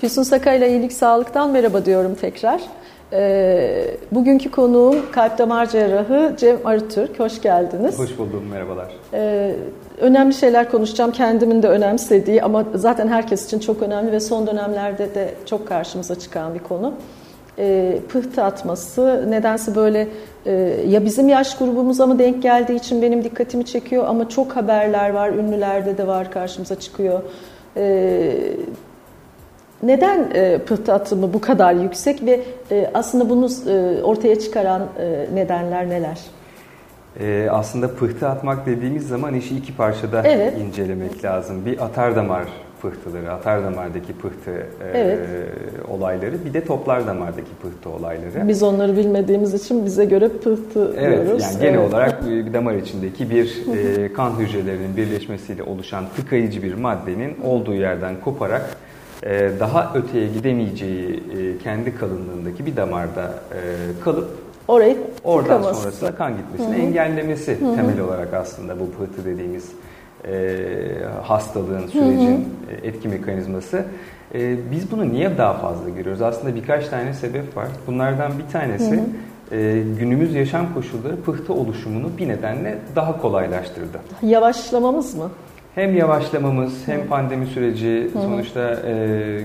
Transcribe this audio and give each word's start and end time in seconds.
Füsun 0.00 0.22
Sakay'la 0.22 0.66
iyilik 0.66 0.92
sağlıktan 0.92 1.50
merhaba 1.50 1.84
diyorum 1.84 2.14
tekrar. 2.14 2.62
Ee, 3.12 3.84
bugünkü 4.12 4.50
konuğum 4.50 4.96
kalp 5.12 5.38
damar 5.38 5.66
cerrahı 5.66 6.34
Cem 6.38 6.56
Arıtürk. 6.64 7.20
Hoş 7.20 7.42
geldiniz. 7.42 7.98
Hoş 7.98 8.18
buldum, 8.18 8.44
merhabalar. 8.50 8.92
Ee, 9.12 9.54
önemli 10.00 10.34
şeyler 10.34 10.70
konuşacağım. 10.70 11.12
Kendimin 11.12 11.62
de 11.62 11.68
önemsediği 11.68 12.42
ama 12.42 12.64
zaten 12.74 13.08
herkes 13.08 13.46
için 13.46 13.58
çok 13.58 13.82
önemli 13.82 14.12
ve 14.12 14.20
son 14.20 14.46
dönemlerde 14.46 15.14
de 15.14 15.34
çok 15.46 15.68
karşımıza 15.68 16.18
çıkan 16.18 16.54
bir 16.54 16.58
konu. 16.60 16.94
Ee, 17.58 17.98
pıhtı 18.08 18.42
atması 18.42 19.24
nedense 19.28 19.74
böyle 19.74 20.08
e, 20.46 20.52
ya 20.88 21.04
bizim 21.04 21.28
yaş 21.28 21.58
grubumuza 21.58 22.06
mı 22.06 22.18
denk 22.18 22.42
geldiği 22.42 22.76
için 22.76 23.02
benim 23.02 23.24
dikkatimi 23.24 23.64
çekiyor 23.64 24.04
ama 24.06 24.28
çok 24.28 24.56
haberler 24.56 25.10
var, 25.10 25.28
ünlülerde 25.28 25.98
de 25.98 26.06
var 26.06 26.30
karşımıza 26.30 26.80
çıkıyor. 26.80 27.20
Neden 29.82 30.30
e, 30.34 30.58
pıhtı 30.58 30.92
atımı 30.92 31.32
bu 31.32 31.40
kadar 31.40 31.72
yüksek 31.72 32.24
ve 32.26 32.40
e, 32.70 32.90
aslında 32.94 33.30
bunu 33.30 33.48
e, 33.68 34.02
ortaya 34.02 34.38
çıkaran 34.38 34.82
e, 35.00 35.26
nedenler 35.34 35.88
neler? 35.88 36.18
Ee, 37.20 37.48
aslında 37.50 37.94
pıhtı 37.94 38.28
atmak 38.28 38.66
dediğimiz 38.66 39.08
zaman 39.08 39.34
işi 39.34 39.56
iki 39.56 39.76
parçada 39.76 40.22
Evet. 40.24 40.58
incelemek 40.58 41.24
lazım. 41.24 41.64
Bir 41.66 41.84
atar 41.84 42.16
damar 42.16 42.44
pıhtıları, 42.82 43.32
atar 43.32 43.64
damardaki 43.64 44.12
pıhtı 44.12 44.50
e, 44.50 44.98
Evet. 44.98 45.18
olayları, 45.90 46.44
bir 46.44 46.54
de 46.54 46.64
toplar 46.64 47.06
damardaki 47.06 47.50
pıhtı 47.62 47.90
olayları. 47.90 48.48
Biz 48.48 48.62
onları 48.62 48.96
bilmediğimiz 48.96 49.54
için 49.54 49.84
bize 49.86 50.04
göre 50.04 50.28
pıhtı 50.28 50.94
Evet, 50.98 51.24
diyoruz. 51.26 51.42
yani 51.42 51.60
genel 51.60 51.78
Evet. 51.78 51.94
olarak 51.94 52.22
e, 52.28 52.46
bir 52.46 52.52
damar 52.54 52.74
içindeki 52.74 53.30
bir 53.30 53.64
e, 53.76 54.12
kan 54.12 54.30
hücrelerinin 54.38 54.96
birleşmesiyle 54.96 55.62
oluşan 55.62 56.04
tıkayıcı 56.16 56.62
bir 56.62 56.74
maddenin 56.74 57.36
olduğu 57.44 57.74
yerden 57.74 58.14
koparak 58.24 58.62
e, 58.62 58.87
daha 59.60 59.92
öteye 59.94 60.26
gidemeyeceği 60.26 61.22
e, 61.38 61.58
kendi 61.58 61.96
kalınlığındaki 61.96 62.66
bir 62.66 62.76
damarda 62.76 63.22
e, 63.24 63.60
kalıp 64.04 64.28
orayı 64.68 64.96
Oradan 65.24 65.56
tıkaması. 65.56 65.80
sonrasında 65.80 66.14
kan 66.14 66.32
gitmesini 66.36 66.76
engellemesi 66.76 67.58
temel 67.76 68.00
olarak 68.00 68.34
aslında 68.34 68.80
bu 68.80 68.90
pıhtı 68.90 69.24
dediğimiz 69.24 69.68
e, 70.28 70.56
hastalığın, 71.22 71.86
sürecin 71.86 72.48
e, 72.82 72.86
etki 72.88 73.08
mekanizması. 73.08 73.84
E, 74.34 74.70
biz 74.70 74.90
bunu 74.90 75.08
niye 75.12 75.38
daha 75.38 75.54
fazla 75.54 75.88
görüyoruz? 75.88 76.22
Aslında 76.22 76.54
birkaç 76.54 76.88
tane 76.88 77.14
sebep 77.14 77.56
var. 77.56 77.68
Bunlardan 77.86 78.32
bir 78.38 78.52
tanesi 78.52 79.00
e, 79.52 79.82
günümüz 79.98 80.34
yaşam 80.34 80.74
koşulları 80.74 81.16
pıhtı 81.16 81.52
oluşumunu 81.52 82.06
bir 82.18 82.28
nedenle 82.28 82.78
daha 82.96 83.20
kolaylaştırdı. 83.20 83.98
Yavaşlamamız 84.22 85.14
mı? 85.14 85.30
Hem 85.78 85.96
yavaşlamamız 85.96 86.88
hem 86.88 87.06
pandemi 87.06 87.46
süreci 87.46 88.10
sonuçta 88.12 88.80
e, 88.86 88.94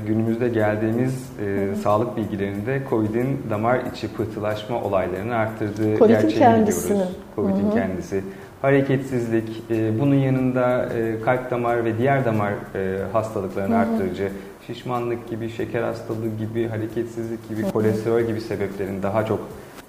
günümüzde 0.07 0.49
geldiğimiz 0.49 1.29
e, 1.45 1.75
sağlık 1.75 2.17
bilgilerinde 2.17 2.81
COVID'in 2.89 3.41
damar 3.49 3.79
içi 3.93 4.13
pıhtılaşma 4.13 4.81
olaylarını 4.81 5.35
arttırdığı 5.35 5.97
COVID'in 5.97 6.07
gerçeğini 6.07 6.39
kendisini. 6.39 6.91
biliyoruz. 6.91 7.15
COVID'in 7.35 7.71
kendisi. 7.71 8.23
Hareketsizlik, 8.61 9.63
e, 9.71 9.99
bunun 9.99 10.15
yanında 10.15 10.85
e, 10.85 11.21
kalp 11.25 11.51
damar 11.51 11.85
ve 11.85 11.97
diğer 11.97 12.25
damar 12.25 12.51
e, 12.51 12.97
hastalıklarını 13.11 13.77
arttırıcı, 13.77 14.29
şişmanlık 14.67 15.29
gibi, 15.29 15.49
şeker 15.49 15.83
hastalığı 15.83 16.29
gibi, 16.39 16.67
hareketsizlik 16.67 17.49
gibi, 17.49 17.71
kolesterol 17.71 18.21
gibi 18.21 18.41
sebeplerin 18.41 19.03
daha 19.03 19.25
çok 19.25 19.39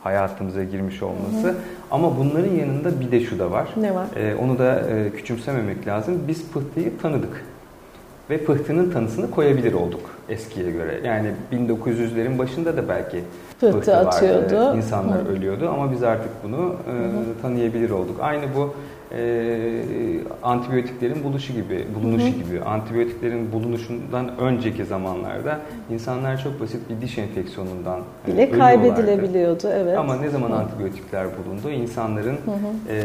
hayatımıza 0.05 0.65
girmiş 0.65 1.03
olması. 1.03 1.55
Ama 1.91 2.19
bunların 2.19 2.55
yanında 2.55 3.01
bir 3.01 3.11
de 3.11 3.21
şu 3.21 3.39
da 3.39 3.51
var. 3.51 3.69
Ne 3.77 3.95
var? 3.95 4.07
Ee, 4.17 4.35
onu 4.35 4.59
da 4.59 4.81
e, 4.81 5.11
küçümsememek 5.11 5.87
lazım. 5.87 6.23
Biz 6.29 6.51
pıhtıyı 6.53 6.99
tanıdık. 7.03 7.45
Ve 8.31 8.39
pıhtının 8.39 8.91
tanısını 8.91 9.31
koyabilir 9.31 9.73
olduk 9.73 10.01
eskiye 10.29 10.71
göre. 10.71 11.01
Yani 11.05 11.29
1900'lerin 11.53 12.39
başında 12.39 12.77
da 12.77 12.89
belki 12.89 13.21
Pıhtı 13.61 13.73
pıhtı 13.73 13.93
vardı. 13.93 14.09
atıyordu. 14.09 14.77
İnsanlar 14.77 15.25
Hı. 15.25 15.29
ölüyordu 15.29 15.69
ama 15.69 15.93
biz 15.93 16.03
artık 16.03 16.31
bunu 16.45 16.75
e, 16.89 17.43
tanıyabilir 17.43 17.91
olduk. 17.91 18.17
Aynı 18.21 18.43
bu 18.57 18.75
e, 19.17 19.85
antibiyotiklerin 20.43 21.25
buluşu 21.25 21.53
gibi, 21.53 21.87
bulunuşu 21.95 22.27
gibi. 22.29 22.61
Antibiyotiklerin 22.65 23.53
bulunuşundan 23.53 24.39
önceki 24.39 24.85
zamanlarda 24.85 25.59
insanlar 25.91 26.43
çok 26.43 26.61
basit 26.61 26.81
bir 26.91 27.01
diş 27.01 27.19
enfeksiyonundan 27.19 28.01
e, 28.01 28.33
Bile 28.33 28.47
ölüyorlardı. 28.47 28.59
kaybedilebiliyordu. 28.59 29.69
Evet. 29.73 29.99
Ama 29.99 30.17
ne 30.17 30.29
zaman 30.31 30.51
antibiyotikler 30.51 31.27
bulundu, 31.27 31.71
insanların 31.71 32.37
e, 32.89 32.97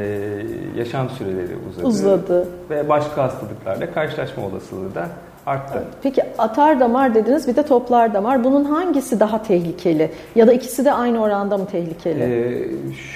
yaşam 0.77 1.09
süreleri 1.09 1.53
uzadı. 1.69 1.87
Uzadı. 1.87 2.47
Ve 2.69 2.89
başka 2.89 3.23
hastalıklarla 3.23 3.93
karşılaşma 3.93 4.45
olasılığı 4.45 4.95
da 4.95 5.09
arttı. 5.49 5.83
Peki 6.03 6.21
atar 6.37 6.79
damar 6.79 7.15
dediniz 7.15 7.47
bir 7.47 7.55
de 7.55 7.63
toplar 7.63 8.13
damar. 8.13 8.43
Bunun 8.43 8.65
hangisi 8.65 9.19
daha 9.19 9.43
tehlikeli? 9.43 10.11
Ya 10.35 10.47
da 10.47 10.53
ikisi 10.53 10.85
de 10.85 10.93
aynı 10.93 11.21
oranda 11.21 11.57
mı 11.57 11.65
tehlikeli? 11.65 12.23
Ee, 12.23 12.67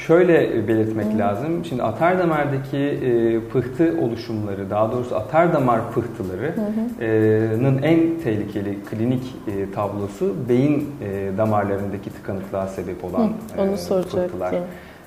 şöyle 0.07 0.67
belirtmek 0.67 1.17
lazım. 1.17 1.65
Şimdi 1.65 1.83
atar 1.83 2.19
damardaki 2.19 2.77
e, 2.77 3.39
pıhtı 3.39 3.95
oluşumları, 4.01 4.69
daha 4.69 4.91
doğrusu 4.91 5.15
atar 5.15 5.53
damar 5.53 5.81
pıhtılarının 5.93 7.81
en 7.83 8.19
tehlikeli 8.23 8.83
klinik 8.83 9.23
e, 9.47 9.71
tablosu 9.71 10.35
beyin 10.49 10.89
e, 11.01 11.37
damarlarındaki 11.37 12.09
tıkanıklığa 12.09 12.67
sebep 12.67 13.03
olan 13.03 13.23
Hı, 13.23 13.61
onu 13.61 13.71
e, 13.71 14.03
pıhtılar. 14.03 14.55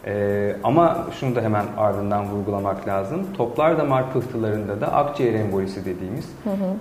Ee, 0.07 0.57
ama 0.65 1.07
şunu 1.21 1.37
da 1.37 1.43
hemen 1.43 1.65
ardından 1.77 2.31
vurgulamak 2.31 2.89
lazım. 2.89 3.27
Toplar 3.37 3.79
damar 3.79 4.13
pıhtılarında 4.13 4.81
da 4.81 4.93
akciğer 4.93 5.35
embolisi 5.35 5.85
dediğimiz 5.85 6.25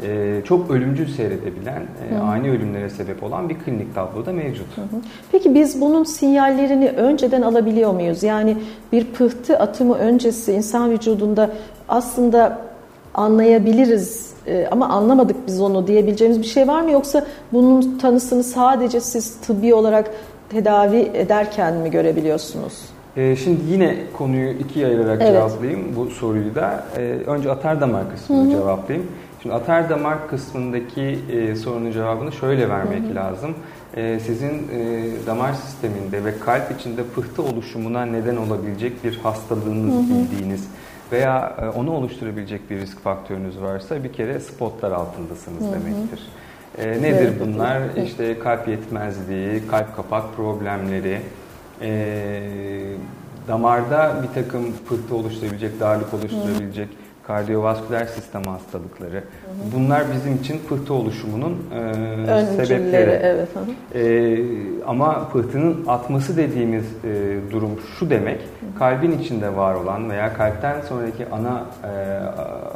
e, 0.08 0.42
çok 0.46 0.72
ölümcül 0.72 1.08
seyredebilen, 1.08 1.84
e, 2.12 2.18
ani 2.18 2.52
ölümlere 2.52 2.90
sebep 2.90 3.24
olan 3.24 3.50
bir 3.50 3.60
klinik 3.60 3.96
tablo 3.96 4.26
da 4.26 4.34
mevcut. 4.34 4.66
Peki 5.32 5.54
biz 5.54 5.82
bunun 5.82 6.04
sinyallerini 6.04 6.90
önceden 6.90 7.42
alabiliyor 7.42 7.94
muyuz? 7.94 8.24
Yani 8.24 8.58
bir 8.92 9.06
pıhtı 9.06 9.60
atımı 9.60 9.96
öncesi 9.96 10.54
insan 10.54 10.92
vücudunda 10.92 11.50
aslında 11.90 12.62
anlayabiliriz 13.14 14.34
e, 14.48 14.68
ama 14.72 14.90
anlamadık 14.90 15.48
biz 15.48 15.62
onu 15.62 15.88
diyebileceğimiz 15.88 16.40
bir 16.40 16.48
şey 16.48 16.68
var 16.68 16.82
mı? 16.82 16.92
Yoksa 16.92 17.26
bunun 17.54 17.98
tanısını 17.98 18.44
sadece 18.44 19.00
siz 19.02 19.36
tıbbi 19.42 19.74
olarak 19.74 20.12
tedavi 20.50 21.12
ederken 21.14 21.74
mi 21.74 21.92
görebiliyorsunuz? 21.92 22.95
Ee, 23.18 23.36
şimdi 23.36 23.72
yine 23.72 23.96
konuyu 24.18 24.50
ikiye 24.50 24.88
ayırarak 24.88 25.22
Evet. 25.22 25.34
cevaplayayım 25.34 25.96
bu 25.96 26.06
soruyu 26.10 26.56
da. 26.56 26.86
Ee, 26.98 27.02
önce 27.28 27.52
atar 27.52 27.82
damar 27.82 28.04
kısmını 28.16 28.52
cevaplayayım. 28.52 29.08
Şimdi 29.42 29.56
atar 29.56 29.90
damar 29.90 30.28
kısmındaki 30.28 31.20
e, 31.32 31.56
sorunun 31.56 31.92
cevabını 31.92 32.32
şöyle 32.32 32.70
vermek 32.70 33.16
lazım. 33.16 33.54
Ee, 33.98 34.20
sizin 34.26 34.50
e, 34.50 35.08
damar 35.28 35.54
sisteminde 35.54 36.26
ve 36.26 36.40
kalp 36.40 36.80
içinde 36.80 37.04
pıhtı 37.04 37.44
oluşumuna 37.44 38.06
neden 38.06 38.36
olabilecek 38.36 39.04
bir 39.04 39.18
hastalığınız 39.18 40.10
bildiğiniz 40.10 40.68
veya 41.12 41.56
e, 41.62 41.80
onu 41.80 41.92
oluşturabilecek 41.92 42.70
bir 42.70 42.80
risk 42.80 43.00
faktörünüz 43.00 43.62
varsa 43.62 44.04
bir 44.04 44.14
kere 44.14 44.40
spotlar 44.40 44.92
altındasınız 44.92 45.62
demektir. 45.62 46.20
Ee, 46.78 46.90
nedir 46.92 47.30
Evet. 47.30 47.34
bunlar? 47.46 47.82
İşte 48.06 48.40
kalp 48.40 48.68
yetmezliği, 48.68 49.68
kalp 49.72 49.96
kapak 49.96 50.24
problemleri, 50.36 51.22
e, 51.82 52.42
damarda 53.48 54.16
bir 54.24 54.44
takım 54.44 54.64
pıhtı 54.90 55.16
oluşturabilecek, 55.16 55.80
darlık 55.80 56.14
oluşturabilecek 56.14 56.90
kardiyovasküler 57.28 58.06
sistem 58.06 58.44
hastalıkları. 58.44 59.24
Bunlar 59.76 60.04
bizim 60.14 60.36
için 60.36 60.60
pıhtı 60.70 60.94
oluşumunun 60.94 61.58
e, 62.28 62.46
sebepleri. 62.46 63.20
evet. 63.24 63.50
hı 63.54 63.60
hı. 63.60 64.00
E, 64.00 64.38
ama 64.88 65.30
pıhtının 65.30 65.86
atması 65.88 66.38
dediğimiz 66.38 66.86
e, 67.04 67.38
durum 67.52 67.80
şu 68.00 68.10
demek, 68.10 68.40
kalbin 68.80 69.12
içinde 69.12 69.56
var 69.56 69.76
olan 69.76 70.10
veya 70.10 70.34
kalpten 70.34 70.82
sonraki 70.82 71.26
ana 71.32 71.64
e, 71.84 72.18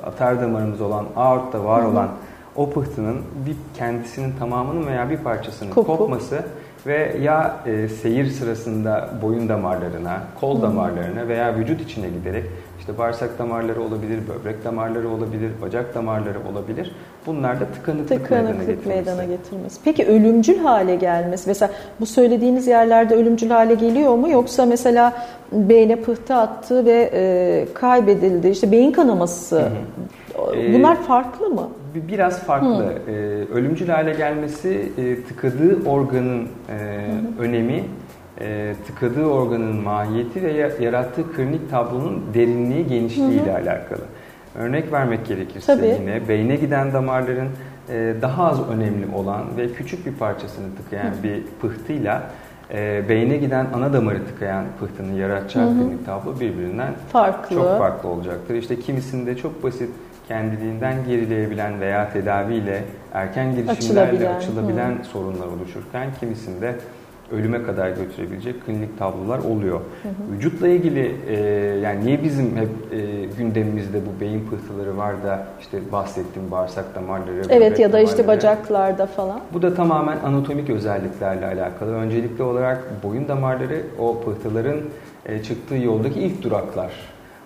atar 0.08 0.42
damarımız 0.42 0.82
olan 0.82 1.06
aortta 1.16 1.66
var 1.66 1.84
olan 1.84 2.10
o 2.56 2.70
pıhtının 2.70 3.18
bir 3.46 3.56
kendisinin 3.78 4.34
tamamının 4.40 4.88
veya 4.88 5.10
bir 5.10 5.18
parçasının 5.18 5.72
Kopup. 5.72 5.98
kopması 5.98 6.44
ve 6.86 7.16
ya 7.22 7.56
e, 7.66 7.88
seyir 7.88 8.26
sırasında 8.30 9.10
boyun 9.22 9.50
damarlarına, 9.50 10.20
kol 10.40 10.62
damarlarına 10.62 11.28
veya 11.28 11.56
vücut 11.56 11.82
içine 11.82 12.10
giderek 12.10 12.44
işte 12.80 12.98
bağırsak 12.98 13.40
damarları 13.40 13.82
olabilir, 13.82 14.20
böbrek 14.28 14.66
damarları 14.66 15.10
olabilir, 15.10 15.52
bacak 15.62 15.96
damarları 15.96 16.38
olabilir. 16.52 16.92
Bunlar 17.26 17.60
da 17.60 17.66
tıkanıklık, 17.66 18.10
meydana 18.10 18.48
Tıkanıklık 18.48 18.68
getirmesi. 18.68 18.88
meydana 18.90 19.24
getirmesi. 19.24 19.80
Peki 19.84 20.06
ölümcül 20.06 20.58
hale 20.58 20.96
gelmesi. 20.96 21.50
Mesela 21.50 21.72
bu 22.00 22.06
söylediğiniz 22.06 22.68
yerlerde 22.68 23.16
ölümcül 23.16 23.50
hale 23.50 23.74
geliyor 23.76 24.16
mu? 24.16 24.30
Yoksa 24.30 24.66
mesela 24.66 25.14
beyne 25.52 25.96
pıhtı 25.96 26.36
attı 26.36 26.86
ve 26.86 27.10
e, 27.14 27.66
kaybedildi. 27.74 28.48
İşte 28.50 28.72
beyin 28.72 28.92
kanaması. 28.92 29.60
Ee, 29.60 30.29
Bunlar 30.74 30.96
farklı 31.04 31.50
mı? 31.50 31.70
Bir- 31.96 32.08
Biraz 32.08 32.44
farklı. 32.44 32.94
Ee, 33.08 33.12
ölümcül 33.54 33.88
hale 33.90 34.14
gelmesi 34.14 34.92
e, 34.98 35.22
tıkadığı 35.24 35.90
organın 35.90 36.44
e, 36.44 36.78
önemi, 37.40 37.84
e, 38.42 38.74
tıkadığı 38.88 39.26
organın 39.26 39.76
mahiyeti 39.76 40.44
ve 40.44 40.52
ya- 40.52 40.72
yarattığı 40.80 41.34
klinik 41.34 41.70
tablonun 41.72 42.24
derinliği, 42.34 42.88
genişliği 42.88 43.44
ile 43.44 43.52
alakalı. 43.54 44.02
Örnek 44.56 44.92
vermek 44.92 45.26
gerekirse 45.26 45.76
Tabii. 45.76 45.88
yine 46.02 46.28
beyne 46.28 46.56
giden 46.56 46.94
damarların 46.94 47.48
e, 47.90 48.14
daha 48.22 48.44
az 48.48 48.70
önemli 48.70 49.16
olan 49.16 49.42
ve 49.58 49.68
küçük 49.74 50.06
bir 50.06 50.14
parçasını 50.14 50.66
tıkayan 50.84 51.12
Hı. 51.12 51.24
bir 51.24 51.44
pıhtıyla 51.62 52.24
e, 52.74 53.10
beyne 53.10 53.38
giden 53.38 53.68
ana 53.74 53.94
damarı 53.94 54.26
tıkayan 54.26 54.66
pıhtının 54.80 55.14
yaratacağı 55.14 55.70
klinik 55.70 56.06
tablo 56.06 56.40
birbirinden 56.40 56.94
farklı. 57.12 57.56
çok 57.56 57.78
farklı 57.78 58.10
olacaktır. 58.10 58.56
İşte 58.56 58.80
kimisinde 58.80 59.36
çok 59.38 59.64
basit 59.64 59.90
kendiliğinden 60.30 60.96
gerileyebilen 61.08 61.82
veya 61.82 62.10
tedaviyle 62.14 62.84
erken 63.14 63.56
girişimlerle 63.56 64.02
açılabilen, 64.02 64.36
açılabilen 64.36 65.04
sorunlar 65.04 65.48
oluşurken 65.48 66.08
kimisinde 66.20 66.76
ölüme 67.32 67.64
kadar 67.64 67.90
götürebilecek 67.90 68.66
klinik 68.66 69.00
tablolar 69.00 69.40
oluyor. 69.40 69.80
Hı 69.80 70.10
hı. 70.10 70.36
Vücutla 70.36 70.68
ilgili 70.68 71.16
e, 71.28 71.36
yani 71.84 72.06
niye 72.06 72.24
bizim 72.24 72.58
hep 72.58 72.70
e, 72.92 73.26
gündemimizde 73.38 73.98
bu 73.98 74.22
beyin 74.22 74.48
pıhtıları 74.50 74.98
var 74.98 75.24
da 75.24 75.48
işte 75.60 75.78
bahsettiğim 75.92 76.52
bağırsak 76.52 76.96
damarları. 76.96 77.42
Evet 77.50 77.80
ya 77.80 77.94
da 77.94 78.00
işte 78.00 78.28
bacaklarda 78.28 79.06
falan. 79.06 79.40
Bu 79.54 79.62
da 79.62 79.74
tamamen 79.74 80.18
anatomik 80.26 80.70
özelliklerle 80.70 81.46
alakalı. 81.46 81.92
Öncelikli 81.92 82.44
olarak 82.44 83.04
boyun 83.04 83.28
damarları 83.28 83.82
o 84.00 84.22
pıhtıların 84.22 84.80
e, 85.26 85.44
çıktığı 85.44 85.76
yoldaki 85.76 86.20
ilk 86.20 86.44
duraklar. 86.44 86.92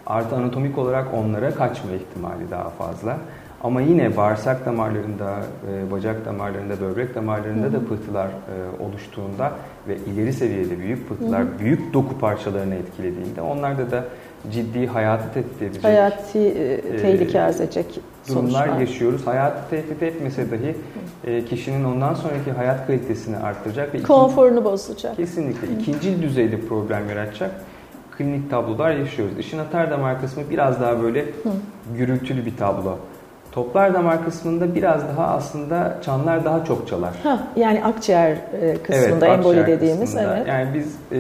Artı 0.08 0.36
anatomik 0.36 0.78
olarak 0.78 1.08
onlara 1.14 1.52
kaçma 1.52 1.92
ihtimali 1.92 2.52
daha 2.52 2.70
fazla. 2.70 3.18
Ama 3.64 3.82
yine 3.82 4.18
bağırsak 4.18 4.66
damarlarında, 4.66 5.40
e, 5.72 5.92
bacak 5.92 6.26
damarlarında, 6.26 6.82
böbrek 6.82 7.16
damarlarında 7.16 7.74
da 7.74 7.80
pıhtılar 7.80 8.28
e, 8.28 8.84
oluştuğunda 8.84 9.52
ve 9.88 9.98
ileri 9.98 10.34
seviyede 10.34 10.80
büyük 10.80 11.10
pıhtılar, 11.10 11.60
büyük 11.60 11.94
doku 11.94 12.20
parçalarını 12.20 12.76
etkilediğinde 12.76 13.42
onlarda 13.42 13.92
da 13.92 14.04
ciddi 14.52 14.88
hayatı 14.88 15.34
tehdit 15.34 15.62
edecek. 15.62 15.84
Hayati 15.84 16.40
e, 16.40 16.98
tehlike 16.98 17.42
arz 17.42 17.62
edecek 17.62 18.00
durumlar 18.30 18.66
sonuçlar. 18.66 18.80
yaşıyoruz. 18.80 19.28
Hayatı 19.28 19.70
tehdit 19.70 20.04
etmese 20.04 20.52
dahi 20.52 20.76
e, 21.24 21.46
kişinin 21.46 21.84
ondan 21.84 22.14
sonraki 22.14 22.52
hayat 22.52 22.88
kalitesini 22.88 23.38
arttıracak 23.38 23.94
ve 23.94 24.04
konforunu 24.04 24.52
ikinci, 24.52 24.66
bozacak. 24.66 25.16
Kesinlikle 25.16 25.68
ikinci 25.80 26.22
düzeyde 26.22 26.62
problem 26.62 27.10
yaratacak 27.10 27.52
klinik 28.18 28.50
tablolar 28.50 28.92
yaşıyoruz. 28.92 29.40
İşin 29.40 29.60
atar 29.60 29.92
damar 29.92 30.22
kısmı 30.22 30.44
biraz 30.50 30.82
daha 30.82 31.04
böyle 31.04 31.22
Hı. 31.22 31.50
gürültülü 31.98 32.46
bir 32.46 32.58
tablo. 32.58 32.98
Toplar 33.52 33.94
damar 33.94 34.26
kısmında 34.26 34.76
biraz 34.76 35.02
daha 35.08 35.28
aslında 35.28 35.98
çanlar 36.06 36.46
daha 36.46 36.66
çok 36.66 36.88
çalar. 36.88 37.14
Ha, 37.24 37.40
yani 37.56 37.84
akciğer 37.84 38.32
e, 38.32 38.78
kısmında 38.84 39.28
evet, 39.28 39.38
emboli 39.38 39.68
dediğimiz. 39.68 40.02
Kısmında. 40.02 40.38
Evet. 40.38 40.48
Yani 40.48 40.70
biz 40.74 40.96
e, 41.12 41.20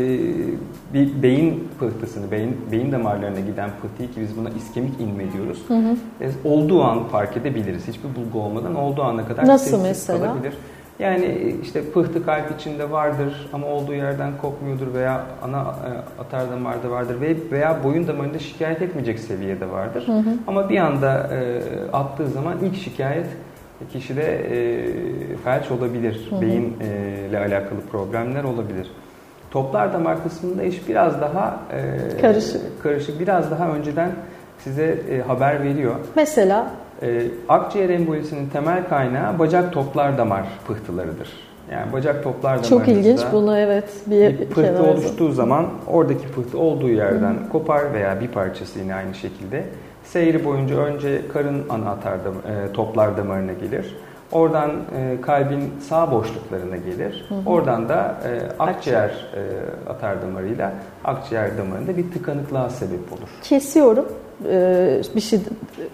bir 0.93 1.23
beyin 1.23 1.67
pıhtısını, 1.79 2.31
beyin, 2.31 2.57
beyin 2.71 2.91
damarlarına 2.91 3.39
giden 3.39 3.69
pıhtıyı 3.81 4.11
ki 4.11 4.21
biz 4.21 4.37
buna 4.37 4.49
iskemik 4.49 5.01
inme 5.01 5.33
diyoruz. 5.33 5.61
Hı 5.67 5.73
hı. 5.73 5.95
E, 6.21 6.29
olduğu 6.45 6.83
an 6.83 7.07
fark 7.07 7.37
edebiliriz. 7.37 7.87
Hiçbir 7.87 8.09
bulgu 8.15 8.39
olmadan 8.39 8.75
olduğu 8.75 9.03
ana 9.03 9.27
kadar 9.27 9.47
Nasıl 9.47 9.81
mesela? 9.81 10.19
kalabilir. 10.19 10.53
Yani 10.99 11.55
işte 11.63 11.91
pıhtı 11.91 12.25
kalp 12.25 12.59
içinde 12.59 12.91
vardır 12.91 13.49
ama 13.53 13.67
olduğu 13.67 13.93
yerden 13.93 14.31
kopmuyordur 14.41 14.93
veya 14.93 15.25
ana 15.43 15.59
e, 15.59 16.21
atar 16.21 16.51
damarda 16.51 16.91
vardır 16.91 17.21
ve 17.21 17.35
veya 17.51 17.83
boyun 17.83 18.07
damarında 18.07 18.39
şikayet 18.39 18.81
etmeyecek 18.81 19.19
seviyede 19.19 19.71
vardır. 19.71 20.07
Hı 20.07 20.11
hı. 20.11 20.29
Ama 20.47 20.69
bir 20.69 20.77
anda 20.77 21.29
e, 21.33 21.61
attığı 21.93 22.27
zaman 22.27 22.57
ilk 22.63 22.75
şikayet 22.75 23.25
kişide 23.93 24.23
e, 24.23 25.37
felç 25.43 25.71
olabilir, 25.71 26.27
hı 26.29 26.35
hı. 26.35 26.41
beyinle 26.41 27.39
alakalı 27.39 27.81
problemler 27.91 28.43
olabilir. 28.43 28.91
Toplar 29.51 29.93
damar 29.93 30.23
kısmında 30.23 30.63
iş 30.63 30.87
biraz 30.87 31.21
daha 31.21 31.59
e, 31.71 32.21
karışık. 32.21 32.83
karışık, 32.83 33.19
biraz 33.19 33.51
daha 33.51 33.69
önceden 33.69 34.11
size 34.59 34.99
e, 35.09 35.21
haber 35.21 35.63
veriyor. 35.63 35.95
Mesela 36.15 36.67
e, 37.03 37.27
akciğer 37.49 37.89
embolisinin 37.89 38.49
temel 38.49 38.87
kaynağı 38.89 39.39
bacak 39.39 39.73
toplar 39.73 40.17
damar 40.17 40.43
pıhtılarıdır. 40.67 41.29
Yani 41.71 41.93
bacak 41.93 42.23
toplar 42.23 42.43
damarınızda 42.43 42.69
Çok 42.69 42.87
ilginç 42.87 43.21
bunu 43.31 43.57
evet 43.57 43.89
bir, 44.07 44.39
bir 44.39 44.45
pıhtı 44.49 44.83
oluştuğu 44.83 45.31
zaman 45.31 45.65
oradaki 45.87 46.27
pıhtı 46.27 46.57
olduğu 46.57 46.89
yerden 46.89 47.33
Hı. 47.33 47.49
kopar 47.51 47.93
veya 47.93 48.21
bir 48.21 48.27
parçası 48.27 48.79
yine 48.79 48.95
aynı 48.95 49.13
şekilde 49.13 49.65
seyri 50.03 50.45
boyunca 50.45 50.75
önce 50.75 51.21
karın 51.33 51.69
ana 51.69 51.89
atar 51.89 52.15
e, 52.15 52.73
toplar 52.73 53.17
damarına 53.17 53.53
gelir. 53.53 53.95
Oradan 54.31 54.71
e, 54.71 55.21
kalbin 55.21 55.73
sağ 55.89 56.11
boşluklarına 56.11 56.77
gelir. 56.77 57.25
Hı 57.29 57.35
hı. 57.35 57.49
Oradan 57.49 57.89
da 57.89 58.15
e, 58.25 58.61
akciğer 58.63 59.09
e, 59.09 59.41
atar 59.89 60.21
damarıyla 60.21 60.73
akciğer 61.03 61.57
damarında 61.57 61.97
bir 61.97 62.11
tıkanıklığa 62.11 62.69
sebep 62.69 63.13
olur. 63.13 63.29
Kesiyorum. 63.43 64.05
Ee, 64.49 65.01
bir 65.15 65.21
şey 65.21 65.39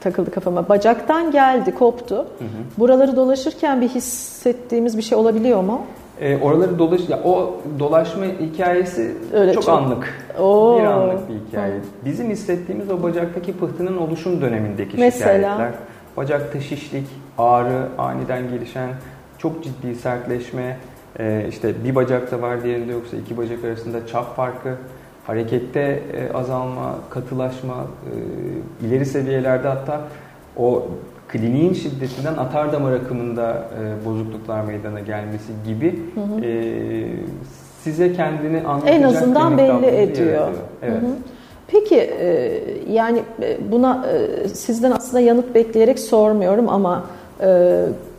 takıldı 0.02 0.32
kafama. 0.32 0.70
Bacaktan 0.70 1.32
geldi, 1.32 1.76
koptu. 1.76 2.16
Hı 2.16 2.22
hı. 2.22 2.80
Buraları 2.80 3.16
dolaşırken 3.16 3.82
bir 3.82 3.90
hissettiğimiz 3.90 4.98
bir 4.98 5.02
şey 5.02 5.18
olabiliyor 5.18 5.64
mu? 5.64 5.82
E, 6.22 6.38
oraları 6.38 6.80
dolaş, 6.80 7.10
ya 7.10 7.20
o 7.24 7.56
dolaşma 7.80 8.26
hikayesi 8.26 9.16
Öyle 9.34 9.54
çok, 9.54 9.64
çok 9.64 9.74
anlık. 9.74 10.14
Oo. 10.40 10.80
Bir 10.80 10.86
anlık 10.86 11.30
bir 11.30 11.36
hikaye. 11.48 11.74
Hı. 11.74 11.80
Bizim 12.06 12.30
hissettiğimiz 12.30 12.90
o 12.90 13.04
bacaktaki 13.04 13.54
pıhtının 13.58 13.98
oluşum 13.98 14.42
dönemindeki 14.42 14.98
Mesela? 14.98 15.34
şikayetler. 15.34 15.72
Bacakta 16.18 16.60
şişlik, 16.60 17.08
ağrı, 17.38 17.88
aniden 17.98 18.50
gelişen 18.50 18.90
çok 19.38 19.64
ciddi 19.64 19.96
sertleşme, 19.96 20.78
e, 21.20 21.46
işte 21.50 21.74
bir 21.84 21.96
bacakta 21.96 22.42
var 22.42 22.64
diğerinde 22.64 22.92
yoksa 22.92 23.18
iki 23.18 23.38
bacak 23.38 23.64
arasında 23.66 24.08
çap 24.08 24.36
farkı, 24.36 24.76
harekette 25.30 26.04
e, 26.14 26.34
azalma, 26.34 26.96
katılaşma, 27.10 27.76
e, 28.84 28.88
ileri 28.88 29.06
seviyelerde 29.06 29.68
hatta 29.68 30.02
o 30.58 30.88
kliniğin 31.28 31.74
şiddetinden 31.74 32.34
atar 32.34 32.74
damar 32.74 32.92
akımında 32.92 33.64
bozukluklar 34.06 34.62
meydana 34.62 35.00
gelmesi 35.00 35.52
gibi 35.66 36.00
hı 36.16 36.22
hı. 36.22 36.42
size 37.84 38.14
kendini 38.14 38.68
anlatacak 38.68 38.96
en 38.96 39.04
azından 39.04 39.58
belli 39.58 39.86
ediyor. 39.86 40.48
Evet. 40.82 41.02
Hı 41.02 41.06
hı. 41.06 41.12
Peki 41.68 41.96
e, 41.96 42.62
yani 42.92 43.24
e, 43.42 43.72
buna 43.72 44.08
e, 44.08 44.48
sizden 44.48 44.92
aslında 44.92 45.20
yanıt 45.20 45.56
bekleyerek 45.56 46.00
sormuyorum 46.00 46.70
ama 46.70 47.06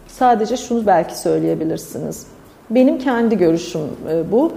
sadece 0.07 0.57
şunu 0.57 0.87
belki 0.87 1.19
söyleyebilirsiniz. 1.19 2.27
Benim 2.71 2.99
kendi 2.99 3.39
görüşüm 3.39 3.81
bu. 4.31 4.53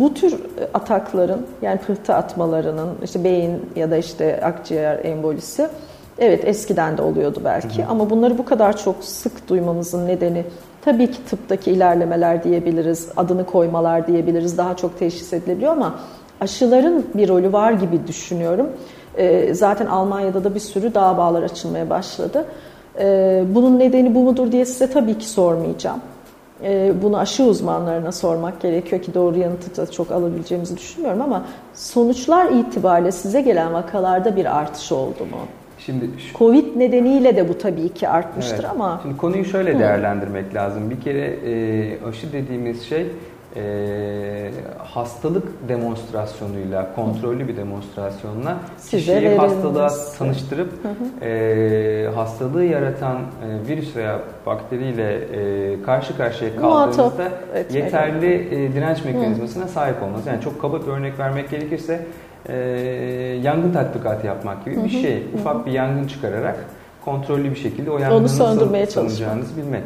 Bu 0.00 0.14
tür 0.14 0.34
atakların 0.74 1.46
yani 1.62 1.78
pıhtı 1.78 2.14
atmalarının 2.14 2.88
işte 3.04 3.24
beyin 3.24 3.70
ya 3.76 3.90
da 3.90 3.96
işte 3.96 4.40
akciğer 4.44 5.04
embolisi 5.04 5.68
evet 6.18 6.44
eskiden 6.44 6.98
de 6.98 7.02
oluyordu 7.02 7.40
belki 7.44 7.82
hı 7.82 7.86
hı. 7.86 7.90
ama 7.90 8.10
bunları 8.10 8.38
bu 8.38 8.44
kadar 8.44 8.76
çok 8.76 9.04
sık 9.04 9.48
duymamızın 9.48 10.06
nedeni 10.06 10.44
tabii 10.84 11.10
ki 11.10 11.18
tıptaki 11.30 11.70
ilerlemeler 11.70 12.44
diyebiliriz, 12.44 13.08
adını 13.16 13.46
koymalar 13.46 14.06
diyebiliriz, 14.06 14.58
daha 14.58 14.76
çok 14.76 14.98
teşhis 14.98 15.32
edilebiliyor 15.32 15.72
ama 15.72 15.94
aşıların 16.40 17.04
bir 17.14 17.28
rolü 17.28 17.52
var 17.52 17.72
gibi 17.72 18.06
düşünüyorum. 18.06 18.66
E, 19.16 19.54
zaten 19.54 19.86
Almanya'da 19.86 20.44
da 20.44 20.54
bir 20.54 20.60
sürü 20.60 20.94
dağ 20.94 21.18
bağlar 21.18 21.42
açılmaya 21.42 21.90
başladı. 21.90 22.44
E, 23.00 23.44
bunun 23.54 23.78
nedeni 23.78 24.14
bu 24.14 24.22
mudur 24.22 24.52
diye 24.52 24.64
size 24.64 24.90
tabii 24.90 25.18
ki 25.18 25.28
sormayacağım. 25.28 26.00
E, 26.62 26.92
bunu 27.02 27.18
aşı 27.18 27.44
uzmanlarına 27.44 28.12
sormak 28.12 28.60
gerekiyor 28.60 29.02
ki 29.02 29.14
doğru 29.14 29.38
yanıtı 29.38 29.76
da 29.76 29.90
çok 29.90 30.10
alabileceğimizi 30.10 30.76
düşünmüyorum 30.76 31.22
ama 31.22 31.44
sonuçlar 31.74 32.50
itibariyle 32.50 33.12
size 33.12 33.40
gelen 33.40 33.72
vakalarda 33.72 34.36
bir 34.36 34.58
artış 34.58 34.92
oldu 34.92 35.24
mu? 35.24 35.38
Şimdi 35.78 36.10
şu, 36.18 36.38
Covid 36.38 36.76
nedeniyle 36.76 37.36
de 37.36 37.48
bu 37.48 37.58
tabii 37.58 37.88
ki 37.88 38.08
artmıştır 38.08 38.54
evet, 38.54 38.70
ama. 38.70 39.00
Şimdi 39.02 39.16
konuyu 39.16 39.44
şöyle 39.44 39.78
değerlendirmek 39.78 40.54
lazım. 40.54 40.90
Bir 40.90 41.00
kere 41.00 41.24
e, 41.24 42.04
aşı 42.08 42.32
dediğimiz 42.32 42.82
şey 42.82 43.06
e, 43.56 44.50
hastalık 44.78 45.68
demonstrasyonuyla, 45.68 46.94
kontrollü 46.94 47.48
bir 47.48 47.56
demonstrasyonla 47.56 48.58
Size 48.76 48.98
kişiyi 48.98 49.36
hastalığa 49.36 49.88
tanıştırıp 50.18 50.72
hı 50.84 50.88
hı. 50.88 51.24
E, 51.24 52.08
hastalığı 52.14 52.64
yaratan 52.64 53.16
e, 53.16 53.68
virüs 53.68 53.96
veya 53.96 54.18
bakteriyle 54.46 55.14
e, 55.14 55.82
karşı 55.82 56.16
karşıya 56.16 56.56
kaldığınızda 56.56 57.28
yeterli 57.72 58.34
e, 58.34 58.72
direnç 58.72 59.04
mekanizmasına 59.04 59.64
hı. 59.64 59.68
sahip 59.68 60.02
olmaz. 60.02 60.26
Yani 60.26 60.40
çok 60.40 60.60
kaba 60.60 60.80
bir 60.80 60.86
örnek 60.86 61.18
vermek 61.18 61.50
gerekirse 61.50 62.06
e, 62.48 62.56
yangın 63.42 63.72
tatbikatı 63.72 64.26
yapmak 64.26 64.64
gibi 64.64 64.76
hı 64.76 64.80
hı. 64.80 64.84
bir 64.84 64.90
şey. 64.90 65.22
Ufak 65.34 65.54
hı 65.54 65.58
hı. 65.58 65.66
bir 65.66 65.72
yangın 65.72 66.06
çıkararak 66.06 66.64
kontrollü 67.04 67.50
bir 67.50 67.56
şekilde 67.56 67.90
o 67.90 67.98
yangını 67.98 68.22
nasıl 68.22 69.56
bilmek. 69.56 69.82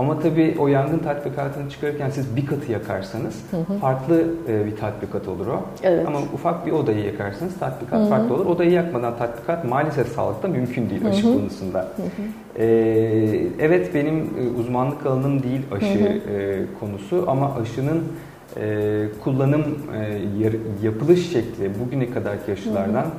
Ama 0.00 0.20
tabii 0.20 0.56
o 0.58 0.68
yangın 0.68 0.98
tatbikatını 0.98 1.70
çıkarırken 1.70 2.10
siz 2.10 2.36
bir 2.36 2.46
katı 2.46 2.72
yakarsanız 2.72 3.34
hı 3.50 3.56
hı. 3.56 3.78
farklı 3.78 4.24
e, 4.48 4.66
bir 4.66 4.76
tatbikat 4.76 5.28
olur 5.28 5.46
o. 5.46 5.62
Evet. 5.82 6.08
Ama 6.08 6.18
ufak 6.34 6.66
bir 6.66 6.72
odayı 6.72 7.04
yakarsanız 7.04 7.58
tatbikat 7.58 8.00
hı 8.00 8.04
hı. 8.04 8.08
farklı 8.08 8.34
olur. 8.34 8.46
Odayı 8.46 8.70
yakmadan 8.70 9.18
tatbikat 9.18 9.64
maalesef 9.64 10.08
sağlıkta 10.08 10.48
mümkün 10.48 10.90
değil 10.90 11.06
aşı 11.06 11.26
hı 11.26 11.30
hı. 11.30 11.36
konusunda. 11.36 11.78
Hı 11.78 12.02
hı. 12.02 12.62
Ee, 12.62 13.46
evet 13.58 13.94
benim 13.94 14.16
e, 14.16 14.60
uzmanlık 14.60 15.06
alanım 15.06 15.42
değil 15.42 15.62
aşı 15.72 16.00
hı 16.00 16.04
hı. 16.04 16.32
E, 16.32 16.62
konusu 16.80 17.24
ama 17.28 17.54
aşının 17.62 18.02
e, 18.56 19.06
kullanım 19.24 19.62
e, 19.62 20.18
yapılış 20.82 21.32
şekli 21.32 21.70
bugüne 21.84 22.10
kadarki 22.10 22.52
aşılardan 22.52 23.02
hı 23.02 23.06
hı. 23.06 23.10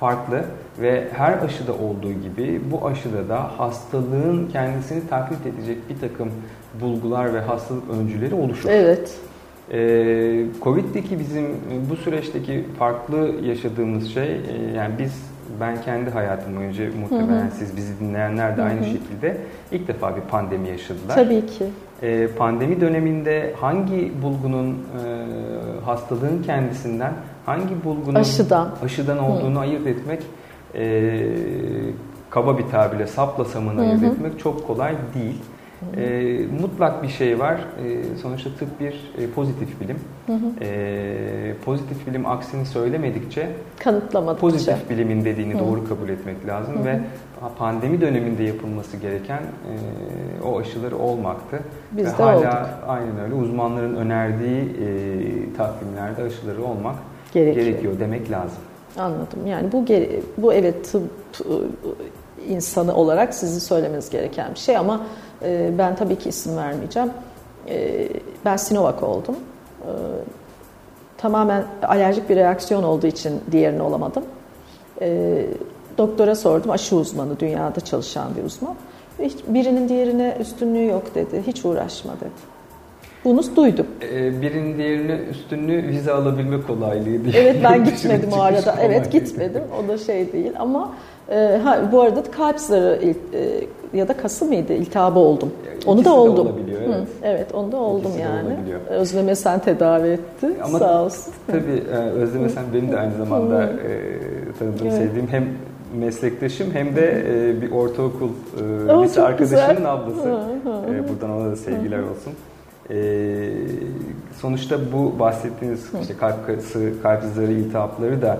farklı. 0.00 0.44
Ve 0.78 1.08
her 1.12 1.38
aşıda 1.38 1.72
olduğu 1.72 2.12
gibi 2.12 2.60
bu 2.70 2.86
aşıda 2.86 3.28
da 3.28 3.58
hastalığın 3.58 4.48
kendisini 4.52 5.08
taklit 5.08 5.46
edecek 5.46 5.78
bir 5.90 5.98
takım 6.00 6.30
bulgular 6.80 7.34
ve 7.34 7.40
hastalık 7.40 7.90
öncüleri 7.90 8.34
oluşur. 8.34 8.68
Evet. 8.68 9.16
Ee, 9.72 10.44
Covid'deki 10.62 11.18
bizim 11.18 11.46
bu 11.90 11.96
süreçteki 11.96 12.66
farklı 12.78 13.34
yaşadığımız 13.42 14.14
şey 14.14 14.32
e, 14.32 14.76
yani 14.76 14.94
biz 14.98 15.12
ben 15.60 15.82
kendi 15.82 16.10
hayatım 16.10 16.56
boyunca 16.56 16.84
muhtemelen 17.00 17.42
hı 17.42 17.46
hı. 17.46 17.50
siz 17.58 17.76
bizi 17.76 18.00
dinleyenler 18.00 18.56
de 18.56 18.60
hı 18.60 18.66
hı. 18.66 18.68
aynı 18.68 18.84
şekilde 18.84 19.36
ilk 19.72 19.88
defa 19.88 20.16
bir 20.16 20.20
pandemi 20.20 20.68
yaşadılar. 20.68 21.14
Tabii 21.14 21.46
ki. 21.46 21.66
Ee, 22.02 22.28
pandemi 22.38 22.80
döneminde 22.80 23.54
hangi 23.60 24.12
bulgunun 24.22 24.70
e, 24.70 25.84
hastalığın 25.84 26.42
kendisinden 26.42 27.12
hangi 27.46 27.84
bulgunun 27.84 28.14
aşıdan, 28.14 28.70
aşıdan 28.84 29.18
olduğunu 29.18 29.56
hı. 29.56 29.60
ayırt 29.60 29.86
etmek 29.86 30.22
e, 30.74 31.20
kaba 32.30 32.58
bir 32.58 32.64
tabirle 32.68 33.06
sapla 33.06 33.44
samanı 33.44 33.80
ayırt 33.80 34.02
etmek 34.02 34.38
çok 34.38 34.66
kolay 34.66 34.94
değil. 35.14 35.36
E, 35.96 36.38
mutlak 36.60 37.02
bir 37.02 37.08
şey 37.08 37.38
var. 37.38 37.54
E, 37.54 38.16
sonuçta 38.22 38.50
tıp 38.50 38.80
bir 38.80 38.92
e, 39.18 39.30
pozitif 39.34 39.80
bilim. 39.80 39.98
Hı 40.26 40.32
hı. 40.32 40.64
E, 40.64 41.54
pozitif 41.64 42.06
bilim 42.06 42.26
aksini 42.26 42.66
söylemedikçe 42.66 43.48
kanıtlamadıkça 43.78 44.40
pozitif 44.40 44.90
bilimin 44.90 45.24
dediğini 45.24 45.54
hı. 45.54 45.58
doğru 45.58 45.88
kabul 45.88 46.08
etmek 46.08 46.46
lazım 46.46 46.74
hı 46.74 46.80
hı. 46.80 46.84
ve 46.84 47.00
pandemi 47.58 48.00
döneminde 48.00 48.42
yapılması 48.42 48.96
gereken 48.96 49.40
e, 49.40 49.72
o 50.44 50.58
aşıları 50.58 50.98
olmaktı. 50.98 51.60
Biz 51.92 52.06
ve 52.06 52.18
de 52.18 52.22
hala 52.22 52.38
olduk. 52.38 52.68
aynen 52.88 53.20
öyle 53.24 53.34
uzmanların 53.34 53.94
önerdiği 53.94 54.60
e, 54.60 55.56
takvimlerde 55.56 56.22
aşıları 56.22 56.64
olmak 56.64 56.96
gerekiyor, 57.32 57.66
gerekiyor 57.66 57.94
demek 58.00 58.30
lazım. 58.30 58.58
Anladım. 58.98 59.46
Yani 59.46 59.72
bu 59.72 59.84
bu 60.38 60.52
evet 60.52 60.92
tıp 60.92 61.02
insanı 62.48 62.94
olarak 62.94 63.34
sizi 63.34 63.60
söylemeniz 63.60 64.10
gereken 64.10 64.54
bir 64.54 64.58
şey 64.58 64.76
ama 64.76 65.00
e, 65.42 65.78
ben 65.78 65.96
tabii 65.96 66.16
ki 66.16 66.28
isim 66.28 66.56
vermeyeceğim. 66.56 67.10
E, 67.68 68.08
ben 68.44 68.56
Sinovac 68.56 69.02
oldum. 69.02 69.36
E, 69.82 69.90
tamamen 71.18 71.64
alerjik 71.82 72.30
bir 72.30 72.36
reaksiyon 72.36 72.82
olduğu 72.82 73.06
için 73.06 73.40
diğerini 73.52 73.82
olamadım. 73.82 74.24
E, 75.00 75.46
doktora 75.98 76.34
sordum, 76.34 76.70
aşı 76.70 76.96
uzmanı, 76.96 77.40
dünyada 77.40 77.80
çalışan 77.80 78.36
bir 78.36 78.44
uzman. 78.44 78.74
Hiç, 79.18 79.36
birinin 79.48 79.88
diğerine 79.88 80.36
üstünlüğü 80.40 80.86
yok 80.86 81.14
dedi, 81.14 81.42
hiç 81.46 81.64
uğraşma 81.64 82.12
dedi. 82.16 82.59
Bunu 83.24 83.40
duydum. 83.56 83.86
Ee, 84.02 84.42
birinin 84.42 84.78
diğerine 84.78 85.18
üstünlüğü 85.30 85.88
vize 85.88 86.12
alabilme 86.12 86.62
kolaylığı 86.66 87.04
diye. 87.04 87.42
Evet 87.42 87.56
ben 87.64 87.84
gitmedim 87.90 88.32
o 88.32 88.40
arada. 88.40 88.76
Evet 88.80 89.12
gitmedim. 89.12 89.62
O 89.84 89.88
da 89.88 89.98
şey 89.98 90.32
değil 90.32 90.52
ama 90.58 90.92
e, 91.30 91.60
ha, 91.64 91.88
bu 91.92 92.00
arada 92.00 92.22
kalp 92.22 92.60
zarı 92.60 92.98
e, 93.02 93.14
ya 93.94 94.08
da 94.08 94.16
kası 94.16 94.44
mıydı 94.44 94.72
iltihabı 94.72 95.18
oldum. 95.18 95.52
İkisi 95.74 95.90
onu 95.90 96.04
da 96.04 96.14
oldum. 96.14 96.46
Olabiliyor, 96.46 96.80
evet. 96.80 96.96
Hı, 96.96 97.04
evet 97.22 97.54
onu 97.54 97.72
da 97.72 97.76
oldum 97.76 98.10
İkisi 98.10 98.20
yani. 98.20 98.48
De 98.48 98.94
Özleme 98.94 99.36
sen 99.36 99.58
tedavi 99.58 100.08
etti. 100.08 100.48
Ama 100.64 100.78
Sağ 100.78 101.04
olsun. 101.04 101.34
Tabii 101.46 101.82
e, 101.92 101.96
Özleme 101.96 102.48
sen 102.48 102.64
benim 102.74 102.92
de 102.92 102.98
aynı 102.98 103.16
zamanda 103.16 103.62
e, 103.64 103.68
tanıdığım, 104.58 104.86
evet. 104.86 104.92
sevdiğim 104.92 105.28
hem 105.30 105.48
meslektaşım 105.98 106.66
hem 106.72 106.96
de 106.96 107.24
e, 107.28 107.60
bir 107.62 107.70
ortaokul 107.70 108.28
e, 108.28 109.04
lise 109.04 109.22
arkadaşımın 109.22 109.76
güzel. 109.76 109.92
ablası. 109.92 110.28
Hı, 110.28 110.34
hı, 110.64 110.94
e, 110.94 111.08
buradan 111.08 111.30
ona 111.30 111.50
da 111.50 111.56
sevgiler 111.56 111.98
olsun. 111.98 112.32
E, 112.90 113.50
sonuçta 114.40 114.92
bu 114.92 115.18
bahsettiğiniz 115.18 115.90
işte 116.00 116.16
kalp 116.16 116.46
kası, 116.46 116.92
kalp 117.02 117.22
zarı 117.34 117.52
iltihapları 117.52 118.22
da 118.22 118.38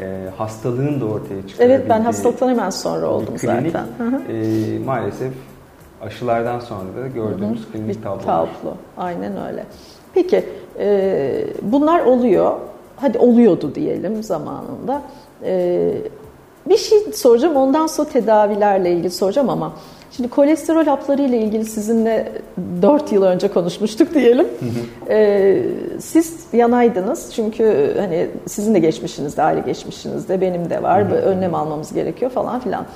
e, 0.00 0.28
hastalığın 0.36 1.00
da 1.00 1.04
ortaya 1.04 1.48
çıktı. 1.48 1.64
Evet 1.64 1.86
ben 1.88 2.00
hastalıktan 2.00 2.48
hemen 2.48 2.70
sonra 2.70 3.06
oldum 3.06 3.36
klinik, 3.36 3.72
zaten. 3.72 3.86
E, 4.28 4.78
maalesef 4.78 5.32
aşılardan 6.02 6.60
sonra 6.60 7.02
da 7.02 7.08
gördüğümüz 7.08 7.60
hı 7.60 7.68
hı. 7.68 7.72
klinik 7.72 8.02
tablo. 8.02 8.22
Tablo. 8.22 8.76
Aynen 8.96 9.46
öyle. 9.46 9.66
Peki 10.14 10.44
e, 10.78 11.46
bunlar 11.62 12.04
oluyor. 12.04 12.52
Hadi 12.96 13.18
oluyordu 13.18 13.74
diyelim 13.74 14.22
zamanında. 14.22 15.02
E, 15.44 15.94
bir 16.66 16.76
şey 16.76 16.98
soracağım 17.12 17.56
ondan 17.56 17.86
sonra 17.86 18.08
tedavilerle 18.08 18.92
ilgili 18.92 19.10
soracağım 19.10 19.48
ama 19.48 19.72
Şimdi 20.16 20.28
kolesterol 20.28 20.84
hapları 20.84 21.22
ile 21.22 21.38
ilgili 21.38 21.64
sizinle 21.64 22.32
4 22.82 23.12
yıl 23.12 23.22
önce 23.22 23.48
konuşmuştuk 23.48 24.14
diyelim. 24.14 24.46
Hı 24.46 24.66
hı. 24.66 25.12
Ee, 25.12 25.62
siz 25.98 26.46
yanaydınız 26.52 27.32
çünkü 27.34 27.94
hani 27.98 28.28
sizin 28.46 28.74
de 28.74 28.78
geçmişinizde, 28.78 29.42
aile 29.42 29.60
geçmişinizde, 29.60 30.40
benim 30.40 30.70
de 30.70 30.82
var. 30.82 31.10
Hı 31.10 31.14
hı. 31.14 31.14
Önlem 31.14 31.54
almamız 31.54 31.92
gerekiyor 31.92 32.30
falan 32.30 32.60
filan. 32.60 32.86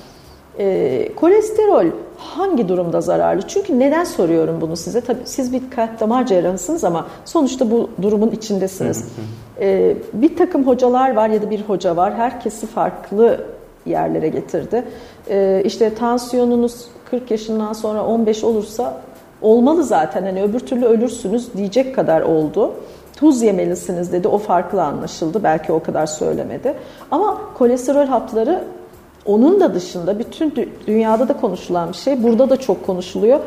Ee, 0.58 1.08
kolesterol 1.16 1.87
hangi 2.16 2.68
durumda 2.68 3.00
zararlı? 3.00 3.42
Çünkü 3.48 3.78
neden 3.78 4.04
soruyorum 4.04 4.60
bunu 4.60 4.76
size? 4.76 5.00
Tabii 5.00 5.22
siz 5.25 5.52
bir 5.52 5.70
kalp 5.70 6.00
damar 6.00 6.26
cerrahısınız 6.26 6.84
ama 6.84 7.06
sonuçta 7.25 7.70
bu 7.70 7.90
durumun 8.02 8.30
içindesiniz. 8.30 9.04
Ee, 9.60 9.96
bir 10.12 10.37
takım 10.37 10.66
hocalar 10.66 11.14
var 11.14 11.28
ya 11.28 11.42
da 11.42 11.50
bir 11.50 11.60
hoca 11.60 11.96
var. 11.96 12.14
Herkesi 12.14 12.66
farklı 12.66 13.40
yerlere 13.88 14.28
getirdi. 14.28 14.85
Ee, 15.30 15.62
işte 15.64 15.95
tansiyonunuz 15.95 16.85
40 17.11 17.30
yaşından 17.30 17.73
sonra 17.73 18.04
15 18.04 18.45
olursa 18.45 19.00
olmalı 19.42 19.85
zaten. 19.85 20.23
Hani 20.23 20.42
öbür 20.42 20.61
türlü 20.61 20.85
ölürsünüz 20.85 21.54
diyecek 21.54 21.95
kadar 21.95 22.21
oldu. 22.21 22.73
Tuz 23.16 23.42
yemelisiniz 23.42 24.12
dedi. 24.12 24.28
O 24.28 24.38
farklı 24.38 24.83
anlaşıldı. 24.83 25.42
Belki 25.42 25.73
o 25.73 25.83
kadar 25.83 26.07
söylemedi. 26.07 26.75
Ama 27.11 27.38
kolesterol 27.54 28.07
hapları 28.07 28.64
onun 29.26 29.61
da 29.61 29.75
dışında 29.75 30.18
bütün 30.18 30.54
dünyada 30.87 31.28
da 31.28 31.37
konuşulan 31.37 31.88
bir 31.92 31.97
şey. 31.97 32.23
Burada 32.23 32.50
da 32.50 32.57
çok 32.57 32.87
konuşuluyor. 32.87 33.40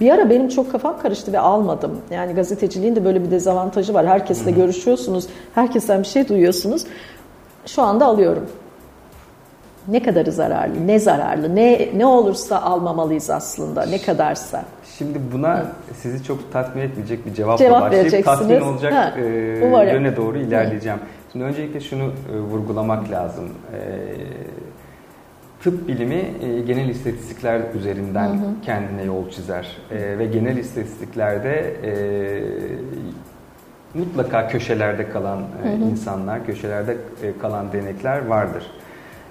Bir 0.00 0.10
ara 0.10 0.30
benim 0.30 0.48
çok 0.48 0.72
kafam 0.72 0.98
karıştı 0.98 1.32
ve 1.32 1.38
almadım. 1.38 1.98
Yani 2.10 2.32
gazeteciliğin 2.34 2.96
de 2.96 3.04
böyle 3.04 3.24
bir 3.24 3.30
dezavantajı 3.30 3.94
var. 3.94 4.06
Herkesle 4.06 4.50
görüşüyorsunuz. 4.50 5.26
Herkesten 5.54 6.02
bir 6.02 6.06
şey 6.06 6.28
duyuyorsunuz. 6.28 6.84
Şu 7.66 7.82
anda 7.82 8.06
alıyorum. 8.06 8.46
Ne 9.88 10.02
kadarı 10.02 10.32
zararlı, 10.32 10.86
ne 10.86 10.98
zararlı, 10.98 11.54
ne 11.56 11.88
ne 11.96 12.06
olursa 12.06 12.62
almamalıyız 12.62 13.30
aslında, 13.30 13.86
ne 13.86 14.02
kadarsa. 14.02 14.64
Şimdi 14.98 15.18
buna 15.32 15.58
Hı. 15.58 15.66
sizi 15.94 16.24
çok 16.24 16.52
tatmin 16.52 16.82
etmeyecek 16.82 17.26
bir 17.26 17.34
cevapla 17.34 17.64
Cevap 17.64 17.82
başlayıp 17.82 18.24
tatmin 18.24 18.60
olacak 18.60 18.92
ha, 18.92 19.12
e, 19.20 19.22
yöne 19.92 20.16
doğru 20.16 20.38
ilerleyeceğim. 20.38 20.98
Hı. 20.98 21.02
Şimdi 21.32 21.44
öncelikle 21.44 21.80
şunu 21.80 22.02
e, 22.02 22.38
vurgulamak 22.38 23.10
lazım. 23.10 23.44
E, 23.74 23.80
tıp 25.62 25.88
bilimi 25.88 26.24
e, 26.42 26.60
genel 26.60 26.88
istatistikler 26.88 27.60
üzerinden 27.74 28.28
hı 28.28 28.32
hı. 28.32 28.60
kendine 28.64 29.02
yol 29.02 29.30
çizer 29.30 29.76
e, 29.90 30.18
ve 30.18 30.26
genel 30.26 30.56
istatistiklerde 30.56 31.74
e, 31.84 31.92
mutlaka 33.94 34.48
köşelerde 34.48 35.08
kalan 35.08 35.38
e, 35.38 35.68
hı 35.68 35.72
hı. 35.72 35.90
insanlar, 35.90 36.46
köşelerde 36.46 36.96
e, 37.22 37.38
kalan 37.38 37.72
denekler 37.72 38.26
vardır. 38.26 38.66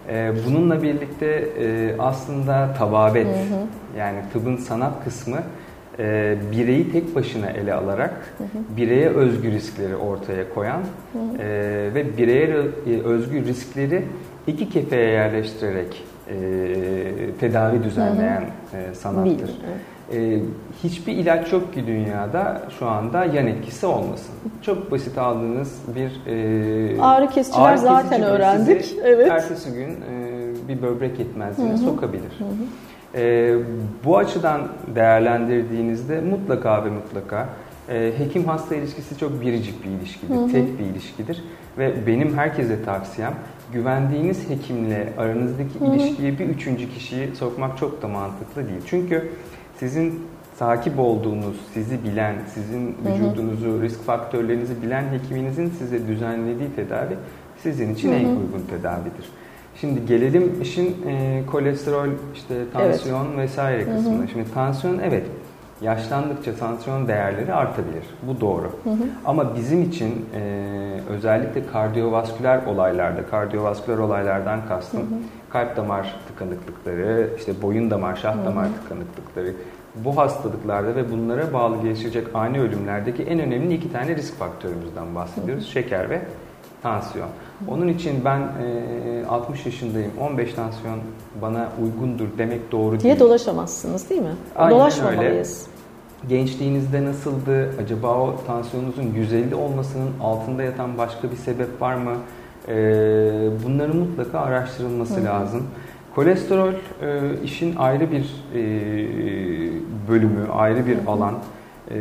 Ee, 0.10 0.32
bununla 0.48 0.84
birlikte 0.84 1.26
e, 1.60 1.96
aslında 2.00 2.74
tababet 2.78 3.28
hı 3.28 3.30
hı. 3.30 3.66
yani 4.00 4.18
tıbbın 4.34 4.58
sanat 4.58 5.04
kısmı 5.04 5.38
e, 6.00 6.36
bireyi 6.52 6.92
tek 6.92 7.16
başına 7.16 7.50
ele 7.50 7.74
alarak 7.74 8.34
hı 8.38 8.44
hı. 8.44 8.78
bireye 8.78 9.10
özgü 9.10 9.52
riskleri 9.52 9.96
ortaya 9.96 10.54
koyan 10.54 10.82
hı 11.14 11.20
hı. 11.20 11.44
E, 11.44 11.48
ve 11.96 12.18
bireye 12.18 12.48
özgü 13.04 13.46
riskleri 13.46 14.04
iki 14.48 14.70
kefeye 14.70 15.10
yerleştirerek 15.10 16.04
tedavi 17.40 17.84
düzenleyen 17.84 18.42
hı 18.72 18.90
hı. 18.90 18.96
sanattır. 18.96 19.26
Bilim, 19.26 19.48
Ee, 20.14 20.40
hiçbir 20.84 21.14
ilaç 21.14 21.54
yok 21.54 21.74
ki 21.74 21.88
dünyada 21.88 22.62
şu 22.80 22.88
anda 22.88 23.26
yan 23.26 23.48
etkisi 23.48 23.86
olmasın. 23.86 24.36
Çok 24.62 24.92
basit 24.92 25.18
aldığınız 25.18 25.80
bir 25.96 26.32
e, 26.32 27.02
ağrı 27.02 27.30
kesiciler 27.30 27.72
ağrı 27.72 27.78
zaten 27.78 28.10
kesici 28.10 28.26
öğrendik. 28.26 28.96
Evet. 29.04 29.32
Ertesi 29.32 29.74
gün 29.74 29.90
e, 29.90 30.42
bir 30.68 30.82
böbrek 30.82 31.20
yetmezliğine 31.20 31.74
Hı-hı. 31.74 31.84
sokabilir. 31.84 32.32
E, 33.16 33.56
bu 34.06 34.18
açıdan 34.18 34.62
değerlendirdiğinizde 34.96 36.22
mutlaka 36.22 36.86
ve 36.86 36.90
mutlaka 36.90 37.50
e, 37.90 38.12
hekim 38.18 38.46
hasta 38.46 38.76
ilişkisi 38.76 39.18
çok 39.18 39.42
biricik 39.42 39.86
bir 39.86 39.90
ilişkidir, 39.90 40.36
Hı-hı. 40.36 40.52
tek 40.52 40.80
bir 40.80 40.84
ilişkidir 40.84 41.44
ve 41.78 42.08
benim 42.08 42.38
herkese 42.38 42.84
tavsiyem 42.84 43.34
güvendiğiniz 43.74 44.50
hekimle 44.50 45.14
aranızdaki 45.18 45.80
Hı-hı. 45.80 45.96
ilişkiye 45.96 46.40
bir 46.40 46.46
üçüncü 46.46 46.90
kişiyi 46.90 47.36
sokmak 47.36 47.78
çok 47.78 48.02
da 48.02 48.08
mantıklı 48.08 48.68
değil. 48.68 48.82
Çünkü 48.86 49.32
sizin 49.82 50.28
takip 50.60 51.00
olduğunuz, 51.00 51.56
sizi 51.74 52.04
bilen, 52.04 52.36
sizin 52.54 52.96
vücudunuzu, 53.06 53.82
risk 53.82 54.04
faktörlerinizi 54.04 54.82
bilen 54.82 55.04
hekiminizin 55.12 55.70
size 55.70 56.08
düzenlediği 56.08 56.70
tedavi 56.76 57.14
sizin 57.64 57.94
için 57.94 58.10
hı 58.10 58.16
hı. 58.16 58.20
en 58.20 58.26
uygun 58.26 58.66
tedavidir. 58.70 59.26
Şimdi 59.76 60.06
gelelim 60.06 60.62
işin 60.62 61.08
e, 61.08 61.44
kolesterol, 61.52 62.08
işte 62.34 62.56
tansiyon 62.74 63.26
evet. 63.28 63.38
vesaire 63.38 63.86
kısmına. 63.86 64.18
Hı 64.20 64.24
hı. 64.24 64.28
Şimdi 64.28 64.54
tansiyon 64.54 65.00
evet 65.00 65.24
yaşlandıkça 65.82 66.56
tansiyon 66.56 67.08
değerleri 67.08 67.54
artabilir. 67.54 68.04
Bu 68.24 68.42
doğru. 68.42 68.72
Hı 68.84 68.90
hı. 68.90 69.04
Ama 69.26 69.56
bizim 69.56 69.84
için 69.84 70.26
e, 70.36 70.42
özellikle 71.10 71.68
kardiyovasküler 71.68 72.66
olaylarda, 72.66 73.26
kardiyovasküler 73.26 73.98
olaylardan 73.98 74.60
kastım 74.68 75.00
hı 75.00 75.04
hı. 75.04 75.20
kalp 75.50 75.78
damar 75.78 76.16
tıkanıklıkları, 76.28 77.30
işte 77.38 77.62
boyun 77.62 77.92
damar, 77.92 78.16
şah 78.16 78.46
damar 78.46 78.66
hı 78.66 78.70
hı. 78.70 78.74
tıkanıklıkları, 78.84 79.54
bu 79.96 80.18
hastalıklarda 80.18 80.96
ve 80.96 81.12
bunlara 81.12 81.54
bağlı 81.54 81.82
gelişecek 81.84 82.28
ani 82.34 82.60
ölümlerdeki 82.60 83.24
en 83.24 83.40
önemli 83.40 83.74
iki 83.74 83.92
tane 83.92 84.16
risk 84.16 84.36
faktörümüzden 84.40 85.16
bahsediyoruz. 85.16 85.64
Hı 85.64 85.68
hı. 85.68 85.72
Şeker 85.72 86.10
ve 86.10 86.22
tansiyon. 86.84 87.30
Onun 87.68 87.88
için 87.88 88.26
ben 88.26 88.40
e, 88.40 89.26
60 89.30 89.66
yaşındayım, 89.66 90.12
15 90.20 90.54
tansiyon 90.54 91.00
bana 91.42 91.70
uygundur 91.84 92.28
demek 92.38 92.72
doğru 92.72 92.92
diye 92.92 93.04
değil. 93.04 93.16
Diye 93.16 93.20
dolaşamazsınız 93.20 94.10
değil 94.10 94.22
mi? 94.22 94.36
Aynen 94.56 94.80
Dolaşmamalıyız. 94.80 95.68
Öyle. 95.68 95.71
Gençliğinizde 96.30 97.06
nasıldı? 97.06 97.70
Acaba 97.84 98.20
o 98.20 98.36
tansiyonunuzun 98.48 99.14
150 99.16 99.56
olmasının 99.56 100.10
altında 100.22 100.64
yatan 100.64 100.98
başka 100.98 101.32
bir 101.32 101.36
sebep 101.36 101.82
var 101.82 101.96
mı? 101.96 102.14
E, 102.68 102.74
bunların 103.66 103.96
mutlaka 103.96 104.40
araştırılması 104.40 105.16
Hı-hı. 105.16 105.26
lazım. 105.26 105.64
Kolesterol 106.16 106.72
e, 106.72 106.76
işin 107.44 107.76
ayrı 107.76 108.12
bir 108.12 108.46
e, 108.56 108.62
bölümü, 110.10 110.48
ayrı 110.54 110.88
bir 110.88 110.96
Hı-hı. 110.96 111.12
alan. 111.12 111.34
E, 111.92 111.96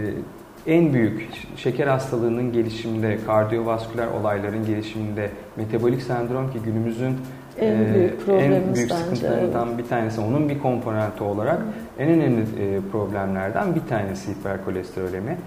en 0.67 0.93
büyük 0.93 1.29
şeker 1.57 1.87
hastalığının 1.87 2.53
gelişiminde, 2.53 3.19
kardiyovasküler 3.27 4.07
olayların 4.21 4.67
gelişiminde, 4.67 5.31
metabolik 5.57 6.03
sendrom 6.03 6.51
ki 6.53 6.59
günümüzün 6.65 7.17
en 7.59 7.73
e, 7.73 7.95
büyük, 7.95 8.13
en 8.29 8.75
büyük 8.75 8.93
sıkıntılarından 8.93 9.69
evet. 9.69 9.79
bir 9.79 9.89
tanesi. 9.89 10.21
Onun 10.21 10.49
bir 10.49 10.59
komponenti 10.59 11.25
olarak 11.25 11.59
Hı. 11.59 11.65
En 11.99 12.09
önemli 12.09 12.41
e, 12.41 12.81
problemlerden 12.93 13.75
bir 13.75 13.81
tanesi 13.89 14.33
hiperkolesterolemi. 14.33 15.39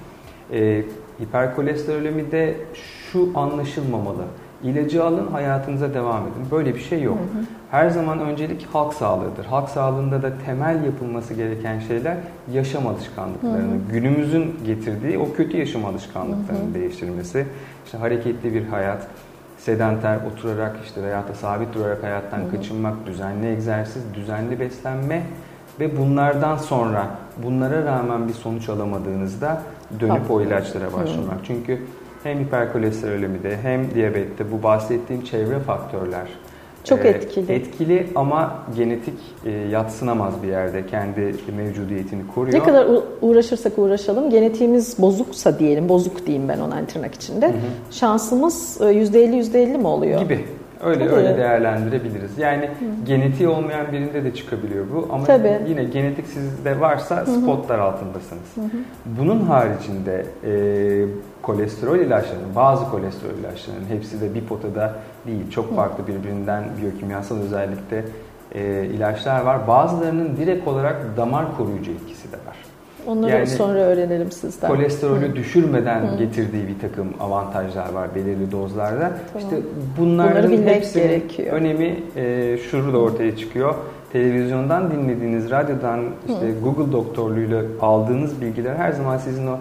E, 0.54 0.84
hiperkolesterolemi 1.22 2.32
de 2.32 2.56
şu 3.12 3.32
anlaşılmamalı. 3.36 4.24
İlacı 4.64 5.04
alın, 5.04 5.28
hayatınıza 5.28 5.94
devam 5.94 6.22
edin. 6.22 6.52
Böyle 6.52 6.76
bir 6.76 6.80
şey 6.80 7.02
yok. 7.02 7.18
Hı 7.18 7.40
hı. 7.40 7.44
Her 7.72 7.90
zaman 7.90 8.20
öncelik 8.20 8.68
halk 8.74 8.94
sağlığıdır. 8.94 9.46
Halk 9.46 9.70
sağlığında 9.70 10.24
da 10.24 10.32
temel 10.46 10.86
yapılması 10.86 11.34
gereken 11.34 11.80
şeyler 11.80 12.18
yaşam 12.54 12.88
alışkanlıklarını, 12.88 13.72
hı 13.72 13.76
hı. 13.76 13.92
günümüzün 13.92 14.56
getirdiği 14.66 15.18
o 15.18 15.34
kötü 15.34 15.58
yaşam 15.58 15.86
alışkanlıklarını 15.86 16.66
hı 16.66 16.70
hı. 16.70 16.74
değiştirmesi. 16.74 17.46
İşte 17.86 17.98
hareketli 17.98 18.54
bir 18.54 18.68
hayat, 18.68 19.08
sedanter 19.58 20.18
oturarak 20.32 20.76
işte 20.84 21.04
veya 21.04 21.28
da 21.28 21.34
sabit 21.34 21.74
durarak 21.74 22.04
hayattan 22.04 22.40
hı 22.40 22.46
hı. 22.46 22.52
kaçınmak, 22.52 23.06
düzenli 23.06 23.48
egzersiz, 23.48 24.04
düzenli 24.14 24.60
beslenme 24.60 25.24
ve 25.80 25.98
bunlardan 25.98 26.58
sonra 26.58 27.08
bunlara 27.44 27.86
rağmen 27.86 28.27
bir 28.27 28.34
sonuç 28.34 28.70
alamadığınızda 28.70 29.62
dönüp 30.00 30.32
o 30.32 30.42
ilaçlara 30.42 30.94
başlamak. 30.94 31.39
Hı. 31.39 31.46
Çünkü 31.48 31.82
hem 32.24 32.39
hiperkolesterolemide 32.39 33.58
hem 33.58 33.94
diyabette 33.96 34.51
bu 34.51 34.63
bahsettiğim 34.63 35.24
çevre 35.24 35.60
faktörler 35.60 36.27
çok 36.84 37.06
etkili. 37.06 37.51
Etkili 37.51 38.08
ama 38.15 38.56
genetik 38.75 39.13
e, 39.46 39.51
yatsınamaz 39.51 40.44
bir 40.44 40.48
yerde 40.48 40.86
kendi 40.88 41.36
mevcudiyetini 41.58 42.27
koruyor. 42.36 42.60
Ne 42.60 42.63
kadar 42.63 42.88
uğraşırsak 43.22 43.80
uğraşalım 43.80 44.30
genetiğimiz 44.30 45.01
bozuksa 45.01 45.60
diyelim, 45.60 45.89
bozuk 45.89 46.25
diyeyim 46.27 46.50
ben 46.50 46.60
ona 46.60 46.86
tırnak 46.86 47.15
içinde. 47.15 47.48
Hı 47.48 47.51
hı. 47.51 47.92
Şansımız 47.92 48.77
%50 48.82 49.18
e, 49.18 49.65
%50 49.65 49.77
mi 49.77 49.88
oluyor? 49.88 50.22
Gibi. 50.22 50.46
Öyle 50.86 51.06
Tabii. 51.06 51.16
öyle 51.16 51.38
değerlendirebiliriz. 51.38 52.38
Yani 52.38 52.66
Hı. 52.66 53.06
genetiği 53.06 53.50
olmayan 53.50 53.92
birinde 53.92 54.24
de 54.24 54.34
çıkabiliyor 54.34 54.86
bu 54.94 55.08
ama 55.13 55.25
Tabii. 55.25 55.60
yine 55.68 55.84
genetik 55.84 56.28
sizde 56.28 56.80
varsa 56.80 57.22
Hı. 57.22 57.25
spotlar 57.25 57.80
altındasınız. 57.80 58.56
Hı. 58.56 58.62
Bunun 59.06 59.40
haricinde 59.42 60.25
e, 60.46 60.54
kolesterol 61.42 62.00
ilaçlarının, 62.00 62.56
bazı 62.56 62.90
kolesterol 62.90 63.34
ilaçlarının 63.34 63.86
hepsi 63.90 64.22
de 64.22 64.36
bir 64.36 64.42
potada 64.46 64.94
değil. 65.28 65.52
Çok 65.52 65.75
farklı 65.75 66.08
birbirinden 66.08 66.63
biyokimyasal 66.82 67.38
özellikte 67.38 68.06
e, 68.56 68.86
ilaçlar 68.86 69.42
var. 69.42 69.68
Bazılarının 69.68 70.38
direkt 70.38 70.68
olarak 70.68 70.98
damar 71.18 71.58
koruyucu 71.58 71.92
etkisi 71.92 72.32
de 72.32 72.38
var. 72.38 72.56
Onları 73.07 73.31
yani, 73.31 73.48
sonra 73.48 73.79
öğrenelim 73.79 74.31
sizden. 74.31 74.68
Kolesterolü 74.68 75.29
Hı. 75.29 75.35
düşürmeden 75.35 76.01
Hı. 76.01 76.18
getirdiği 76.18 76.68
bir 76.68 76.79
takım 76.79 77.07
avantajlar 77.20 77.94
var 77.94 78.16
belirli 78.16 78.51
dozlarda. 78.51 79.11
Tamam. 79.33 79.50
İşte 79.50 79.55
bunların 80.00 80.51
hepsinin 80.51 81.03
gerekiyor. 81.03 81.53
önemi 81.53 82.00
e, 82.16 82.57
şurada 82.57 82.98
ortaya 82.98 83.37
çıkıyor. 83.37 83.75
Televizyondan 84.13 84.92
dinlediğiniz, 84.92 85.51
radyodan, 85.51 86.00
işte 86.27 86.48
Hı. 86.48 86.63
Google 86.63 86.92
doktorluğuyla 86.92 87.61
aldığınız 87.81 88.42
bilgiler 88.42 88.75
her 88.75 88.92
zaman 88.92 89.18
sizin 89.18 89.48
o 89.48 89.57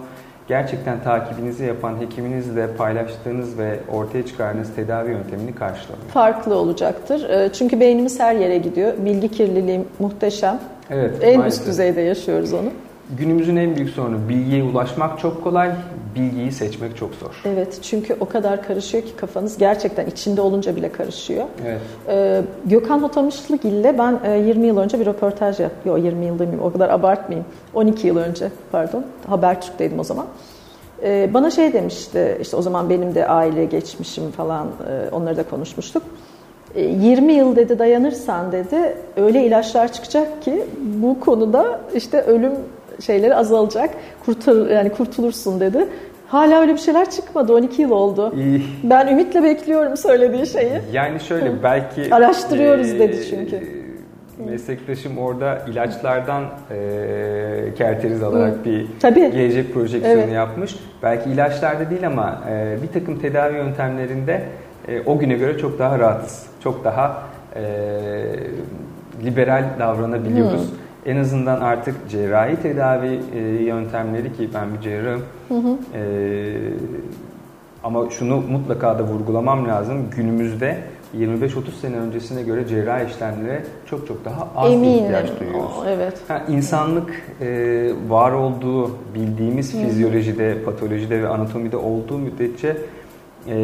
gerçekten 0.47 1.03
takibinizi 1.03 1.65
yapan 1.65 2.01
hekiminizle 2.01 2.67
paylaştığınız 2.77 3.57
ve 3.57 3.79
ortaya 3.91 4.25
çıkardığınız 4.25 4.75
tedavi 4.75 5.11
yöntemini 5.11 5.55
karşılamıyor. 5.55 6.09
Farklı 6.09 6.55
olacaktır. 6.55 7.29
E, 7.29 7.49
çünkü 7.53 7.79
beynimiz 7.79 8.19
her 8.19 8.35
yere 8.35 8.57
gidiyor. 8.57 8.93
Bilgi 9.05 9.31
kirliliği 9.31 9.81
muhteşem. 9.99 10.59
Evet, 10.89 11.15
en 11.21 11.37
maalesef. 11.37 11.59
üst 11.59 11.69
düzeyde 11.69 12.01
yaşıyoruz 12.01 12.53
onu. 12.53 12.69
Günümüzün 13.17 13.55
en 13.55 13.75
büyük 13.75 13.89
sorunu 13.89 14.29
bilgiye 14.29 14.63
ulaşmak 14.63 15.19
çok 15.19 15.43
kolay, 15.43 15.71
bilgiyi 16.15 16.51
seçmek 16.51 16.97
çok 16.97 17.15
zor. 17.15 17.41
Evet 17.45 17.79
çünkü 17.81 18.15
o 18.19 18.25
kadar 18.25 18.63
karışıyor 18.63 19.03
ki 19.03 19.15
kafanız 19.15 19.57
gerçekten 19.57 20.05
içinde 20.05 20.41
olunca 20.41 20.75
bile 20.75 20.91
karışıyor. 20.91 21.45
Evet. 21.65 21.81
Ee, 22.07 22.41
Gökhan 22.65 22.99
Hotamışlıgil 22.99 23.71
ile 23.71 23.97
ben 23.97 24.19
e, 24.23 24.37
20 24.37 24.67
yıl 24.67 24.77
önce 24.77 24.99
bir 24.99 25.05
röportaj 25.05 25.59
yaptım. 25.59 25.91
Yok 25.91 26.05
20 26.05 26.25
yıl 26.25 26.39
demeyeyim 26.39 26.63
o 26.63 26.71
kadar 26.71 26.89
abartmayayım. 26.89 27.47
12 27.73 28.07
yıl 28.07 28.17
önce 28.17 28.51
pardon 28.71 29.05
Habertürk'teydim 29.27 29.99
o 29.99 30.03
zaman. 30.03 30.25
Ee, 31.03 31.29
bana 31.33 31.51
şey 31.51 31.73
demişti 31.73 32.37
işte 32.41 32.57
o 32.57 32.61
zaman 32.61 32.89
benim 32.89 33.15
de 33.15 33.27
aile 33.27 33.65
geçmişim 33.65 34.31
falan 34.31 34.67
e, 34.67 35.15
onları 35.15 35.37
da 35.37 35.43
konuşmuştuk. 35.43 36.03
20 36.75 37.33
e, 37.33 37.35
yıl 37.35 37.55
dedi 37.55 37.79
dayanırsan 37.79 38.51
dedi 38.51 38.95
öyle 39.17 39.45
ilaçlar 39.45 39.93
çıkacak 39.93 40.41
ki 40.41 40.63
bu 40.83 41.19
konuda 41.19 41.79
işte 41.95 42.21
ölüm 42.21 42.53
şeyleri 43.01 43.35
azalacak. 43.35 43.89
Kurtul 44.25 44.69
yani 44.69 44.89
kurtulursun 44.89 45.59
dedi. 45.59 45.87
Hala 46.27 46.61
öyle 46.61 46.73
bir 46.73 46.79
şeyler 46.79 47.09
çıkmadı. 47.09 47.53
12 47.53 47.81
yıl 47.81 47.91
oldu. 47.91 48.33
İyi. 48.35 48.61
Ben 48.83 49.07
ümitle 49.07 49.43
bekliyorum 49.43 49.97
söylediği 49.97 50.47
şeyi. 50.47 50.81
Yani 50.93 51.19
şöyle 51.19 51.63
belki 51.63 52.15
araştırıyoruz 52.15 52.91
e, 52.91 52.99
dedi 52.99 53.25
çünkü. 53.29 53.83
Meslektaşım 54.45 55.17
orada 55.17 55.61
ilaçlardan 55.67 56.43
e, 56.71 56.77
kerteriz 57.77 58.23
alarak 58.23 58.53
Hı. 58.53 58.65
bir 58.65 58.87
Tabii. 58.99 59.31
gelecek 59.31 59.73
projeksiyonu 59.73 60.21
evet. 60.21 60.33
yapmış. 60.33 60.75
Belki 61.03 61.29
ilaçlarda 61.29 61.89
değil 61.89 62.07
ama 62.07 62.41
e, 62.49 62.77
bir 62.83 62.99
takım 62.99 63.19
tedavi 63.19 63.55
yöntemlerinde 63.55 64.41
e, 64.87 65.01
o 65.01 65.19
güne 65.19 65.33
göre 65.33 65.57
çok 65.57 65.79
daha 65.79 65.99
rahatız. 65.99 66.45
Çok 66.63 66.83
daha 66.83 67.23
e, 67.55 67.63
liberal 69.25 69.63
davranabiliyoruz. 69.79 70.61
Hı 70.61 70.82
en 71.05 71.17
azından 71.17 71.61
artık 71.61 71.95
cerrahi 72.09 72.55
tedavi 72.55 73.19
e, 73.35 73.39
yöntemleri 73.63 74.33
ki 74.33 74.49
ben 74.53 74.73
bir 74.73 74.81
cerrahım 74.81 75.23
hı 75.49 75.55
hı. 75.55 75.77
E, 75.97 76.03
ama 77.83 78.09
şunu 78.09 78.41
mutlaka 78.41 78.99
da 78.99 79.03
vurgulamam 79.03 79.67
lazım. 79.67 79.97
Günümüzde 80.15 80.77
25-30 81.17 81.71
sene 81.81 81.97
öncesine 81.97 82.43
göre 82.43 82.67
cerrahi 82.67 83.11
işlemlere 83.11 83.63
çok 83.89 84.07
çok 84.07 84.25
daha 84.25 84.47
az 84.55 84.73
Eminim. 84.73 85.03
ihtiyaç 85.03 85.39
duyuyoruz. 85.39 85.71
O, 85.81 85.85
evet. 85.87 86.17
Ha, 86.27 86.41
insanlık 86.49 87.11
e, 87.41 87.91
var 88.09 88.31
olduğu 88.31 88.91
bildiğimiz 89.15 89.73
hı. 89.73 89.77
fizyolojide, 89.77 90.63
patolojide 90.65 91.21
ve 91.21 91.27
anatomide 91.27 91.77
olduğu 91.77 92.17
müddetçe 92.17 92.77
e, 93.47 93.55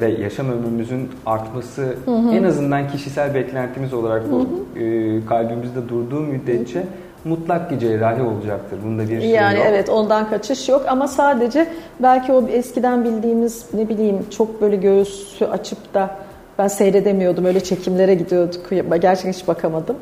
ve 0.00 0.08
yaşam 0.22 0.50
ömrümüzün 0.50 1.10
artması 1.26 1.82
hı 2.04 2.10
hı. 2.10 2.34
en 2.34 2.42
azından 2.42 2.88
kişisel 2.88 3.34
beklentimiz 3.34 3.94
olarak 3.94 4.32
bu 4.32 4.38
hı 4.38 4.80
hı. 4.80 4.84
E, 4.84 5.26
kalbimizde 5.26 5.88
durduğu 5.88 6.20
müddetçe 6.20 6.78
hı 6.78 6.82
hı 6.82 7.06
mutlak 7.26 7.70
bir 7.70 7.78
cerrahi 7.78 8.22
olacaktır. 8.22 8.78
Bunda 8.84 9.02
bir 9.02 9.20
şey 9.20 9.30
yani 9.30 9.58
yok. 9.58 9.66
evet 9.70 9.88
ondan 9.88 10.30
kaçış 10.30 10.68
yok 10.68 10.84
ama 10.88 11.08
sadece 11.08 11.66
belki 12.00 12.32
o 12.32 12.48
eskiden 12.48 13.04
bildiğimiz 13.04 13.66
ne 13.74 13.88
bileyim 13.88 14.18
çok 14.30 14.60
böyle 14.60 14.76
göğsü 14.76 15.44
açıp 15.44 15.94
da 15.94 16.10
ben 16.58 16.68
seyredemiyordum. 16.68 17.44
Öyle 17.44 17.60
çekimlere 17.60 18.14
gidiyorduk. 18.14 18.70
Gerçekten 19.00 19.32
hiç 19.32 19.48
bakamadım. 19.48 19.96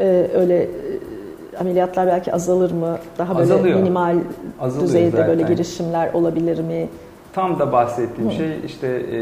Ee, 0.00 0.26
öyle 0.34 0.62
e, 0.62 0.68
ameliyatlar 1.60 2.06
belki 2.06 2.32
azalır 2.34 2.70
mı? 2.70 2.98
Daha 3.18 3.38
böyle 3.38 3.52
Azalıyor. 3.52 3.78
minimal 3.78 4.16
Azalıyor 4.60 4.88
düzeyde 4.88 5.10
zaten. 5.10 5.28
böyle 5.28 5.42
girişimler 5.42 6.12
olabilir 6.12 6.60
mi? 6.60 6.88
Tam 7.38 7.58
da 7.58 7.72
bahsettiğim 7.72 8.30
Hı. 8.30 8.34
şey 8.34 8.60
işte 8.66 8.86
e, 8.86 9.18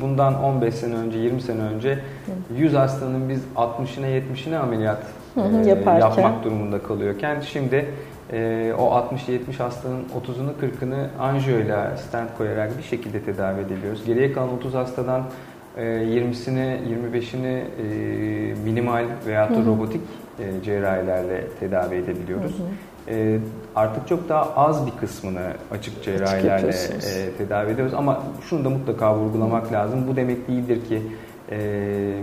bundan 0.00 0.44
15 0.44 0.74
sene 0.74 0.94
önce, 0.94 1.18
20 1.18 1.42
sene 1.42 1.60
önce 1.60 1.94
Hı. 1.94 2.54
100 2.56 2.74
hastanın 2.74 3.28
biz 3.28 3.40
60'ına 3.56 4.06
70'ine 4.06 4.56
ameliyat 4.56 5.02
Hı 5.34 5.40
hı, 5.40 5.56
e, 5.60 5.98
yapmak 5.98 6.44
durumunda 6.44 6.82
kalıyorken 6.82 7.40
şimdi 7.40 7.86
e, 8.32 8.72
o 8.78 8.82
60-70 8.82 9.56
hastanın 9.58 10.02
30'unu 10.02 10.82
40'ını 10.82 11.06
anjiyoyla 11.20 11.96
stent 11.96 12.36
koyarak 12.38 12.78
bir 12.78 12.82
şekilde 12.82 13.20
tedavi 13.20 13.60
edebiliyoruz. 13.60 14.04
Geriye 14.04 14.32
kalan 14.32 14.54
30 14.54 14.74
hastadan 14.74 15.22
e, 15.76 15.82
20'sini 15.82 16.78
25'ini 17.12 17.46
e, 17.46 18.54
minimal 18.64 19.04
veya 19.26 19.50
da 19.50 19.64
robotik 19.66 20.00
e, 20.38 20.64
cerrahilerle 20.64 21.46
tedavi 21.60 21.94
edebiliyoruz. 21.94 22.58
Hı 22.58 22.62
hı. 22.62 22.66
E, 23.10 23.38
artık 23.76 24.08
çok 24.08 24.28
daha 24.28 24.52
az 24.56 24.86
bir 24.86 24.92
kısmını 24.92 25.52
açık 25.70 26.02
cerrahilerle 26.04 26.68
e, 26.68 27.32
tedavi 27.38 27.70
ediyoruz. 27.70 27.94
Ama 27.94 28.22
şunu 28.48 28.64
da 28.64 28.70
mutlaka 28.70 29.16
vurgulamak 29.16 29.72
lazım. 29.72 30.08
Bu 30.08 30.16
demek 30.16 30.48
değildir 30.48 30.88
ki 30.88 31.02
e, 31.50 31.56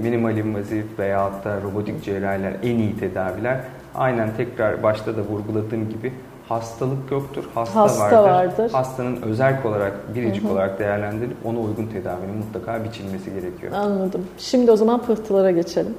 minimal 0.02 0.38
invazif 0.38 1.00
veyahut 1.00 1.46
da 1.46 1.62
robotik 1.62 2.04
cerrahiler 2.04 2.54
en 2.64 2.78
iyi 2.78 3.00
tedaviler. 3.00 3.60
Aynen 3.96 4.30
tekrar 4.38 4.84
başta 4.84 5.18
da 5.18 5.22
vurguladığım 5.22 5.90
gibi 5.90 6.14
hastalık 6.50 7.12
yoktur. 7.12 7.44
Hasta, 7.56 7.82
Hasta 7.82 8.24
vardır. 8.24 8.30
vardır. 8.30 8.72
Hastanın 8.72 9.22
özel 9.22 9.58
olarak, 9.66 10.16
biricik 10.16 10.44
hı 10.44 10.48
hı. 10.48 10.52
olarak 10.52 10.80
değerlendirilip 10.80 11.38
ona 11.46 11.60
uygun 11.60 11.86
tedavinin 11.86 12.38
mutlaka 12.38 12.84
biçilmesi 12.84 13.34
gerekiyor. 13.34 13.72
Anladım. 13.76 14.26
Şimdi 14.38 14.72
o 14.72 14.76
zaman 14.76 15.02
pıhtılara 15.02 15.52
geçelim. 15.52 15.94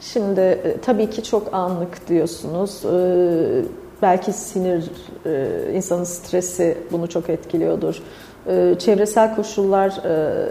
Şimdi 0.00 0.40
e, 0.40 0.76
tabii 0.82 1.10
ki 1.10 1.22
çok 1.22 1.54
anlık 1.54 2.08
diyorsunuz. 2.08 2.84
E, 2.84 3.85
belki 4.02 4.32
sinir, 4.32 4.90
e, 5.26 5.72
insanın 5.74 6.04
stresi 6.04 6.78
bunu 6.92 7.08
çok 7.08 7.30
etkiliyordur. 7.30 8.02
E, 8.46 8.74
çevresel 8.78 9.36
koşullar 9.36 9.90
e, 10.04 10.44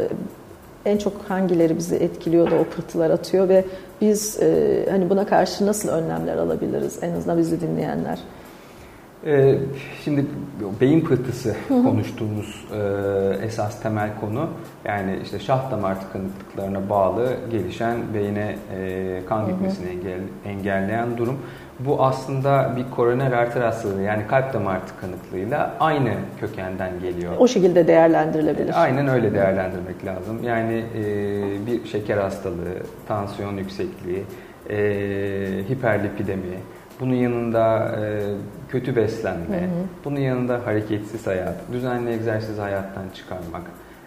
en 0.86 0.98
çok 0.98 1.14
hangileri 1.28 1.78
bizi 1.78 1.96
etkiliyor 1.96 2.52
da 2.52 2.56
o 2.56 2.64
pıhtılar 2.64 3.10
atıyor 3.10 3.50
ve 3.50 3.66
biz 4.02 4.40
hani 4.90 5.10
buna 5.10 5.26
karşı 5.26 5.66
nasıl 5.66 5.90
önlemler 5.90 6.38
alabiliriz 6.38 7.04
en 7.04 7.12
azından 7.12 7.38
bizi 7.38 7.62
dinleyenler? 7.62 8.20
Şimdi 10.04 10.26
beyin 10.82 11.02
pıhtısı 11.02 11.56
konuştuğumuz 11.68 12.66
esas 13.44 13.82
temel 13.82 14.10
konu 14.22 14.50
yani 14.86 15.20
işte 15.24 15.40
şah 15.40 15.72
damar 15.72 16.02
tıkanıklıklarına 16.02 16.90
bağlı 16.90 17.38
gelişen 17.52 17.98
beyine 18.14 18.56
kan 19.30 19.48
gitmesini 19.48 19.90
engel, 19.90 20.20
engelleyen 20.46 21.18
durum. 21.18 21.38
Bu 21.80 22.04
aslında 22.04 22.74
bir 22.76 22.96
koroner 22.96 23.32
arter 23.32 23.62
hastalığı 23.62 24.02
yani 24.02 24.28
kalp 24.28 24.54
damar 24.54 24.88
tıkanıklığıyla 24.88 25.74
aynı 25.80 26.14
kökenden 26.40 27.00
geliyor. 27.00 27.34
O 27.40 27.48
şekilde 27.48 27.88
değerlendirilebilir. 27.88 28.70
E, 28.70 28.74
aynen 28.74 29.08
öyle 29.08 29.34
değerlendirmek 29.34 30.06
lazım. 30.06 30.44
Yani 30.44 30.84
bir 31.68 31.86
şeker 31.86 32.18
hastalığı, 32.18 32.76
tansiyon 33.08 33.58
yüksekliği, 33.58 34.24
hiperlipidemi, 35.70 36.58
bunun 37.00 37.16
yanında 37.16 37.96
e, 38.02 38.22
kötü 38.70 38.96
beslenme, 38.96 39.58
hı 39.58 39.66
hı. 39.66 39.70
bunun 40.06 40.20
yanında 40.20 40.60
hareketsiz 40.66 41.28
hayat, 41.28 41.56
düzenli 41.74 42.12
egzersiz 42.12 42.58
hayattan 42.58 43.04
çıkarmak, 43.14 43.62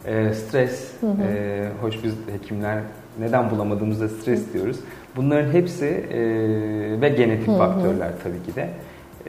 e, 0.06 0.34
stres, 0.34 0.92
hı 1.00 1.06
hı. 1.06 1.22
E, 1.22 1.68
hoş 1.80 2.04
biz 2.04 2.14
hekimler 2.32 2.78
neden 3.18 3.50
bulamadığımızda 3.50 4.08
stres 4.08 4.52
diyoruz. 4.52 4.76
Bunların 5.18 5.52
hepsi 5.52 5.86
e, 5.86 6.20
ve 7.00 7.08
genetik 7.08 7.48
hı 7.48 7.52
hı. 7.52 7.58
faktörler 7.58 8.10
tabii 8.22 8.42
ki 8.42 8.54
de. 8.56 8.68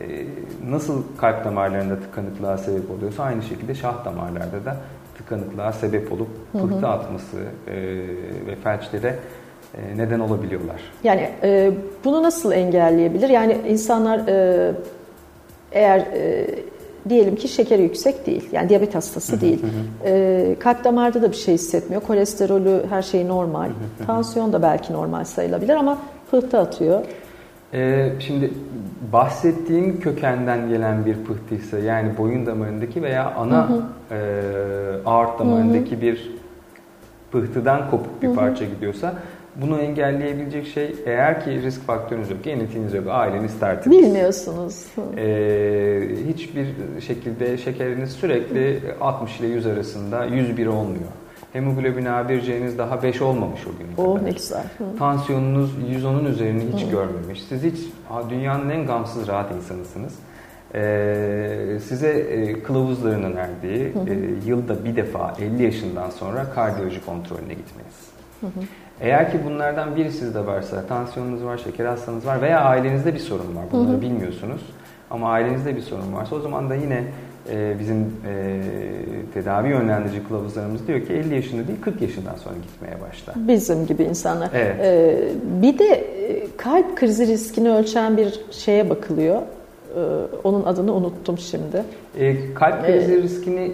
E, 0.02 0.26
nasıl 0.70 1.04
kalp 1.18 1.46
damarlarında 1.46 2.00
tıkanıklığa 2.00 2.58
sebep 2.58 2.92
oluyorsa 2.92 3.24
aynı 3.24 3.44
şekilde 3.44 3.76
şah 3.76 4.06
damarlarda 4.06 4.66
da 4.66 4.78
tıkanıklığa 5.18 5.72
sebep 5.72 6.12
olup 6.12 6.28
pıhtı 6.54 6.88
atması 6.88 7.38
e, 7.68 7.76
ve 8.48 8.56
felçlere 8.64 9.16
e, 9.78 9.98
neden 9.98 10.20
olabiliyorlar. 10.20 10.82
Yani 11.04 11.30
e, 11.44 11.72
bunu 12.06 12.24
nasıl 12.24 12.52
engelleyebilir? 12.52 13.30
Yani 13.30 13.58
insanlar 13.68 14.28
e, 14.28 14.72
eğer 15.72 16.00
e, 16.00 16.48
diyelim 17.10 17.36
ki 17.36 17.48
şekeri 17.48 17.82
yüksek 17.82 18.26
değil, 18.26 18.50
yani 18.52 18.70
diyabet 18.70 18.96
hastası 18.96 19.42
değil, 19.42 19.60
e, 20.06 20.56
kalp 20.60 20.84
damarda 20.84 21.22
da 21.22 21.32
bir 21.32 21.38
şey 21.38 21.54
hissetmiyor, 21.54 22.02
kolesterolü 22.02 22.86
her 22.90 23.02
şey 23.02 23.28
normal, 23.28 23.70
tansiyon 24.08 24.54
da 24.54 24.62
belki 24.62 24.94
normal 24.94 25.24
sayılabilir 25.24 25.76
ama 25.76 25.98
pıhtı 26.32 26.60
atıyor. 26.60 27.02
Ee, 27.74 28.10
şimdi 28.20 28.54
bahsettiğim 29.14 30.00
kökenden 30.00 30.70
gelen 30.70 31.06
bir 31.06 31.16
pıhtıysa 31.16 31.80
yani 31.80 32.18
boyun 32.18 32.46
damarındaki 32.46 33.04
veya 33.04 33.34
ana 33.38 33.70
hı 33.70 33.74
hı. 33.74 33.84
E, 34.12 34.20
aort 35.06 35.40
damarındaki 35.40 35.92
hı 35.92 35.96
hı. 35.96 36.02
bir 36.02 36.32
pıhtıdan 37.32 37.92
kopuk 37.92 38.22
bir 38.22 38.28
hı 38.28 38.32
hı. 38.32 38.36
parça 38.36 38.66
gidiyorsa 38.66 39.14
bunu 39.62 39.80
engelleyebilecek 39.80 40.68
şey 40.68 40.96
eğer 41.06 41.44
ki 41.44 41.62
risk 41.62 41.82
faktörünüz 41.82 42.30
yok, 42.30 42.44
genetiğiniz 42.44 42.94
yok, 42.94 43.06
aileniz 43.10 43.60
tertemiz. 43.60 44.00
Bilmiyorsunuz. 44.00 44.86
Ee, 45.18 46.02
hiçbir 46.28 46.68
şekilde 47.08 47.58
şekeriniz 47.58 48.12
sürekli 48.12 48.80
60 49.02 49.40
ile 49.40 49.48
100 49.48 49.66
arasında 49.66 50.26
101 50.26 50.68
olmuyor. 50.68 51.10
Hemoglobin 51.54 52.06
A1C'niz 52.06 52.78
daha 52.78 53.04
5 53.04 53.22
olmamış 53.22 53.60
o 53.68 53.70
gün 53.70 53.88
oh, 54.04 54.16
kadar. 54.16 54.26
ne 54.26 54.32
güzel. 54.32 54.64
Hı. 54.78 54.98
Tansiyonunuz 55.00 55.72
110'un 55.92 56.26
üzerini 56.26 56.64
hiç 56.74 56.86
Hı. 56.86 56.92
görmemiş. 56.92 57.44
Siz 57.44 57.64
hiç 57.64 57.80
dünyanın 58.30 58.70
en 58.70 58.86
gamsız 58.86 59.28
rahat 59.28 59.52
insanısınız. 59.56 60.14
Ee, 60.76 61.80
size 61.88 62.10
e, 62.10 62.64
kılavuzların 62.64 63.24
önerdiği 63.24 63.94
e, 64.08 64.50
yılda 64.50 64.86
bir 64.86 64.96
defa 64.96 65.36
50 65.40 65.64
yaşından 65.64 66.10
sonra 66.10 66.50
kardiyoloji 66.56 67.06
kontrolüne 67.06 67.54
gitmeniz. 67.54 67.96
Hı 68.42 68.48
hı. 68.48 68.64
Eğer 69.02 69.32
ki 69.32 69.38
bunlardan 69.46 69.96
biri 69.96 70.12
sizde 70.12 70.46
varsa, 70.46 70.86
tansiyonunuz 70.86 71.44
var, 71.44 71.58
şeker 71.58 71.86
hastanız 71.86 72.26
var 72.26 72.42
veya 72.42 72.60
ailenizde 72.60 73.14
bir 73.14 73.20
sorun 73.20 73.56
var, 73.56 73.66
bunları 73.72 73.94
hı 73.94 73.98
hı. 73.98 74.02
bilmiyorsunuz 74.02 74.62
ama 75.12 75.32
ailenizde 75.32 75.76
bir 75.76 75.82
sorun 75.82 76.14
varsa 76.14 76.36
o 76.36 76.40
zaman 76.40 76.70
da 76.70 76.76
yine 76.76 77.04
e, 77.52 77.80
bizim 77.80 77.98
e, 77.98 78.62
tedavi 79.34 79.70
yönlendirici 79.70 80.28
kılavuzlarımız 80.28 80.88
diyor 80.88 81.02
ki 81.02 81.14
50 81.14 81.36
yaşında 81.36 81.68
değil 81.68 81.82
40 81.82 82.02
yaşından 82.02 82.36
sonra 82.36 82.56
gitmeye 82.56 83.02
başla. 83.02 83.34
Bizim 83.36 83.86
gibi 83.86 84.04
insanlar. 84.04 84.50
Evet. 84.54 84.76
Ee, 84.80 85.18
bir 85.62 85.80
de 85.80 85.86
e, 85.86 86.48
kalp 86.58 86.98
krizi 86.98 87.28
riskini 87.28 87.70
ölçen 87.70 88.18
bir 88.18 88.40
şeye 88.52 88.90
bakılıyor. 88.90 89.42
Ee, 89.96 90.02
onun 90.44 90.64
adını 90.64 90.94
unuttum 90.94 91.38
şimdi. 91.38 91.84
E, 92.20 92.54
kalp 92.54 92.86
krizi 92.86 93.14
ee, 93.14 93.22
riskini 93.22 93.72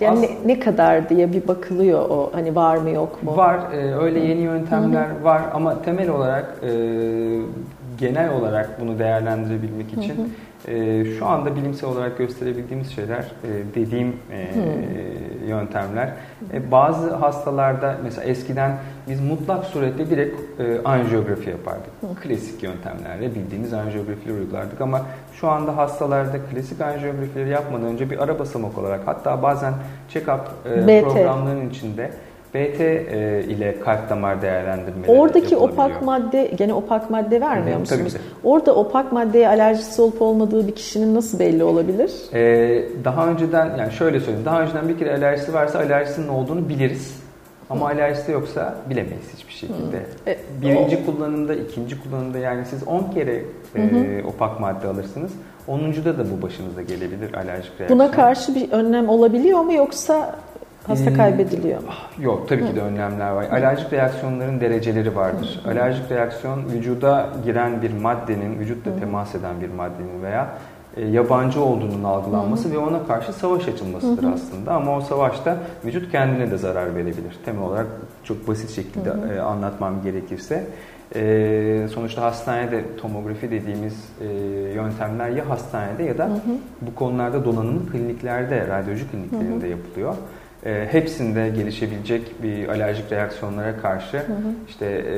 yani 0.00 0.22
ne, 0.22 0.28
ne 0.46 0.60
kadar 0.60 1.08
diye 1.08 1.32
bir 1.32 1.48
bakılıyor 1.48 2.10
o 2.10 2.30
hani 2.32 2.54
var 2.54 2.76
mı 2.76 2.90
yok 2.90 3.22
mu? 3.22 3.36
Var 3.36 3.60
e, 3.72 3.94
öyle 3.94 4.18
yeni 4.18 4.40
yöntemler 4.40 5.06
Hı-hı. 5.06 5.24
var 5.24 5.42
ama 5.54 5.82
temel 5.82 6.08
olarak 6.08 6.54
e, 6.62 6.70
genel 7.98 8.32
olarak 8.32 8.80
bunu 8.80 8.98
değerlendirebilmek 8.98 9.92
için 9.92 10.14
Hı-hı 10.16 10.26
e, 10.68 11.04
şu 11.18 11.26
anda 11.26 11.56
bilimsel 11.56 11.90
olarak 11.90 12.18
gösterebildiğimiz 12.18 12.90
şeyler 12.90 13.20
e, 13.20 13.74
dediğim 13.74 14.08
e, 14.08 14.54
hmm. 14.54 15.48
yöntemler. 15.48 16.12
E, 16.52 16.70
bazı 16.70 17.14
hastalarda 17.14 17.96
mesela 18.02 18.24
eskiden 18.24 18.78
biz 19.08 19.20
mutlak 19.20 19.64
surette 19.64 20.10
direkt 20.10 20.60
e, 20.60 20.80
anjiyografi 20.84 21.50
yapardık. 21.50 21.90
Hmm. 22.00 22.14
Klasik 22.14 22.62
yöntemlerle 22.62 23.34
bildiğimiz 23.34 23.72
anjiyografileri 23.72 24.38
uygulardık 24.38 24.80
ama 24.80 25.06
şu 25.32 25.48
anda 25.48 25.76
hastalarda 25.76 26.38
klasik 26.52 26.80
anjiyografileri 26.80 27.50
yapmadan 27.50 27.86
önce 27.86 28.10
bir 28.10 28.22
ara 28.22 28.38
basamak 28.38 28.78
olarak 28.78 29.00
hatta 29.04 29.42
bazen 29.42 29.74
check-up 30.14 30.40
e, 30.88 31.02
programlarının 31.02 31.70
içinde 31.70 32.10
BT 32.54 32.80
e, 32.80 33.44
ile 33.48 33.80
kalp 33.80 34.10
damar 34.10 34.42
değerlendirmeleri 34.42 35.18
Oradaki 35.18 35.56
opak 35.56 36.02
madde, 36.02 36.50
gene 36.56 36.74
opak 36.74 37.10
madde 37.10 37.40
vermiyor 37.40 37.76
Hı, 37.76 37.80
musunuz? 37.80 38.12
Tabii 38.12 38.22
Orada 38.44 38.74
opak 38.74 39.12
maddeye 39.12 39.48
alerjisi 39.48 40.02
olup 40.02 40.22
olmadığı 40.22 40.66
bir 40.66 40.74
kişinin 40.74 41.14
nasıl 41.14 41.38
belli 41.38 41.64
olabilir? 41.64 42.12
Ee, 42.34 42.84
daha 43.04 43.28
önceden, 43.28 43.76
yani 43.78 43.92
şöyle 43.92 44.20
söyleyeyim, 44.20 44.44
daha 44.44 44.62
önceden 44.62 44.88
bir 44.88 44.98
kere 44.98 45.14
alerjisi 45.14 45.54
varsa 45.54 45.78
alerjisinin 45.78 46.28
olduğunu 46.28 46.68
biliriz. 46.68 47.24
Ama 47.70 47.90
Hı. 47.90 47.94
alerjisi 47.94 48.32
yoksa 48.32 48.74
bilemeyiz 48.90 49.34
hiçbir 49.36 49.52
şekilde. 49.52 50.06
E, 50.26 50.38
Birinci 50.62 50.98
o... 51.02 51.06
kullanımda, 51.06 51.54
ikinci 51.54 52.02
kullanımda 52.02 52.38
yani 52.38 52.64
siz 52.64 52.88
10 52.88 53.10
kere 53.14 53.42
e, 53.76 54.24
opak 54.24 54.60
madde 54.60 54.88
alırsınız. 54.88 55.32
10'uncuda 55.68 56.18
da 56.18 56.24
bu 56.30 56.42
başınıza 56.42 56.82
gelebilir 56.82 57.34
alerjik 57.34 57.70
reaksiyon. 57.80 57.88
Buna 57.88 58.10
karşı 58.10 58.54
bir 58.54 58.72
önlem 58.72 59.08
olabiliyor 59.08 59.60
mu 59.60 59.72
yoksa 59.72 60.36
Hasta 60.86 61.10
hmm. 61.10 61.16
kaybediliyor 61.16 61.82
mu? 61.82 61.88
Yok 62.18 62.48
tabii 62.48 62.66
ki 62.66 62.76
de 62.76 62.80
önlemler 62.80 63.30
var. 63.30 63.44
Alerjik 63.52 63.92
reaksiyonların 63.92 64.60
dereceleri 64.60 65.16
vardır. 65.16 65.60
Hı. 65.64 65.70
Alerjik 65.70 66.10
reaksiyon 66.10 66.64
vücuda 66.72 67.30
giren 67.44 67.82
bir 67.82 67.92
maddenin, 67.92 68.58
vücutla 68.58 68.90
Hı. 68.90 69.00
temas 69.00 69.34
eden 69.34 69.60
bir 69.60 69.70
maddenin 69.70 70.22
veya 70.22 70.48
e, 70.96 71.04
yabancı 71.04 71.60
olduğunun 71.60 72.04
algılanması 72.04 72.68
Hı. 72.68 72.72
ve 72.72 72.78
ona 72.78 73.06
karşı 73.06 73.32
savaş 73.32 73.68
açılmasıdır 73.68 74.22
Hı. 74.22 74.32
aslında. 74.34 74.72
Ama 74.72 74.96
o 74.96 75.00
savaşta 75.00 75.56
vücut 75.84 76.12
kendine 76.12 76.50
de 76.50 76.56
zarar 76.56 76.94
verebilir. 76.94 77.38
Temel 77.44 77.62
olarak 77.62 77.86
çok 78.24 78.48
basit 78.48 78.70
şekilde 78.70 79.10
Hı. 79.10 79.34
E, 79.34 79.40
anlatmam 79.40 80.02
gerekirse. 80.02 80.64
E, 81.14 81.86
sonuçta 81.94 82.22
hastanede 82.22 82.96
tomografi 82.96 83.50
dediğimiz 83.50 84.08
e, 84.20 84.26
yöntemler 84.74 85.28
ya 85.28 85.48
hastanede 85.48 86.02
ya 86.02 86.18
da 86.18 86.24
hı 86.24 86.32
hı. 86.32 86.56
bu 86.80 86.94
konularda 86.94 87.44
donanımlı 87.44 87.92
kliniklerde, 87.92 88.66
radyoloji 88.68 89.10
kliniklerinde 89.10 89.64
hı 89.64 89.66
hı. 89.66 89.70
yapılıyor 89.70 90.14
e, 90.66 90.86
hepsinde 90.90 91.48
gelişebilecek 91.48 92.42
bir 92.42 92.68
alerjik 92.68 93.12
reaksiyonlara 93.12 93.76
karşı 93.76 94.16
hı 94.16 94.22
hı. 94.22 94.52
işte 94.68 94.86
e, 94.86 95.16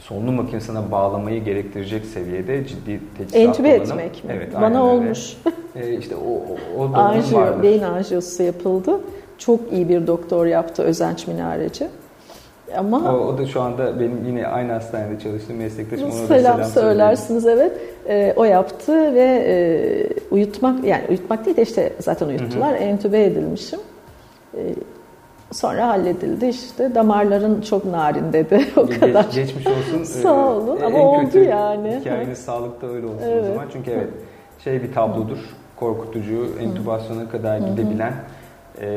solunum 0.00 0.34
makinesine 0.34 0.90
bağlamayı 0.90 1.44
gerektirecek 1.44 2.04
seviyede 2.04 2.66
ciddi 2.66 3.00
teçhizat 3.18 3.36
Entübe 3.36 3.68
etmek 3.68 4.24
mi? 4.24 4.30
Evet, 4.34 4.48
Bana 4.60 4.84
olmuş. 4.84 5.36
e, 5.76 5.96
işte 5.96 6.16
o, 6.16 6.30
o, 6.78 6.82
o 6.82 6.94
Anjiyo, 6.94 7.40
vardır. 7.40 7.62
Beyin 7.62 7.82
anjiyosu 7.82 8.42
yapıldı. 8.42 9.00
Çok 9.38 9.72
iyi 9.72 9.88
bir 9.88 10.06
doktor 10.06 10.46
yaptı 10.46 10.82
Özenç 10.82 11.26
Minareci. 11.26 11.86
Ama 12.76 13.16
o, 13.16 13.16
o 13.16 13.38
da 13.38 13.46
şu 13.46 13.60
anda 13.60 14.00
benim 14.00 14.24
yine 14.26 14.46
aynı 14.46 14.72
hastanede 14.72 15.20
çalıştığım 15.20 15.56
meslektaşım. 15.56 16.06
Ona 16.06 16.12
selam, 16.12 16.56
selam 16.56 16.64
söylersiniz 16.64 17.46
evet. 17.46 17.72
E, 18.08 18.32
o 18.36 18.44
yaptı 18.44 19.14
ve 19.14 19.44
e, 19.46 19.54
uyutmak 20.30 20.84
yani 20.84 21.02
uyutmak 21.08 21.46
değil 21.46 21.56
de 21.56 21.62
işte 21.62 21.92
zaten 21.98 22.26
uyuttular. 22.26 22.70
Hı 22.70 22.78
hı. 22.78 22.78
Entübe 22.78 23.24
edilmişim. 23.24 23.80
E, 24.56 24.74
sonra 25.52 25.88
halledildi 25.88 26.46
işte 26.46 26.94
damarların 26.94 27.60
çok 27.60 27.84
narin 27.84 28.32
dedi 28.32 28.66
o 28.76 28.80
Ge- 28.80 29.00
kadar. 29.00 29.24
Geçmiş 29.34 29.66
olsun. 29.66 30.04
Sağ 30.22 30.48
olun 30.48 30.78
ee, 30.80 30.84
ama 30.84 30.98
en 30.98 31.04
oldu 31.04 31.24
kötü 31.24 31.44
yani. 31.44 31.96
Hikayeniz 32.00 32.38
sağlıkta 32.38 32.86
öyle 32.86 33.06
olsun 33.06 33.18
evet. 33.30 33.44
o 33.44 33.46
zaman. 33.46 33.66
Çünkü 33.72 33.90
evet 33.90 34.08
şey 34.64 34.82
bir 34.82 34.92
tablodur. 34.92 35.38
Korkutucu, 35.76 36.48
entübasyona 36.60 37.28
kadar 37.28 37.58
gidebilen 37.58 38.12
e, 38.80 38.88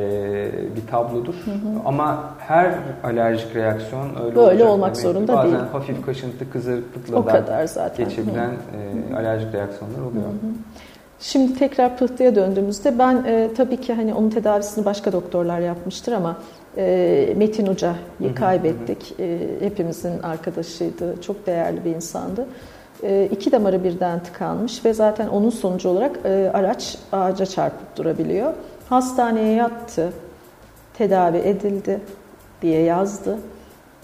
bir 0.76 0.88
tablodur. 0.92 1.34
Hı 1.46 1.52
hı. 1.52 1.56
Ama 1.86 2.24
her 2.40 2.74
alerjik 3.04 3.56
reaksiyon 3.56 4.10
öyle 4.26 4.36
Böyle 4.36 4.40
olacak 4.40 4.70
olmak 4.70 4.96
demek. 4.96 4.98
zorunda 4.98 5.34
Bazen 5.38 5.52
değil. 5.52 5.64
hafif 5.72 6.06
kaşıntı, 6.06 6.52
kızarıklıkla 6.52 7.18
o 7.18 7.26
da 7.26 7.32
kadar 7.32 7.66
zaten. 7.68 8.10
geçebilen 8.10 8.50
e, 8.52 9.16
alerjik 9.16 9.54
reaksiyonlar 9.54 10.00
oluyor. 10.00 10.24
Hı 10.24 10.48
hı. 10.48 10.52
Şimdi 11.22 11.60
tekrar 11.60 11.98
pıhtıya 11.98 12.36
döndüğümüzde 12.36 13.00
ben 13.00 13.24
e, 13.28 13.50
tabii 13.58 13.78
ki 13.78 13.94
hani 13.94 14.14
onun 14.14 14.30
tedavisini 14.30 14.86
başka 14.86 15.12
doktorlar 15.12 15.60
yapmıştır 15.60 16.12
ama 16.12 16.38
e, 16.78 17.34
Metin 17.38 17.68
Hoca'yı 17.68 18.36
kaybettik. 18.36 19.16
E, 19.20 19.40
hepimizin 19.60 20.20
arkadaşıydı. 20.24 21.22
Çok 21.22 21.48
değerli 21.48 21.86
bir 21.86 21.96
insandı. 21.96 22.46
E, 23.04 23.30
iki 23.32 23.52
damarı 23.52 23.84
birden 23.84 24.24
tıkanmış 24.24 24.86
ve 24.86 24.94
zaten 24.94 25.28
onun 25.28 25.50
sonucu 25.50 25.90
olarak 25.90 26.20
e, 26.26 26.52
araç 26.54 26.98
ağaca 27.12 27.46
çarpıp 27.46 27.98
durabiliyor. 27.98 28.54
Hastaneye 28.90 29.54
yattı, 29.54 30.14
tedavi 30.94 31.38
edildi 31.38 32.00
diye 32.62 32.82
yazdı. 32.82 33.38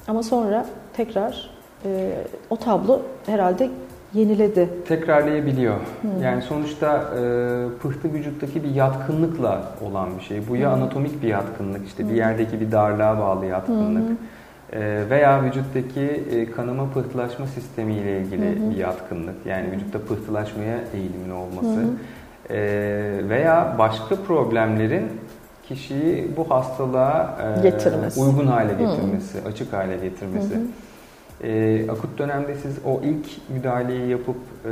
Ama 0.07 0.23
sonra 0.23 0.65
tekrar 0.93 1.49
e, 1.85 2.13
o 2.49 2.55
tablo 2.55 3.01
herhalde 3.25 3.69
yeniledi. 4.15 4.69
Tekrarlayabiliyor. 4.87 5.75
Hmm. 6.01 6.23
Yani 6.23 6.41
sonuçta 6.41 6.97
e, 6.97 7.19
pıhtı 7.81 8.13
vücuttaki 8.13 8.63
bir 8.63 8.69
yatkınlıkla 8.69 9.63
olan 9.81 10.09
bir 10.17 10.23
şey. 10.23 10.47
Bu 10.49 10.55
ya 10.55 10.75
hmm. 10.75 10.81
anatomik 10.81 11.23
bir 11.23 11.27
yatkınlık, 11.27 11.87
işte 11.87 12.03
hmm. 12.03 12.09
bir 12.09 12.15
yerdeki 12.15 12.61
bir 12.61 12.71
darlığa 12.71 13.19
bağlı 13.19 13.45
yatkınlık 13.45 14.09
hmm. 14.09 15.09
veya 15.09 15.43
vücuttaki 15.43 16.23
e, 16.31 16.51
kanama 16.51 16.89
pıhtılaşma 16.89 17.47
sistemi 17.47 17.93
ile 17.93 18.19
ilgili 18.19 18.59
hmm. 18.59 18.71
bir 18.71 18.77
yatkınlık. 18.77 19.35
Yani 19.45 19.71
vücutta 19.71 19.99
pıhtılaşmaya 19.99 20.77
eğilimli 20.93 21.33
olması. 21.33 21.81
Hmm. 21.81 22.57
E, 22.57 22.59
veya 23.29 23.75
başka 23.79 24.15
problemlerin 24.15 25.07
kişiyi 25.67 26.31
bu 26.37 26.49
hastalığa 26.49 27.37
getirmesi. 27.63 28.19
uygun 28.19 28.47
hale 28.47 28.73
getirmesi, 28.73 29.41
hmm. 29.41 29.47
açık 29.47 29.73
hale 29.73 29.97
getirmesi. 29.97 30.55
Hmm. 30.55 30.61
E, 31.43 31.81
akut 31.91 32.19
dönemde 32.19 32.55
siz 32.55 32.75
o 32.85 33.01
ilk 33.03 33.25
müdahaleyi 33.49 34.09
yapıp 34.09 34.35
e, 34.65 34.71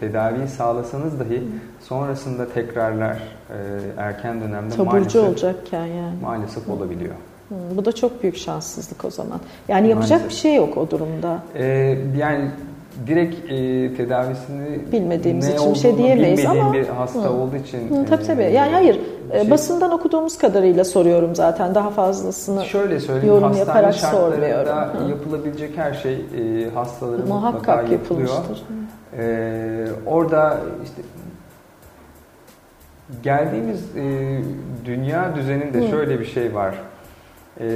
tedaviyi 0.00 0.48
sağlasanız 0.48 1.20
dahi 1.20 1.42
sonrasında 1.80 2.48
tekrarlar 2.48 3.14
e, 3.14 3.56
erken 3.96 4.40
dönemde 4.40 4.74
Taburcu 4.74 4.92
maalesef, 4.92 5.22
olacakken 5.22 5.86
yani. 5.86 6.14
maalesef 6.22 6.68
olabiliyor. 6.68 7.14
Hmm, 7.48 7.76
bu 7.76 7.84
da 7.84 7.92
çok 7.92 8.22
büyük 8.22 8.36
şanssızlık 8.36 9.04
o 9.04 9.10
zaman. 9.10 9.40
Yani 9.68 9.88
yapacak 9.88 10.10
maalesef. 10.10 10.30
bir 10.30 10.34
şey 10.34 10.54
yok 10.54 10.76
o 10.76 10.90
durumda. 10.90 11.42
E, 11.54 11.64
yani 12.18 12.50
direkt 13.06 13.50
e, 13.50 13.94
tedavisini 13.96 14.92
bilmediğimiz 14.92 15.48
için 15.48 15.74
bir 15.74 15.78
şey 15.78 15.98
diyemeyiz 15.98 16.46
ama 16.46 16.72
bir 16.72 16.88
hasta 16.88 17.24
hı. 17.24 17.30
olduğu 17.30 17.56
için 17.56 17.78
hı, 17.78 18.06
tabii 18.06 18.22
tabii. 18.24 18.42
Yani 18.42 18.72
hayır 18.72 19.00
şey, 19.32 19.50
basından 19.50 19.90
okuduğumuz 19.90 20.38
kadarıyla 20.38 20.84
soruyorum 20.84 21.34
zaten 21.34 21.74
daha 21.74 21.90
fazlasını 21.90 22.64
şöyle 22.64 23.00
söyleyeyim 23.00 23.34
yorum 23.34 23.56
yaparak 23.56 23.94
sormuyorum. 23.94 24.76
Hı. 24.76 25.10
yapılabilecek 25.10 25.76
her 25.76 25.94
şey 25.94 26.14
e, 26.14 26.70
hastaların 26.74 27.28
muhakkak 27.28 27.90
yapılıyor. 27.90 28.30
E, 29.18 29.86
orada 30.06 30.60
işte 30.84 31.02
geldiğimiz 33.22 33.96
e, 33.96 34.38
dünya 34.84 35.36
düzeninde 35.36 35.86
hı. 35.86 35.90
şöyle 35.90 36.20
bir 36.20 36.24
şey 36.24 36.54
var. 36.54 36.74
E, 37.60 37.66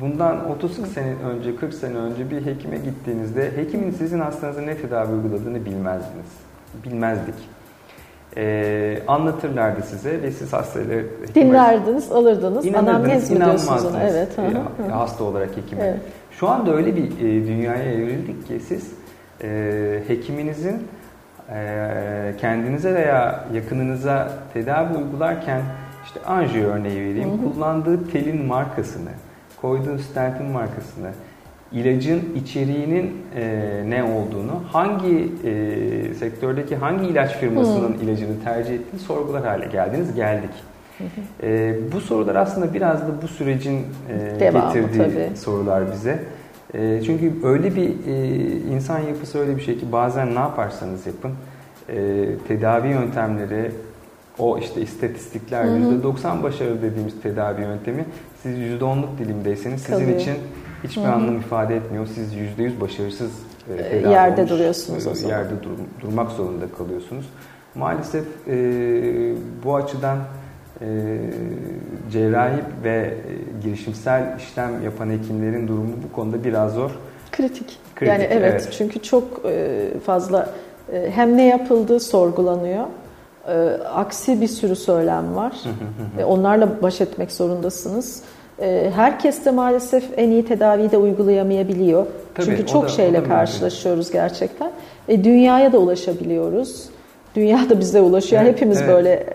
Bundan 0.00 0.50
30 0.50 0.92
sene 0.92 1.14
önce, 1.24 1.56
40 1.56 1.74
sene 1.74 1.96
önce 1.96 2.30
bir 2.30 2.46
hekime 2.46 2.76
gittiğinizde 2.76 3.56
hekimin 3.56 3.90
sizin 3.90 4.20
hastanıza 4.20 4.60
ne 4.60 4.76
tedavi 4.76 5.12
uyguladığını 5.12 5.64
bilmezdiniz. 5.64 6.26
Bilmezdik. 6.84 7.34
Ee, 8.36 8.98
anlatırlardı 9.08 9.82
size 9.82 10.22
ve 10.22 10.30
siz 10.30 10.52
hastayla 10.52 11.02
dinlerdiniz, 11.34 12.12
alırdınız. 12.12 12.74
Anamnez 12.74 13.30
mi 13.30 13.36
diyorsunuz 13.36 13.84
ona? 13.84 14.02
Evet. 14.02 14.28
Hı 14.38 14.92
Hasta 14.92 15.24
olarak 15.24 15.56
hekime. 15.56 15.82
Evet. 15.82 16.00
Şu 16.30 16.48
anda 16.48 16.74
öyle 16.74 16.96
bir 16.96 17.04
e, 17.04 17.46
dünyaya 17.46 17.92
evrildik 17.92 18.46
ki 18.46 18.60
siz 18.60 18.92
e, 19.42 20.02
hekiminizin 20.08 20.82
e, 21.52 22.34
kendinize 22.40 22.94
veya 22.94 23.44
yakınınıza 23.54 24.32
tedavi 24.54 24.98
uygularken 24.98 25.62
işte 26.04 26.20
anjiyo 26.26 26.70
örneği 26.70 27.00
vereyim. 27.00 27.30
Hı 27.30 27.34
hı. 27.34 27.52
Kullandığı 27.52 28.10
telin 28.10 28.46
markasını, 28.46 29.10
koyduğu 29.60 29.98
stentin 29.98 30.46
markasını, 30.46 31.10
ilacın 31.72 32.22
içeriğinin 32.42 33.16
e, 33.36 33.82
ne 33.88 34.04
olduğunu, 34.04 34.62
hangi 34.72 35.32
e, 35.44 36.14
sektördeki 36.14 36.76
hangi 36.76 37.06
ilaç 37.06 37.36
firmasının 37.36 37.94
hmm. 37.94 38.08
ilacını 38.08 38.44
tercih 38.44 38.74
ettiğini 38.74 39.00
sorgular 39.00 39.44
hale 39.44 39.66
geldiniz, 39.66 40.14
geldik. 40.14 40.50
E, 41.42 41.74
bu 41.92 42.00
sorular 42.00 42.34
aslında 42.34 42.74
biraz 42.74 43.00
da 43.00 43.22
bu 43.22 43.28
sürecin 43.28 43.80
e, 44.08 44.40
Devamı, 44.40 44.74
getirdiği 44.74 44.98
tabii. 44.98 45.36
sorular 45.36 45.92
bize. 45.92 46.18
E, 46.74 47.02
çünkü 47.06 47.32
öyle 47.44 47.76
bir 47.76 47.88
e, 48.06 48.36
insan 48.74 48.98
yapısı 48.98 49.38
öyle 49.38 49.56
bir 49.56 49.62
şey 49.62 49.78
ki 49.78 49.92
bazen 49.92 50.34
ne 50.34 50.38
yaparsanız 50.38 51.06
yapın, 51.06 51.32
e, 51.88 52.26
tedavi 52.48 52.88
yöntemleri, 52.88 53.70
o 54.38 54.58
işte 54.58 54.80
istatistikler 54.80 55.64
hı 55.64 55.68
hı. 55.68 56.02
%90 56.02 56.42
başarı 56.42 56.82
dediğimiz 56.82 57.20
tedavi 57.22 57.60
yöntemi 57.60 58.04
siz 58.46 58.80
%10'luk 58.80 59.18
dilimdeyseniz 59.18 59.80
sizin 59.80 59.94
Kalıyor. 59.94 60.20
için 60.20 60.34
hiçbir 60.84 61.02
hı 61.02 61.06
hı. 61.06 61.12
anlam 61.12 61.36
ifade 61.36 61.76
etmiyor. 61.76 62.06
Siz 62.14 62.34
%100 62.34 62.80
başarısız 62.80 63.30
e, 63.74 63.76
tedavi 63.76 64.12
yerde 64.12 64.40
olmuş, 64.40 64.50
duruyorsunuz 64.50 65.06
o 65.06 65.14
zaman. 65.14 65.36
Yerde 65.36 65.62
dur, 65.62 65.70
durmak 66.00 66.30
zorunda 66.30 66.64
kalıyorsunuz. 66.78 67.24
Maalesef 67.74 68.24
e, 68.48 68.54
bu 69.64 69.76
açıdan 69.76 70.18
e, 70.80 70.86
cerrahi 72.12 72.60
ve 72.84 72.96
e, 72.96 73.62
girişimsel 73.62 74.36
işlem 74.38 74.82
yapan 74.84 75.10
hekimlerin 75.10 75.68
durumu 75.68 75.92
bu 76.08 76.16
konuda 76.16 76.44
biraz 76.44 76.74
zor. 76.74 76.90
Kritik. 77.32 77.78
Kritik 77.94 78.08
yani 78.08 78.24
evet, 78.24 78.52
evet 78.52 78.74
çünkü 78.78 79.02
çok 79.02 79.24
e, 79.44 79.78
fazla 80.06 80.50
e, 80.92 81.10
hem 81.10 81.36
ne 81.36 81.46
yapıldığı 81.46 82.00
sorgulanıyor 82.00 82.86
e, 83.48 83.82
aksi 83.94 84.40
bir 84.40 84.48
sürü 84.48 84.76
söylem 84.76 85.36
var. 85.36 85.52
e, 86.18 86.24
onlarla 86.24 86.82
baş 86.82 87.00
etmek 87.00 87.32
zorundasınız. 87.32 88.22
E, 88.60 88.90
herkes 88.94 89.44
de 89.44 89.50
maalesef 89.50 90.04
en 90.16 90.30
iyi 90.30 90.44
tedaviyi 90.44 90.90
de 90.90 90.96
uygulayamayabiliyor. 90.98 92.06
Tabii, 92.34 92.46
Çünkü 92.46 92.66
çok 92.66 92.84
da, 92.84 92.88
şeyle 92.88 93.24
karşılaşıyoruz 93.24 94.10
gerçekten. 94.10 94.70
E, 95.08 95.24
dünyaya 95.24 95.72
da 95.72 95.78
ulaşabiliyoruz. 95.78 96.84
Dünya 97.34 97.70
da 97.70 97.80
bize 97.80 98.00
ulaşıyor. 98.00 98.42
Evet, 98.42 98.54
Hepimiz 98.56 98.78
evet. 98.78 98.88
böyle 98.88 99.10
e, 99.10 99.26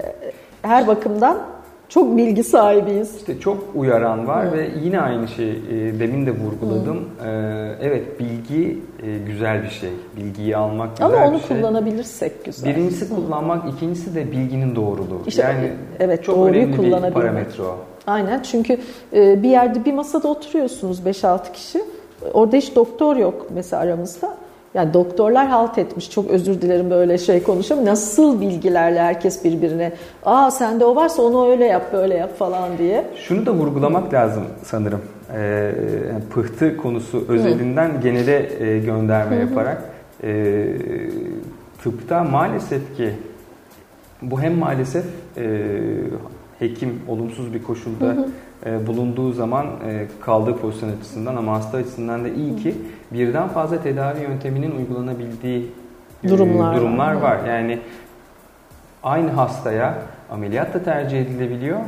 her 0.62 0.88
bakımdan 0.88 1.38
çok 1.92 2.18
bilgi 2.18 2.44
sahibiyiz. 2.44 3.16
İşte 3.16 3.40
çok 3.40 3.64
uyaran 3.76 4.28
var 4.28 4.48
Hı. 4.48 4.58
ve 4.58 4.70
yine 4.84 5.02
aynı 5.02 5.28
şey 5.28 5.50
e, 5.52 6.00
demin 6.00 6.26
de 6.26 6.32
vurguladım. 6.32 6.98
E, 7.26 7.30
evet 7.82 8.20
bilgi 8.20 8.80
e, 9.04 9.18
güzel 9.18 9.64
bir 9.64 9.70
şey. 9.70 9.90
Bilgiyi 10.18 10.58
almak 10.58 10.98
güzel 10.98 11.08
Ama 11.08 11.28
onu 11.28 11.36
bir 11.36 11.48
şey. 11.48 11.58
kullanabilirsek 11.58 12.46
güzel. 12.46 12.76
Birincisi 12.76 13.06
Hı. 13.06 13.16
kullanmak, 13.16 13.74
ikincisi 13.74 14.16
de 14.16 14.32
bilginin 14.32 14.76
doğruluğu. 14.76 15.22
İşte, 15.28 15.42
yani 15.42 15.72
evet, 16.00 16.24
çok 16.24 16.48
önemli 16.48 16.84
bir 16.84 17.14
parametre 17.14 17.64
o. 17.64 17.78
Aynen 18.08 18.42
çünkü 18.42 18.78
e, 19.14 19.44
bir 19.44 19.50
yerde 19.50 19.86
bir 19.86 19.94
masada 19.94 20.28
oturuyorsunuz 20.28 21.00
5-6 21.06 21.52
kişi. 21.54 21.82
Orada 22.34 22.56
hiç 22.56 22.76
doktor 22.76 23.16
yok 23.16 23.48
mesela 23.54 23.82
aramızda. 23.82 24.38
Yani 24.74 24.94
doktorlar 24.94 25.48
halt 25.48 25.78
etmiş. 25.78 26.12
Çok 26.12 26.30
özür 26.30 26.62
dilerim 26.62 26.90
böyle 26.90 27.18
şey 27.18 27.44
konuşamam. 27.44 27.86
Nasıl 27.86 28.42
bilgilerle 28.42 29.00
herkes 29.02 29.44
birbirine 29.44 29.92
aa 30.26 30.52
sende 30.52 30.86
o 30.86 30.96
varsa 30.96 31.22
onu 31.22 31.52
öyle 31.52 31.66
yap 31.66 31.94
böyle 31.94 32.16
yap 32.16 32.38
falan 32.40 32.78
diye. 32.78 33.06
Şunu 33.16 33.46
da 33.46 33.52
vurgulamak 33.52 34.14
lazım 34.14 34.44
sanırım. 34.64 35.02
Ee, 35.36 35.72
pıhtı 36.34 36.78
konusu 36.78 37.26
özelinden 37.30 37.90
Hı. 37.90 38.02
genele 38.04 38.66
e, 38.66 38.80
gönderme 38.80 39.36
Hı. 39.36 39.40
yaparak. 39.40 39.84
E, 40.24 40.66
tıpta 41.84 42.24
maalesef 42.24 42.98
ki 42.98 43.14
bu 44.22 44.42
hem 44.42 44.58
maalesef 44.58 45.06
e, 45.38 45.44
hekim 46.62 47.02
olumsuz 47.08 47.54
bir 47.54 47.64
koşulda 47.64 48.06
hı 48.06 48.12
hı. 48.12 48.26
E, 48.66 48.88
bulunduğu 48.88 49.34
zaman 49.34 49.66
e, 49.66 50.08
kaldığı 50.22 50.58
pozisyon 50.58 50.98
açısından 50.98 51.36
ama 51.36 51.54
hasta 51.54 51.78
açısından 51.78 52.24
da 52.24 52.28
iyi 52.28 52.56
ki 52.56 52.76
birden 53.12 53.48
fazla 53.48 53.82
tedavi 53.82 54.22
yönteminin 54.22 54.72
uygulanabildiği 54.72 55.72
e, 56.24 56.30
durumlar, 56.30 56.76
durumlar 56.76 57.14
var. 57.14 57.22
var. 57.22 57.48
Yani 57.48 57.80
aynı 59.04 59.32
hastaya 59.32 59.98
ameliyat 60.32 60.74
da 60.74 60.84
tercih 60.84 61.22
edilebiliyor 61.22 61.80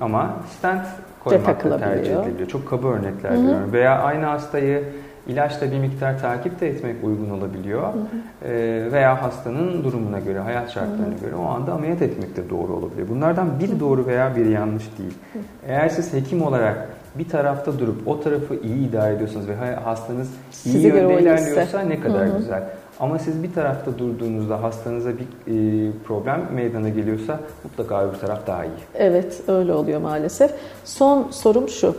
Ama 0.00 0.36
stent 0.58 0.82
koymak 1.24 1.64
da 1.64 1.78
tercih 1.78 2.12
edilebiliyor. 2.12 2.48
Çok 2.48 2.68
kaba 2.68 2.88
örnekler 2.88 3.30
veriyorum. 3.30 3.72
Veya 3.72 3.98
aynı 3.98 4.24
hastayı 4.24 4.84
ilaçla 5.28 5.72
bir 5.72 5.78
miktar 5.78 6.18
takip 6.20 6.60
de 6.60 6.68
etmek 6.68 7.04
uygun 7.04 7.30
olabiliyor. 7.30 7.82
Hı 7.82 7.98
hı. 7.98 8.48
E, 8.48 8.92
veya 8.92 9.22
hastanın 9.22 9.84
durumuna 9.84 10.18
göre, 10.18 10.38
hayat 10.38 10.70
şartlarına 10.70 11.14
hı 11.14 11.20
göre 11.20 11.34
o 11.34 11.44
anda 11.44 11.72
ameliyat 11.72 12.02
etmek 12.02 12.36
de 12.36 12.50
doğru 12.50 12.72
olabilir. 12.72 13.08
Bunlardan 13.08 13.60
biri 13.60 13.80
doğru 13.80 14.06
veya 14.06 14.36
biri 14.36 14.50
yanlış 14.50 14.84
değil. 14.98 15.14
Hı. 15.32 15.38
Eğer 15.66 15.88
siz 15.88 16.12
hekim 16.12 16.42
olarak 16.42 16.88
bir 17.14 17.28
tarafta 17.28 17.78
durup 17.78 18.08
o 18.08 18.20
tarafı 18.20 18.54
iyi 18.54 18.88
idare 18.88 19.14
ediyorsanız 19.14 19.48
ve 19.48 19.54
hastanız 19.84 20.28
iyi 20.64 20.72
Size 20.72 20.88
yönde 20.88 21.22
ilerliyorsa 21.22 21.80
ne 21.80 22.00
kadar 22.00 22.26
hı 22.26 22.32
hı. 22.32 22.38
güzel. 22.38 22.62
Ama 23.00 23.18
siz 23.18 23.42
bir 23.42 23.52
tarafta 23.52 23.98
durduğunuzda 23.98 24.62
hastanıza 24.62 25.10
bir 25.10 25.22
e, 25.22 25.92
problem 26.06 26.40
meydana 26.54 26.88
geliyorsa 26.88 27.40
mutlaka 27.64 28.08
öbür 28.08 28.16
taraf 28.16 28.46
daha 28.46 28.64
iyi. 28.64 28.70
Evet 28.94 29.42
öyle 29.48 29.72
oluyor 29.72 30.00
maalesef. 30.00 30.50
Son 30.84 31.30
sorum 31.30 31.68
şu. 31.68 31.94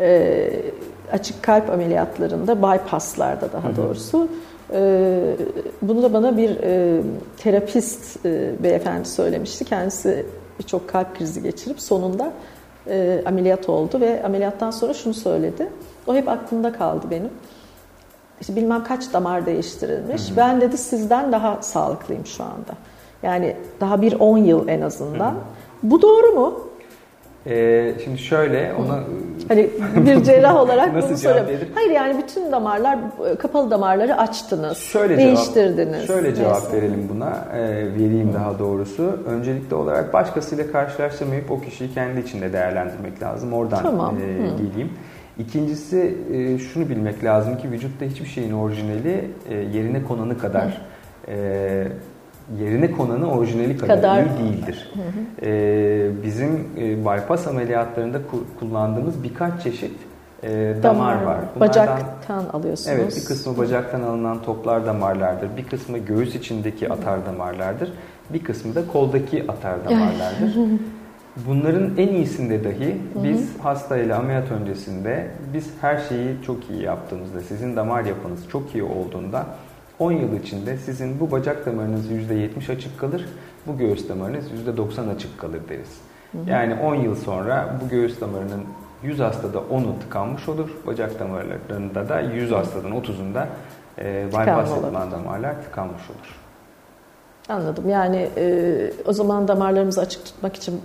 E, 0.00 0.50
açık 1.14 1.42
kalp 1.42 1.70
ameliyatlarında, 1.70 2.58
bypasslarda 2.58 3.52
daha 3.52 3.76
doğrusu 3.76 4.28
e, 4.72 5.36
bunu 5.82 6.02
da 6.02 6.12
bana 6.12 6.36
bir 6.36 6.56
e, 6.62 7.00
terapist 7.36 8.26
e, 8.26 8.52
beyefendi 8.62 9.08
söylemişti. 9.08 9.64
Kendisi 9.64 10.26
birçok 10.58 10.88
kalp 10.88 11.18
krizi 11.18 11.42
geçirip 11.42 11.80
sonunda 11.80 12.32
e, 12.88 13.22
ameliyat 13.26 13.68
oldu 13.68 14.00
ve 14.00 14.22
ameliyattan 14.24 14.70
sonra 14.70 14.94
şunu 14.94 15.14
söyledi. 15.14 15.68
O 16.06 16.14
hep 16.14 16.28
aklımda 16.28 16.72
kaldı 16.72 17.06
benim. 17.10 17.30
İşte 18.40 18.56
bilmem 18.56 18.84
kaç 18.84 19.12
damar 19.12 19.46
değiştirilmiş. 19.46 20.28
Hı 20.28 20.32
hı. 20.32 20.36
Ben 20.36 20.60
dedi 20.60 20.78
sizden 20.78 21.32
daha 21.32 21.62
sağlıklıyım 21.62 22.26
şu 22.26 22.44
anda. 22.44 22.74
Yani 23.22 23.56
daha 23.80 24.02
bir 24.02 24.20
10 24.20 24.38
yıl 24.38 24.68
en 24.68 24.80
azından. 24.80 25.30
Hı 25.30 25.34
hı. 25.34 25.40
Bu 25.82 26.02
doğru 26.02 26.32
mu? 26.32 26.60
Ee, 27.46 27.92
şimdi 28.04 28.18
şöyle 28.18 28.72
ona 28.78 29.00
hani 29.48 29.70
bir 29.96 30.24
cerrah 30.24 30.56
olarak 30.56 30.94
bunu 31.08 31.18
soruyorum. 31.18 31.50
Hayır 31.74 31.90
yani 31.90 32.22
bütün 32.22 32.52
damarlar 32.52 32.98
kapalı 33.38 33.70
damarları 33.70 34.18
açtınız, 34.18 34.78
şöyle 34.78 35.16
değiştirdiniz. 35.16 36.06
Cevap, 36.06 36.06
şöyle 36.06 36.34
cevap 36.34 36.62
Neyse. 36.62 36.76
verelim 36.76 37.08
buna, 37.14 37.44
e, 37.54 37.60
vereyim 37.94 38.28
Hı. 38.28 38.34
daha 38.34 38.58
doğrusu. 38.58 39.18
Öncelikli 39.28 39.74
olarak 39.74 40.12
başkasıyla 40.12 40.72
karşılaştırmayıp 40.72 41.50
o 41.50 41.60
kişiyi 41.60 41.94
kendi 41.94 42.20
içinde 42.20 42.52
değerlendirmek 42.52 43.22
lazım. 43.22 43.52
Oradan 43.52 43.82
tamam. 43.82 44.16
e, 44.16 44.22
geleyim. 44.62 44.92
İkincisi 45.38 46.18
e, 46.32 46.58
şunu 46.58 46.88
bilmek 46.88 47.24
lazım 47.24 47.58
ki 47.58 47.70
vücutta 47.70 48.04
hiçbir 48.04 48.26
şeyin 48.26 48.52
orijinali 48.52 49.30
e, 49.50 49.54
yerine 49.54 50.04
konanı 50.04 50.38
kadar 50.38 50.80
e, 51.28 51.86
yerine 52.60 52.90
konanı 52.90 53.30
orijinali 53.30 53.76
kadar, 53.76 53.96
kadar 53.96 54.22
iyi 54.22 54.38
değildir. 54.38 54.92
Hı 54.94 55.00
hı. 55.00 55.46
Ee, 55.46 56.10
bizim 56.22 56.68
e, 56.78 57.04
bypass 57.04 57.46
ameliyatlarında 57.46 58.18
kullandığımız 58.60 59.22
birkaç 59.22 59.62
çeşit 59.62 59.96
e, 60.42 60.48
damar, 60.82 60.82
damar 60.82 61.22
var. 61.22 61.38
Bunlardan, 61.56 61.86
bacaktan 61.86 62.44
alıyorsunuz. 62.52 62.98
Evet, 62.98 63.16
bir 63.16 63.24
kısmı 63.24 63.58
bacaktan 63.58 64.02
alınan 64.02 64.42
toplar 64.42 64.86
damarlardır. 64.86 65.56
Bir 65.56 65.64
kısmı 65.64 65.98
göğüs 65.98 66.34
içindeki 66.34 66.92
atar 66.92 67.26
damarlardır. 67.26 67.92
Bir 68.30 68.44
kısmı 68.44 68.74
da 68.74 68.86
koldaki 68.86 69.44
atar 69.48 69.84
damarlardır. 69.84 70.56
Bunların 71.46 71.90
en 71.96 72.08
iyisinde 72.08 72.64
dahi 72.64 72.96
biz 73.14 73.58
hastayla 73.58 74.18
ameliyat 74.18 74.50
öncesinde 74.50 75.26
biz 75.52 75.70
her 75.80 75.98
şeyi 75.98 76.36
çok 76.46 76.70
iyi 76.70 76.82
yaptığımızda, 76.82 77.40
sizin 77.40 77.76
damar 77.76 78.04
yapınız 78.04 78.48
çok 78.48 78.74
iyi 78.74 78.82
olduğunda 78.82 79.46
10 79.98 80.12
yıl 80.12 80.40
içinde 80.40 80.76
sizin 80.76 81.20
bu 81.20 81.30
bacak 81.30 81.66
damarınız 81.66 82.10
%70 82.10 82.72
açık 82.72 83.00
kalır, 83.00 83.28
bu 83.66 83.78
göğüs 83.78 84.08
damarınız 84.08 84.44
%90 84.66 85.14
açık 85.14 85.38
kalır 85.40 85.60
deriz. 85.68 86.00
Hı 86.32 86.38
hı. 86.38 86.50
Yani 86.50 86.74
10 86.74 86.94
yıl 86.94 87.14
sonra 87.14 87.78
bu 87.84 87.88
göğüs 87.88 88.20
damarının 88.20 88.64
100 89.02 89.18
hastada 89.20 89.58
10'u 89.58 90.00
tıkanmış 90.00 90.48
olur. 90.48 90.70
Bacak 90.86 91.20
damarlarında 91.20 92.08
da 92.08 92.20
100 92.20 92.50
hastadan 92.50 92.92
30'unda 92.92 93.46
e, 93.98 94.26
bypass 94.26 94.72
edilen 94.72 95.10
damarlar 95.10 95.62
tıkanmış 95.62 96.02
olur. 96.10 96.38
Anladım. 97.48 97.88
Yani 97.88 98.28
e, 98.36 98.92
o 99.06 99.12
zaman 99.12 99.48
damarlarımızı 99.48 100.00
açık 100.00 100.24
tutmak 100.24 100.56
için 100.56 100.80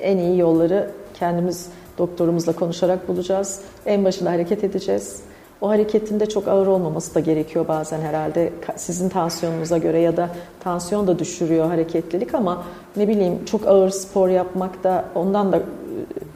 en 0.00 0.18
iyi 0.18 0.38
yolları 0.38 0.90
kendimiz 1.14 1.70
doktorumuzla 1.98 2.52
konuşarak 2.52 3.08
bulacağız. 3.08 3.60
En 3.86 4.04
başında 4.04 4.30
hareket 4.30 4.64
edeceğiz. 4.64 5.22
O 5.62 5.68
hareketin 5.68 6.20
de 6.20 6.26
çok 6.26 6.48
ağır 6.48 6.66
olmaması 6.66 7.14
da 7.14 7.20
gerekiyor 7.20 7.68
bazen 7.68 8.00
herhalde 8.00 8.52
sizin 8.76 9.08
tansiyonunuza 9.08 9.78
göre 9.78 10.00
ya 10.00 10.16
da 10.16 10.28
tansiyon 10.60 11.06
da 11.06 11.18
düşürüyor 11.18 11.66
hareketlilik 11.66 12.34
ama 12.34 12.64
ne 12.96 13.08
bileyim 13.08 13.44
çok 13.44 13.66
ağır 13.66 13.90
spor 13.90 14.28
yapmak 14.28 14.84
da 14.84 15.04
ondan 15.14 15.52
da 15.52 15.62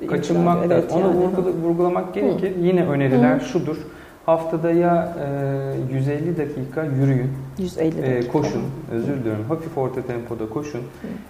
e, 0.03 0.07
kaçınmak 0.07 0.59
evet, 0.67 0.91
da 0.91 0.95
onu 0.95 1.03
yani. 1.03 1.65
vurgulamak 1.65 2.15
gerekir. 2.15 2.57
Hı. 2.57 2.61
Yine 2.61 2.87
öneriler 2.87 3.41
Hı. 3.41 3.45
şudur 3.45 3.77
Haftada 4.27 4.71
ya 4.71 5.17
e, 5.91 5.95
150 5.95 6.37
dakika 6.37 6.85
yürüyün. 6.85 7.31
150 7.59 7.87
e, 7.87 7.93
dakika. 7.93 8.07
E, 8.07 8.29
koşun. 8.29 8.63
Özür 8.93 9.17
diliyorum. 9.17 9.45
Hafif 9.49 9.79
orta 9.79 10.03
tempoda 10.03 10.49
koşun. 10.49 10.79
Hı. 10.79 10.85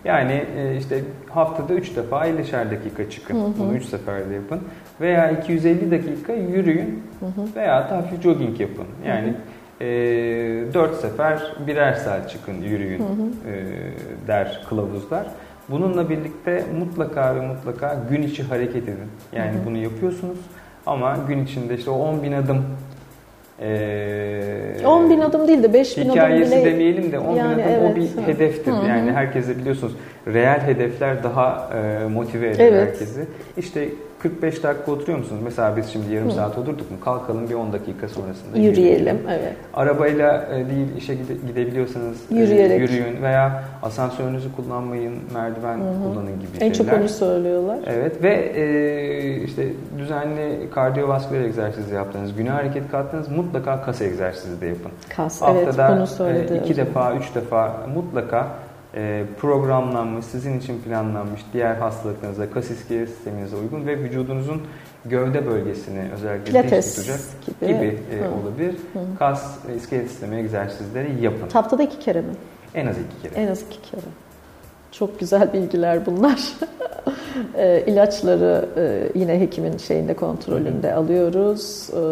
Yani 0.04 0.44
e, 0.56 0.76
işte 0.76 1.00
haftada 1.28 1.74
3 1.74 1.96
defa 1.96 2.28
50'şer 2.28 2.70
dakika 2.70 3.10
çıkın. 3.10 3.34
Hı 3.34 3.46
hı. 3.46 3.52
Bunu 3.58 3.74
3 3.74 3.84
seferde 3.84 4.34
yapın. 4.34 4.60
Veya 5.00 5.30
250 5.30 5.90
dakika 5.90 6.32
yürüyün. 6.32 7.02
Hı 7.20 7.26
hı. 7.26 7.56
Veya 7.56 7.90
da 7.90 7.96
hafif 7.96 8.22
jogging 8.22 8.60
yapın. 8.60 8.86
Yani 9.06 9.28
hı 9.28 9.84
hı. 9.84 9.88
E, 9.88 10.74
4 10.74 10.94
sefer 10.94 11.54
birer 11.66 11.92
saat 11.92 12.30
çıkın 12.30 12.54
yürüyün 12.62 12.98
hı 12.98 13.04
hı. 13.04 13.50
E, 13.52 13.64
der 14.26 14.62
kılavuzlar. 14.68 15.26
Bununla 15.68 16.10
birlikte 16.10 16.64
mutlaka 16.78 17.36
ve 17.36 17.40
mutlaka 17.40 17.96
gün 18.10 18.22
içi 18.22 18.42
hareket 18.42 18.82
edin. 18.82 18.98
Yani 19.32 19.52
hı 19.52 19.62
hı. 19.62 19.66
bunu 19.66 19.76
yapıyorsunuz. 19.76 20.38
Ama 20.86 21.18
gün 21.28 21.44
içinde 21.44 21.76
işte 21.76 21.90
o 21.90 21.98
10 21.98 22.22
bin 22.22 22.32
adım 22.32 22.64
ee, 23.60 24.86
10 24.86 25.10
bin 25.10 25.20
adım 25.20 25.48
değil 25.48 25.62
de 25.62 25.72
5 25.72 25.96
bin 25.96 26.02
adım 26.02 26.12
bile. 26.12 26.20
Hikayesi 26.20 26.64
demeyelim 26.64 27.12
de 27.12 27.18
10 27.18 27.36
yani 27.36 27.56
bin 27.56 27.62
adım 27.62 27.72
evet. 27.72 27.92
o 27.92 27.96
bir 27.96 28.32
hedeftir. 28.32 28.72
Hı-hı. 28.72 28.88
Yani 28.88 29.12
herkese 29.12 29.58
biliyorsunuz 29.58 29.92
reel 30.26 30.60
hedefler 30.60 31.22
daha 31.22 31.70
e, 31.74 32.08
motive 32.08 32.50
eder 32.50 32.66
evet. 32.66 32.88
herkesi. 32.88 33.26
İşte 33.56 33.88
45 34.18 34.62
dakika 34.62 34.92
oturuyor 34.92 35.18
musunuz? 35.18 35.40
Mesela 35.44 35.76
biz 35.76 35.86
şimdi 35.86 36.14
yarım 36.14 36.28
Hı. 36.28 36.32
saat 36.34 36.58
oturduk 36.58 36.90
mu? 36.90 36.96
Kalkalım 37.04 37.48
bir 37.50 37.54
10 37.54 37.72
dakika 37.72 38.08
sonrasında 38.08 38.58
yürüyelim. 38.58 39.18
Evet. 39.28 39.52
Arabayla 39.74 40.48
e, 40.52 40.56
değil 40.70 40.96
işe 40.96 41.14
gide, 41.14 41.34
gidebiliyorsanız 41.46 42.16
e, 42.32 42.34
Yürüyerek. 42.34 42.80
yürüyün 42.80 43.22
veya 43.22 43.64
asansörünüzü 43.82 44.48
kullanmayın, 44.56 45.14
merdiven 45.34 45.78
Hı-hı. 45.78 46.02
kullanın 46.02 46.32
gibi 46.40 46.48
en 46.54 46.58
şeyler. 46.58 46.66
En 46.66 46.72
çok 46.72 46.92
onu 47.00 47.08
söylüyorlar. 47.08 47.78
Evet 47.86 48.22
ve 48.22 48.34
e, 48.34 49.42
işte 49.42 49.66
düzenli 49.98 50.70
kardiyovasküler 50.74 51.40
egzersiz 51.40 51.90
yaptığınız, 51.90 52.36
güne 52.36 52.50
hareket 52.50 52.90
kattığınız 52.90 53.28
mutlaka 53.28 53.82
kas 53.82 54.00
egzersizi 54.00 54.60
de 54.60 54.66
yapın. 54.66 54.92
Kas, 55.16 55.42
Haftada 55.42 55.86
evet 55.88 55.96
bunu 55.96 56.06
söyledi. 56.06 56.54
E, 56.54 56.56
iki 56.56 56.76
defa, 56.76 57.14
üç 57.14 57.34
defa 57.34 57.76
mutlaka 57.94 58.46
programlanmış, 59.40 60.24
sizin 60.24 60.58
için 60.58 60.80
planlanmış 60.80 61.40
diğer 61.52 61.74
hastalıklarınıza, 61.74 62.50
kas 62.50 62.70
iskelet 62.70 63.08
sisteminize 63.08 63.56
uygun 63.56 63.86
ve 63.86 63.98
vücudunuzun 63.98 64.62
gövde 65.04 65.46
bölgesini 65.46 66.04
özellikle 66.14 66.44
Pilates 66.44 66.96
dinç 66.96 67.06
tutacak 67.06 67.20
gibi, 67.46 67.66
gibi 67.66 67.98
e, 68.12 68.28
olabilir. 68.28 68.72
Hı. 68.72 69.18
Kas 69.18 69.58
iskelet 69.76 70.10
sistemi 70.10 70.36
egzersizleri 70.36 71.22
yapın. 71.22 71.48
Haftada 71.52 71.82
iki 71.82 71.98
kere 71.98 72.20
mi? 72.20 72.32
En 72.74 72.86
az 72.86 72.96
iki 72.98 73.22
kere. 73.22 73.42
En 73.42 73.48
az 73.48 73.62
iki 73.62 73.90
kere. 73.90 74.00
Çok 74.92 75.20
güzel 75.20 75.52
bilgiler 75.52 76.06
bunlar. 76.06 76.52
e, 77.56 77.84
ilaçları 77.86 78.68
e, 78.76 79.18
yine 79.18 79.40
hekimin 79.40 79.76
şeyinde 79.76 80.14
kontrolünde 80.14 80.94
alıyoruz. 80.94 81.90
E, 81.90 82.02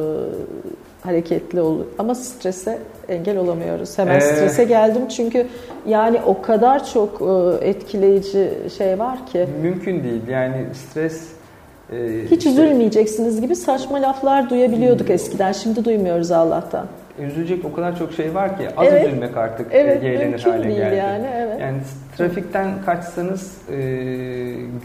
hareketli 1.05 1.61
ol 1.61 1.79
ama 1.99 2.15
strese 2.15 2.79
engel 3.09 3.39
olamıyoruz. 3.39 3.99
Hemen 3.99 4.17
ee, 4.17 4.21
strese 4.21 4.65
geldim 4.65 5.09
çünkü 5.09 5.47
yani 5.87 6.21
o 6.27 6.43
kadar 6.43 6.87
çok 6.93 7.23
e, 7.23 7.69
etkileyici 7.69 8.51
şey 8.77 8.99
var 8.99 9.27
ki. 9.27 9.47
Mümkün 9.63 10.05
değil. 10.05 10.29
Yani 10.29 10.67
stres 10.75 11.29
e, 11.93 11.97
hiç 12.31 12.47
üzülmeyeceksiniz 12.47 13.41
gibi 13.41 13.57
saçma 13.57 14.03
laflar 14.03 14.51
duyabiliyorduk 14.51 15.11
eskiden. 15.11 15.53
Şimdi 15.53 15.85
duymuyoruz 15.85 16.31
Allah'tan 16.31 16.87
üzülecek 17.19 17.65
o 17.65 17.73
kadar 17.73 17.99
çok 17.99 18.13
şey 18.13 18.35
var 18.35 18.59
ki 18.59 18.69
az 18.77 18.87
evet. 18.91 19.07
üzülmek 19.07 19.37
artık 19.37 19.67
evet, 19.71 20.03
yeğlenir 20.03 20.41
hale 20.41 20.73
geldi. 20.73 20.97
Yani, 20.97 21.27
evet. 21.37 21.61
yani 21.61 21.79
trafikten 22.17 22.71
kaçsanız 22.87 23.59
e, 23.71 23.77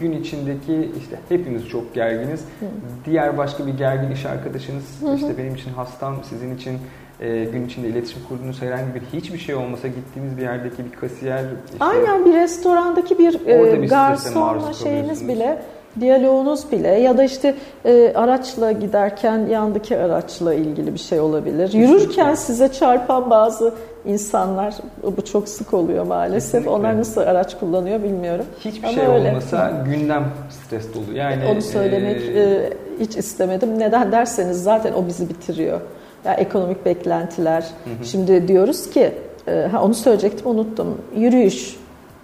gün 0.00 0.12
içindeki 0.20 0.90
işte 0.98 1.16
hepimiz 1.28 1.68
çok 1.68 1.94
gerginiz. 1.94 2.40
Hı. 2.40 2.66
Diğer 3.04 3.38
başka 3.38 3.66
bir 3.66 3.72
gergin 3.72 4.10
iş 4.10 4.26
arkadaşınız 4.26 4.84
hı 5.00 5.06
hı. 5.06 5.14
işte 5.14 5.38
benim 5.38 5.54
için 5.54 5.70
hastam, 5.70 6.16
sizin 6.24 6.56
için 6.56 6.78
e, 7.20 7.44
gün 7.44 7.66
içinde 7.66 7.88
iletişim 7.88 8.22
kurduğunuz 8.28 8.62
herhangi 8.62 8.94
bir 8.94 9.02
hiçbir 9.12 9.38
şey 9.38 9.54
olmasa 9.54 9.88
gittiğiniz 9.88 10.36
bir 10.36 10.42
yerdeki 10.42 10.84
bir 10.84 10.92
kasiyer 11.00 11.44
işte, 11.64 11.84
Aynen 11.84 12.24
bir 12.24 12.34
restorandaki 12.34 13.18
bir, 13.18 13.46
e, 13.46 13.82
bir 13.82 13.88
garsonla 13.88 14.72
şeyiniz 14.72 15.28
bile 15.28 15.62
diyaloğunuz 16.00 16.72
bile 16.72 16.88
ya 16.88 17.18
da 17.18 17.24
işte 17.24 17.54
e, 17.84 18.12
araçla 18.14 18.72
giderken 18.72 19.46
yandaki 19.46 19.98
araçla 19.98 20.54
ilgili 20.54 20.94
bir 20.94 20.98
şey 20.98 21.20
olabilir. 21.20 21.66
Kesinlikle. 21.66 21.92
Yürürken 21.92 22.34
size 22.34 22.72
çarpan 22.72 23.30
bazı 23.30 23.74
insanlar 24.04 24.74
bu 25.16 25.24
çok 25.24 25.48
sık 25.48 25.74
oluyor 25.74 26.06
maalesef. 26.06 26.52
Kesinlikle. 26.52 26.70
Onlar 26.70 26.98
nasıl 26.98 27.20
araç 27.20 27.58
kullanıyor 27.58 28.02
bilmiyorum. 28.02 28.44
Hiçbir 28.60 28.88
Ama 28.88 28.92
şey 28.92 29.06
öyle. 29.06 29.28
olmasa 29.28 29.82
gündem 29.86 30.24
stres 30.50 30.94
dolu. 30.94 31.16
Yani 31.16 31.46
onu 31.52 31.62
söylemek 31.62 32.22
e, 32.22 32.40
e, 32.40 32.72
hiç 33.00 33.16
istemedim. 33.16 33.78
Neden 33.78 34.12
derseniz 34.12 34.62
zaten 34.62 34.92
o 34.92 35.06
bizi 35.06 35.28
bitiriyor. 35.28 35.80
Ya 36.24 36.34
ekonomik 36.34 36.84
beklentiler. 36.86 37.60
Hı 37.62 37.90
hı. 38.00 38.06
Şimdi 38.06 38.48
diyoruz 38.48 38.90
ki 38.90 39.12
e, 39.48 39.66
ha 39.72 39.82
onu 39.82 39.94
söyleyecektim 39.94 40.46
unuttum. 40.46 40.98
Yürüyüş. 41.16 41.76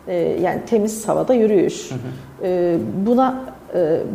E, 0.09 0.15
yani 0.17 0.61
temiz 0.67 1.09
havada 1.09 1.35
yürüyüş. 1.35 1.91
Hı 1.91 1.95
hı. 1.95 1.99
E, 2.47 2.77
buna 3.07 3.45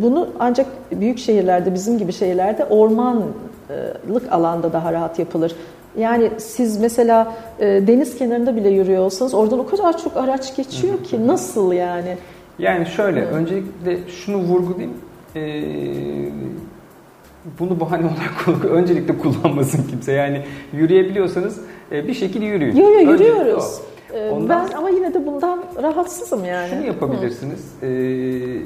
bunu 0.01 0.29
ancak 0.39 0.65
büyük 0.91 1.19
şehirlerde 1.19 1.73
bizim 1.73 1.97
gibi 1.97 2.13
şehirlerde 2.13 2.65
ormanlık 2.65 4.31
alanda 4.31 4.73
daha 4.73 4.93
rahat 4.93 5.19
yapılır. 5.19 5.55
Yani 5.97 6.31
siz 6.37 6.81
mesela 6.81 7.33
e, 7.59 7.65
deniz 7.65 8.17
kenarında 8.17 8.55
bile 8.55 8.69
yürüyor 8.69 9.03
olsanız 9.03 9.33
oradan 9.33 9.59
o 9.59 9.67
kadar 9.67 9.97
çok 9.97 10.17
araç 10.17 10.55
geçiyor 10.55 11.03
ki 11.03 11.27
nasıl 11.27 11.73
yani? 11.73 12.17
Yani 12.59 12.85
şöyle 12.85 13.25
öncelikle 13.25 13.97
şunu 14.09 14.37
vurgulayayım. 14.37 14.93
Ee, 15.35 15.41
bunu 17.59 17.79
bahane 17.79 18.05
olarak 18.05 18.65
öncelikle 18.71 19.17
kullanmasın 19.17 19.87
kimse. 19.89 20.11
Yani 20.11 20.41
yürüyebiliyorsanız 20.73 21.61
e, 21.91 22.07
bir 22.07 22.13
şekilde 22.13 22.45
yürüyün. 22.45 22.75
Yo, 22.75 22.89
yo, 22.89 23.11
yürüyoruz. 23.11 23.81
Ee, 24.13 24.29
Ondan, 24.29 24.67
ben 24.71 24.77
ama 24.77 24.89
yine 24.89 25.13
de 25.13 25.25
bundan 25.25 25.63
rahatsızım 25.83 26.45
yani. 26.45 26.69
Şunu 26.69 26.85
yapabilirsiniz. 26.85 27.59
Hı. 27.79 27.85
Ee, 27.85 28.61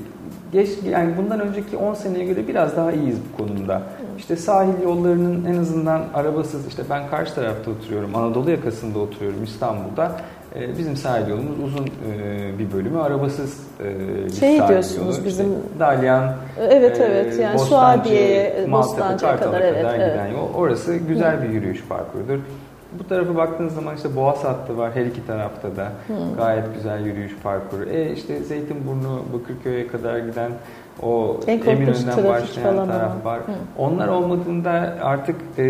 geç 0.55 0.69
yani 0.89 1.17
bundan 1.17 1.39
önceki 1.39 1.77
10 1.77 1.93
seneye 1.93 2.25
göre 2.25 2.47
biraz 2.47 2.77
daha 2.77 2.91
iyiyiz 2.91 3.17
bu 3.33 3.37
konumda. 3.37 3.81
İşte 4.17 4.35
sahil 4.35 4.83
yollarının 4.83 5.45
en 5.45 5.57
azından 5.57 6.01
arabasız 6.13 6.67
işte 6.67 6.83
ben 6.89 7.09
karşı 7.09 7.35
tarafta 7.35 7.71
oturuyorum. 7.71 8.15
Anadolu 8.15 8.51
yakasında 8.51 8.99
oturuyorum 8.99 9.43
İstanbul'da. 9.43 10.11
Ee, 10.55 10.77
bizim 10.77 10.95
sahil 10.97 11.27
yolumuz 11.27 11.59
uzun 11.63 11.85
e, 11.85 12.59
bir 12.59 12.71
bölümü 12.71 12.99
arabasız 12.99 13.59
e, 13.79 14.25
bir 14.25 14.33
şey 14.33 14.57
sahil 14.57 14.69
diyorsunuz 14.69 15.17
yolu. 15.17 15.25
bizim 15.25 15.45
işte 15.45 15.79
Dalyan 15.79 16.33
Evet 16.59 17.01
evet 17.01 17.39
yani 17.39 17.59
Suadiye'ye 17.59 18.67
Bostancı'ya 18.71 19.37
kadar, 19.37 19.61
evet, 19.61 19.81
kadar 19.81 19.99
evet. 19.99 20.13
giden 20.13 20.27
yol. 20.27 20.53
Orası 20.53 20.95
güzel 20.95 21.43
bir 21.43 21.49
yürüyüş 21.49 21.83
parkurudur. 21.89 22.39
Bu 22.99 23.07
tarafa 23.07 23.35
baktığınız 23.35 23.73
zaman 23.73 23.95
işte 23.95 24.15
Boğaz 24.15 24.43
hattı 24.43 24.77
var 24.77 24.91
her 24.95 25.05
iki 25.05 25.27
tarafta 25.27 25.75
da. 25.75 25.91
Hmm. 26.07 26.15
Gayet 26.37 26.75
güzel 26.75 27.05
yürüyüş 27.05 27.35
parkuru. 27.43 27.89
E 27.89 28.11
işte 28.11 28.39
Zeytinburnu, 28.39 29.23
Bakırköy'e 29.33 29.87
kadar 29.87 30.19
giden 30.19 30.51
o 31.01 31.39
Eminönü'nden 31.47 32.27
başlayan 32.27 32.87
taraf 32.87 33.25
var. 33.25 33.39
Hı. 33.39 33.51
Onlar 33.77 34.07
olmadığında 34.07 34.97
artık 35.01 35.35
e, 35.57 35.63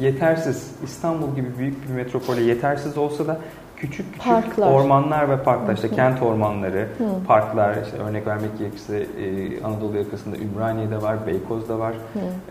yetersiz. 0.00 0.70
İstanbul 0.84 1.34
gibi 1.36 1.58
büyük 1.58 1.88
bir 1.88 1.94
metropole 1.94 2.42
yetersiz 2.42 2.98
olsa 2.98 3.26
da 3.26 3.38
küçük 3.80 4.12
küçük 4.12 4.24
parklar. 4.24 4.72
ormanlar 4.72 5.30
ve 5.30 5.42
parklar 5.42 5.74
işte 5.74 5.88
Hı. 5.88 5.94
kent 5.94 6.22
ormanları, 6.22 6.88
Hı. 6.98 7.04
parklar 7.26 7.76
işte 7.84 7.96
örnek 7.96 8.26
vermek 8.26 8.58
gerekirse 8.58 8.96
e, 8.96 9.62
Anadolu 9.64 9.96
yakasında 9.96 10.36
Ümraniye'de 10.36 11.02
var, 11.02 11.26
Beykoz'da 11.26 11.78
var. 11.78 11.94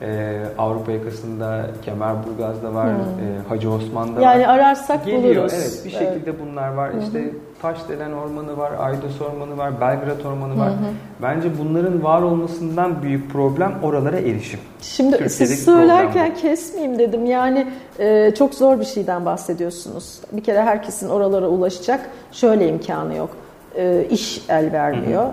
E, 0.01 0.39
Avrupa 0.57 0.91
yakasında 0.91 1.67
Kemerburgaz'da 1.85 2.73
var, 2.73 2.87
e, 2.87 3.49
Hacı 3.49 3.71
Osman'da 3.71 4.21
yani 4.21 4.25
var. 4.25 4.33
Yani 4.33 4.47
ararsak 4.47 5.05
Geliyor. 5.05 5.35
buluruz. 5.35 5.53
Evet, 5.53 5.81
bir 5.85 5.89
şekilde 5.89 6.29
evet. 6.29 6.39
bunlar 6.45 6.73
var. 6.73 6.93
Hı. 6.93 6.99
İşte 6.99 7.31
Taşdelen 7.61 8.11
Ormanı 8.11 8.57
var, 8.57 8.71
Aydos 8.79 9.21
Ormanı 9.21 9.57
var, 9.57 9.81
Belgrad 9.81 10.25
Ormanı 10.25 10.59
var. 10.59 10.69
Hı 10.69 10.73
hı. 10.73 10.91
Bence 11.21 11.49
bunların 11.59 12.03
var 12.03 12.21
olmasından 12.21 13.01
büyük 13.01 13.31
problem 13.31 13.73
oralara 13.83 14.17
erişim. 14.17 14.59
Şimdi 14.81 15.11
Türkiye'deki 15.11 15.35
siz 15.35 15.65
söylerken 15.65 16.35
kesmeyeyim 16.35 16.99
dedim. 16.99 17.25
Yani 17.25 17.67
e, 17.99 18.33
çok 18.37 18.53
zor 18.53 18.79
bir 18.79 18.85
şeyden 18.85 19.25
bahsediyorsunuz. 19.25 20.19
Bir 20.31 20.43
kere 20.43 20.61
herkesin 20.61 21.09
oralara 21.09 21.47
ulaşacak 21.47 22.09
şöyle 22.31 22.67
imkanı 22.67 23.15
yok. 23.15 23.29
E, 23.75 24.05
iş 24.09 24.41
el 24.49 24.71
vermiyor. 24.71 25.23
Hı 25.23 25.27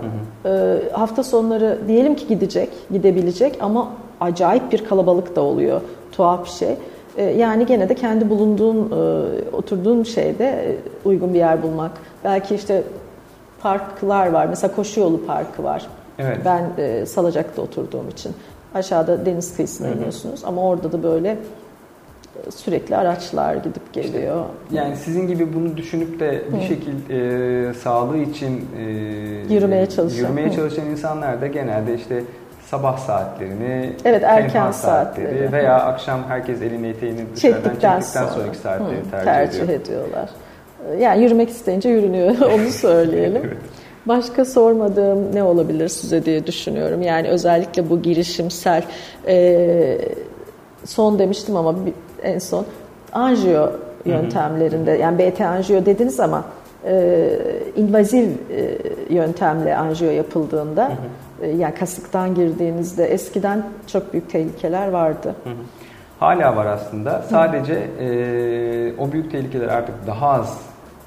hı 0.45 0.49
hı. 0.49 0.81
E, 0.87 0.91
hafta 0.91 1.23
sonları 1.23 1.79
diyelim 1.87 2.15
ki 2.15 2.27
gidecek, 2.27 2.69
gidebilecek 2.91 3.57
ama 3.61 3.91
acayip 4.21 4.71
bir 4.71 4.85
kalabalık 4.85 5.35
da 5.35 5.41
oluyor. 5.41 5.81
Tuhaf 6.11 6.45
bir 6.45 6.49
şey. 6.49 6.75
E, 7.17 7.23
yani 7.23 7.65
gene 7.65 7.89
de 7.89 7.95
kendi 7.95 8.29
bulunduğun, 8.29 8.91
e, 8.91 9.55
oturduğun 9.55 10.03
şeyde 10.03 10.45
e, 10.45 10.75
uygun 11.05 11.33
bir 11.33 11.39
yer 11.39 11.63
bulmak. 11.63 11.91
Belki 12.23 12.55
işte 12.55 12.83
parklar 13.59 14.27
var. 14.27 14.45
Mesela 14.45 14.75
koşu 14.75 14.99
yolu 14.99 15.25
parkı 15.25 15.63
var. 15.63 15.87
Evet. 16.19 16.37
Ben 16.45 16.63
Salacak'ta 17.05 17.61
oturduğum 17.61 18.09
için. 18.09 18.31
Aşağıda 18.73 19.25
deniz 19.25 19.55
kıyısına 19.55 19.87
iniyorsunuz 19.87 20.41
ama 20.45 20.61
orada 20.61 20.91
da 20.91 21.03
böyle 21.03 21.37
sürekli 22.55 22.95
araçlar 22.95 23.55
gidip 23.55 23.93
geliyor. 23.93 24.45
İşte, 24.63 24.75
yani 24.75 24.95
sizin 24.95 25.27
gibi 25.27 25.53
bunu 25.53 25.77
düşünüp 25.77 26.19
de 26.19 26.43
bir 26.53 26.57
Hı. 26.57 26.61
şekilde 26.61 27.69
e, 27.69 27.73
sağlığı 27.73 28.17
için 28.17 28.65
e, 28.77 28.83
yürümeye 29.53 29.89
çalışan, 29.89 30.17
yürümeye 30.17 30.51
çalışan 30.51 30.85
insanlar 30.85 31.41
da 31.41 31.47
genelde 31.47 31.95
işte 31.95 32.23
sabah 32.65 32.97
saatlerini, 32.97 33.93
evet, 34.05 34.23
erken 34.23 34.71
saatleri, 34.71 35.27
saatleri 35.27 35.51
veya 35.51 35.75
akşam 35.75 36.23
herkes 36.27 36.61
elini 36.61 36.87
eteğini 36.87 37.25
dışarıdan 37.35 37.61
çektikten, 37.61 37.99
çektikten 37.99 38.21
sonra, 38.21 38.33
sonraki 38.33 38.57
saatleri 38.57 38.97
Hı, 38.99 39.11
tercih, 39.11 39.25
tercih 39.25 39.61
ediyor. 39.63 39.79
ediyorlar. 39.81 40.29
Yani 40.99 41.23
yürümek 41.23 41.49
isteyince 41.49 41.89
yürünüyor 41.89 42.35
onu 42.55 42.69
söyleyelim. 42.69 43.41
evet. 43.45 43.57
Başka 44.05 44.45
sormadığım 44.45 45.35
ne 45.35 45.43
olabilir 45.43 45.87
size 45.87 46.25
diye 46.25 46.47
düşünüyorum. 46.47 47.01
Yani 47.01 47.27
özellikle 47.27 47.89
bu 47.89 48.01
girişimsel 48.01 48.83
e, 49.27 49.97
son 50.85 51.19
demiştim 51.19 51.55
ama 51.55 51.75
en 52.23 52.39
son 52.39 52.65
anjiyo 53.13 53.69
yöntemlerinde 54.05 54.91
yani 54.91 55.19
BT 55.19 55.41
anjiyo 55.41 55.85
dediniz 55.85 56.19
ama 56.19 56.45
e, 56.85 57.29
invaziv 57.75 58.27
e, 58.29 58.77
yöntemle 59.09 59.75
anjiyo 59.75 60.11
yapıldığında 60.11 60.85
hı 60.85 60.91
hı 60.91 60.95
e, 61.41 61.47
yani 61.47 61.75
kasıktan 61.75 62.35
girdiğinizde 62.35 63.05
eskiden 63.05 63.63
çok 63.87 64.13
büyük 64.13 64.29
tehlikeler 64.29 64.87
vardı. 64.87 65.35
Hı 65.43 65.49
hı. 65.49 65.53
Hala 66.19 66.55
var 66.55 66.65
aslında. 66.65 67.21
Sadece 67.21 67.73
e, 67.73 68.97
o 68.97 69.11
büyük 69.11 69.31
tehlikeler 69.31 69.67
artık 69.67 69.95
daha 70.07 70.29
az 70.29 70.61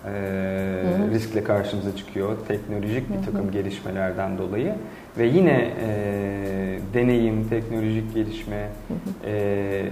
e, 0.04 0.08
hı 0.08 1.04
hı. 1.04 1.10
riskle 1.10 1.44
karşımıza 1.44 1.96
çıkıyor. 1.96 2.36
Teknolojik 2.48 3.10
bir 3.10 3.26
takım 3.26 3.44
hı 3.44 3.48
hı. 3.48 3.52
gelişmelerden 3.52 4.38
dolayı 4.38 4.74
ve 5.18 5.26
yine 5.26 5.70
e, 5.86 5.88
deneyim, 6.94 7.48
teknolojik 7.48 8.14
gelişme 8.14 8.68
hı 8.88 8.94
hı. 8.94 9.30
E, 9.30 9.84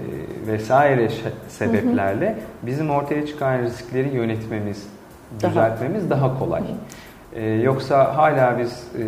vesaire 0.47 1.09
sebeplerle 1.49 2.29
hı 2.29 2.33
hı. 2.33 2.37
bizim 2.63 2.91
ortaya 2.91 3.27
çıkan 3.27 3.59
riskleri 3.59 4.15
yönetmemiz, 4.15 4.87
daha. 5.43 5.51
düzeltmemiz 5.51 6.11
daha 6.11 6.39
kolay. 6.39 6.61
Hı 6.61 6.65
hı. 6.65 7.41
E, 7.41 7.51
yoksa 7.63 8.17
hala 8.17 8.59
biz 8.59 8.85
e, 8.99 9.05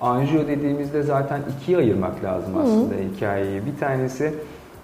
Anjiyo 0.00 0.46
dediğimizde 0.48 1.02
zaten 1.02 1.40
ikiye 1.56 1.78
ayırmak 1.78 2.24
lazım 2.24 2.58
aslında 2.62 2.94
Hı. 2.94 2.98
hikayeyi. 3.14 3.60
Bir 3.66 3.80
tanesi 3.80 4.34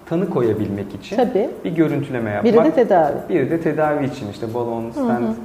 tanı 0.09 0.29
koyabilmek 0.29 0.95
için 0.95 1.15
Tabii. 1.15 1.49
bir 1.65 1.71
görüntüleme 1.71 2.29
yapmak. 2.29 2.53
Biri 2.53 2.63
de 2.63 2.71
tedavi. 2.71 3.15
Biri 3.29 3.51
de 3.51 3.61
tedavi 3.61 4.05
için 4.05 4.31
işte 4.31 4.53
balon, 4.53 4.91
stent, 4.91 5.37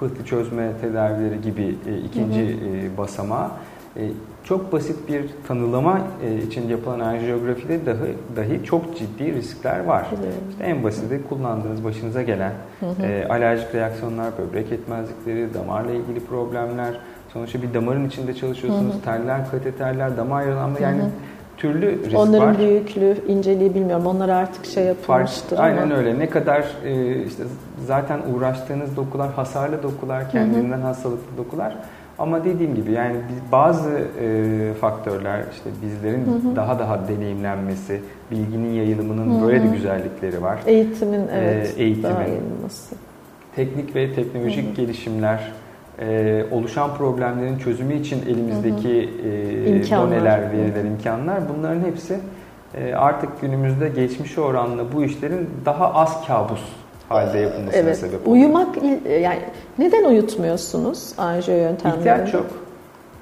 pıhtı 0.00 0.24
çözme 0.24 0.72
tedavileri 0.80 1.40
gibi 1.40 1.76
e, 1.86 1.98
ikinci 1.98 2.40
hı 2.40 2.46
hı. 2.46 2.76
E, 2.76 2.98
basamağı. 2.98 3.48
E, 3.96 4.02
çok 4.44 4.72
basit 4.72 5.08
bir 5.08 5.24
tanılama 5.48 6.00
e, 6.24 6.36
için 6.36 6.68
yapılan 6.68 7.00
anjiyografide 7.00 7.86
dahi, 7.86 8.14
dahi 8.36 8.64
çok 8.64 8.96
ciddi 8.98 9.34
riskler 9.34 9.84
var. 9.84 10.06
İşte 10.50 10.64
en 10.64 10.84
basiti 10.84 11.20
kullandığınız 11.28 11.84
başınıza 11.84 12.22
gelen 12.22 12.52
hı 12.80 12.86
hı. 12.86 13.02
E, 13.02 13.28
alerjik 13.28 13.74
reaksiyonlar, 13.74 14.32
böbrek 14.38 14.70
yetmezlikleri, 14.70 15.54
damarla 15.54 15.90
ilgili 15.90 16.20
problemler, 16.20 16.94
Sonuçta 17.32 17.62
bir 17.62 17.74
damarın 17.74 18.08
içinde 18.08 18.34
çalışıyorsunuz. 18.34 18.94
Hı 18.94 18.98
hı. 18.98 19.02
Teller, 19.02 19.50
kateterler, 19.50 20.16
damar 20.16 20.42
yaralanma 20.42 20.78
yani 20.78 20.98
hı 20.98 21.04
hı. 21.04 21.10
türlü 21.56 22.04
risk 22.04 22.16
Onların 22.16 22.32
var. 22.32 22.54
Onların 22.54 22.58
büyüklüğü, 22.58 23.16
inceliği 23.28 23.74
bilmiyorum. 23.74 24.06
Onlar 24.06 24.28
artık 24.28 24.66
şey 24.66 24.84
yapılmıştır 24.84 25.56
Fark, 25.56 25.72
ama. 25.72 25.80
Aynen 25.80 25.96
öyle. 25.96 26.18
Ne 26.18 26.30
kadar 26.30 26.64
e, 26.84 27.22
işte 27.24 27.42
zaten 27.86 28.20
uğraştığınız 28.34 28.96
dokular 28.96 29.32
hasarlı 29.32 29.82
dokular, 29.82 30.30
kendinden 30.30 30.78
hı 30.78 30.82
hı. 30.82 30.86
hastalıklı 30.86 31.36
dokular. 31.38 31.76
Ama 32.18 32.44
dediğim 32.44 32.74
gibi 32.74 32.92
yani 32.92 33.16
bazı 33.52 33.90
e, 34.20 34.74
faktörler 34.80 35.44
işte 35.52 35.70
bizlerin 35.82 36.26
hı 36.26 36.50
hı. 36.50 36.56
daha 36.56 36.78
daha 36.78 37.08
deneyimlenmesi, 37.08 38.00
bilginin 38.30 38.72
yayılımının 38.72 39.34
hı 39.34 39.38
hı. 39.38 39.46
böyle 39.46 39.62
de 39.62 39.66
güzellikleri 39.66 40.42
var. 40.42 40.58
Eğitimin 40.66 41.28
evet 41.34 41.74
e, 41.78 41.82
eğitimin, 41.82 42.14
daha 42.14 42.22
yayılması. 42.22 42.94
Teknik 43.56 43.96
ve 43.96 44.14
teknolojik 44.14 44.66
hı 44.66 44.70
hı. 44.70 44.74
gelişimler 44.74 45.52
e, 46.02 46.44
oluşan 46.50 46.94
problemlerin 46.96 47.58
çözümü 47.58 47.94
için 47.94 48.22
elimizdeki 48.28 49.10
e, 49.24 49.90
doneler, 49.90 50.52
veriler, 50.52 50.84
imkanlar 50.84 51.40
bunların 51.56 51.80
hepsi 51.80 52.18
e, 52.74 52.94
artık 52.94 53.40
günümüzde 53.40 53.88
geçmiş 53.88 54.38
oranla 54.38 54.92
bu 54.92 55.04
işlerin 55.04 55.50
daha 55.64 55.94
az 55.94 56.26
kabus 56.26 56.60
halde 57.08 57.38
yapılmasına 57.38 57.80
evet. 57.82 57.98
sebep 57.98 58.28
oluyor. 58.28 58.44
Uyumak 58.44 58.76
yani 59.20 59.40
neden 59.78 60.04
uyutmuyorsunuz 60.04 61.14
anjiyo 61.18 61.56
yöntemlerini? 61.56 61.98
İhtiyaç 61.98 62.34
yok. 62.34 62.46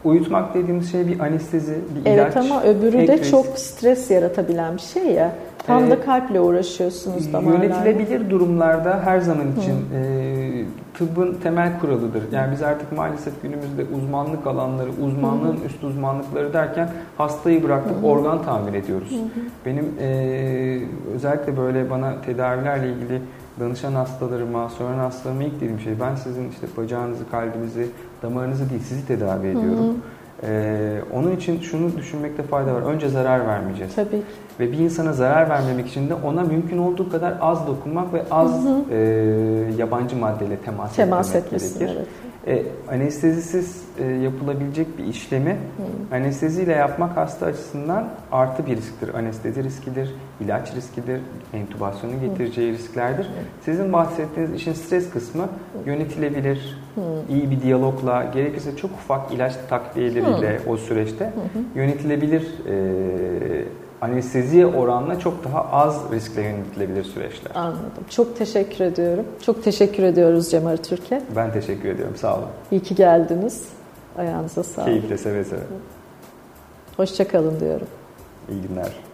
uyutmak 0.05 0.55
dediğimiz 0.55 0.93
şey 0.93 1.07
bir 1.07 1.21
anestezi, 1.21 1.73
bir 1.73 2.11
evet, 2.11 2.19
ilaç. 2.19 2.37
Evet 2.37 2.37
ama 2.37 2.63
öbürü 2.63 3.07
de 3.07 3.23
çok 3.23 3.47
stres 3.47 4.11
yaratabilen 4.11 4.77
bir 4.77 4.83
şey 4.83 5.07
ya. 5.07 5.33
Tam 5.67 5.85
ee, 5.85 5.91
da 5.91 6.01
kalple 6.01 6.41
uğraşıyorsunuz 6.41 7.33
damarlarla. 7.33 7.65
Yönetilebilir 7.65 8.31
durumlarda 8.31 9.01
her 9.05 9.21
zaman 9.21 9.47
için 9.61 9.75
e, 9.95 10.40
tıbbın 10.95 11.35
temel 11.35 11.81
kuralıdır. 11.81 12.23
Yani 12.33 12.53
biz 12.53 12.63
artık 12.63 12.93
maalesef 12.93 13.43
günümüzde 13.43 13.85
uzmanlık 13.97 14.47
alanları, 14.47 14.91
uzmanlığın 14.91 15.57
Hı-hı. 15.57 15.67
üst 15.67 15.85
uzmanlıkları 15.85 16.53
derken 16.53 16.91
hastayı 17.19 17.63
bıraktık 17.63 17.97
Hı-hı. 17.97 18.07
organ 18.07 18.43
tamir 18.43 18.75
ediyoruz. 18.75 19.11
Hı-hı. 19.11 19.45
Benim 19.67 19.85
e, 20.01 20.81
özellikle 21.15 21.57
böyle 21.57 21.91
bana 21.91 22.21
tedavilerle 22.21 22.93
ilgili 22.93 23.23
danışan 23.61 23.93
hastalarıma, 23.93 24.69
soran 24.69 24.99
hastalarıma 24.99 25.43
ilk 25.45 25.57
dediğim 25.57 25.81
şey 25.81 26.01
ben 26.01 26.15
sizin 26.15 26.51
işte 26.51 26.67
bacağınızı, 26.77 27.31
kalbinizi, 27.31 27.87
damarınızı 28.23 28.71
değil 28.71 28.83
sizi 28.83 29.07
tedavi 29.07 29.47
ediyorum. 29.47 29.79
Hı 29.79 29.91
hı. 29.91 29.95
Ee, 30.43 31.01
onun 31.15 31.37
için 31.37 31.61
şunu 31.61 31.97
düşünmekte 31.97 32.43
fayda 32.43 32.75
var. 32.75 32.83
Önce 32.83 33.09
zarar 33.09 33.47
vermeyeceğiz. 33.47 33.95
Tabii. 33.95 34.23
Ve 34.61 34.73
bir 34.73 34.79
insana 34.79 35.13
zarar 35.13 35.51
vermemek 35.51 35.89
için 35.89 36.09
de 36.09 36.15
ona 36.15 36.43
mümkün 36.43 36.79
olduğu 36.79 37.11
kadar 37.11 37.35
az 37.41 37.67
dokunmak 37.67 38.13
ve 38.13 38.23
az 38.31 38.65
hı 38.65 38.69
hı. 38.69 38.95
E, 38.95 38.99
yabancı 39.79 40.17
maddeyle 40.17 40.57
temas, 40.57 40.97
temas 40.97 41.35
etmek 41.35 41.61
gerekir. 41.61 41.97
Evet. 41.97 42.07
E, 42.47 42.93
anestezisiz 42.95 43.85
e, 43.99 44.05
yapılabilecek 44.05 44.99
bir 44.99 45.05
işlemi 45.05 45.51
hmm. 45.77 46.17
anesteziyle 46.19 46.73
yapmak 46.73 47.17
hasta 47.17 47.47
açısından 47.47 48.09
artı 48.33 48.67
bir 48.67 48.77
risktir. 48.77 49.15
Anestezi 49.15 49.65
riskidir, 49.65 50.15
ilaç 50.41 50.75
riskidir, 50.75 51.21
entübasyonun 51.53 52.21
getireceği 52.21 52.71
hmm. 52.71 52.79
risklerdir. 52.79 53.25
Hmm. 53.25 53.33
Sizin 53.65 53.93
bahsettiğiniz 53.93 54.55
işin 54.55 54.73
stres 54.73 55.11
kısmı 55.11 55.49
yönetilebilir, 55.87 56.80
hmm. 56.95 57.37
iyi 57.37 57.51
bir 57.51 57.63
diyalogla, 57.63 58.25
gerekirse 58.35 58.77
çok 58.77 58.91
ufak 58.91 59.33
ilaç 59.33 59.55
takviyeleriyle 59.69 60.59
hmm. 60.59 60.73
o 60.73 60.77
süreçte 60.77 61.25
hmm. 61.25 61.63
yönetilebilir 61.75 62.43
e, 62.69 63.65
anesteziye 64.01 64.67
oranla 64.67 65.19
çok 65.19 65.45
daha 65.45 65.65
az 65.73 66.13
riskle 66.13 66.43
yönetilebilir 66.43 67.05
süreçler. 67.05 67.53
Anladım. 67.55 68.05
Çok 68.11 68.37
teşekkür 68.37 68.85
ediyorum. 68.85 69.25
Çok 69.47 69.65
teşekkür 69.65 70.03
ediyoruz 70.03 70.51
Cemal 70.51 70.77
Türkiye. 70.77 71.23
Ben 71.37 71.53
teşekkür 71.53 71.89
ediyorum. 71.89 72.17
Sağ 72.17 72.37
olun. 72.37 72.49
İyi 72.71 72.83
ki 72.83 72.95
geldiniz. 72.95 73.69
Ayağınıza 74.19 74.63
sağlık. 74.63 74.89
Keyifle 74.89 75.19
seve 75.19 75.45
seve. 75.45 75.61
Hoşçakalın 76.97 77.61
diyorum. 77.61 77.87
İyi 78.51 78.63
günler. 78.63 79.10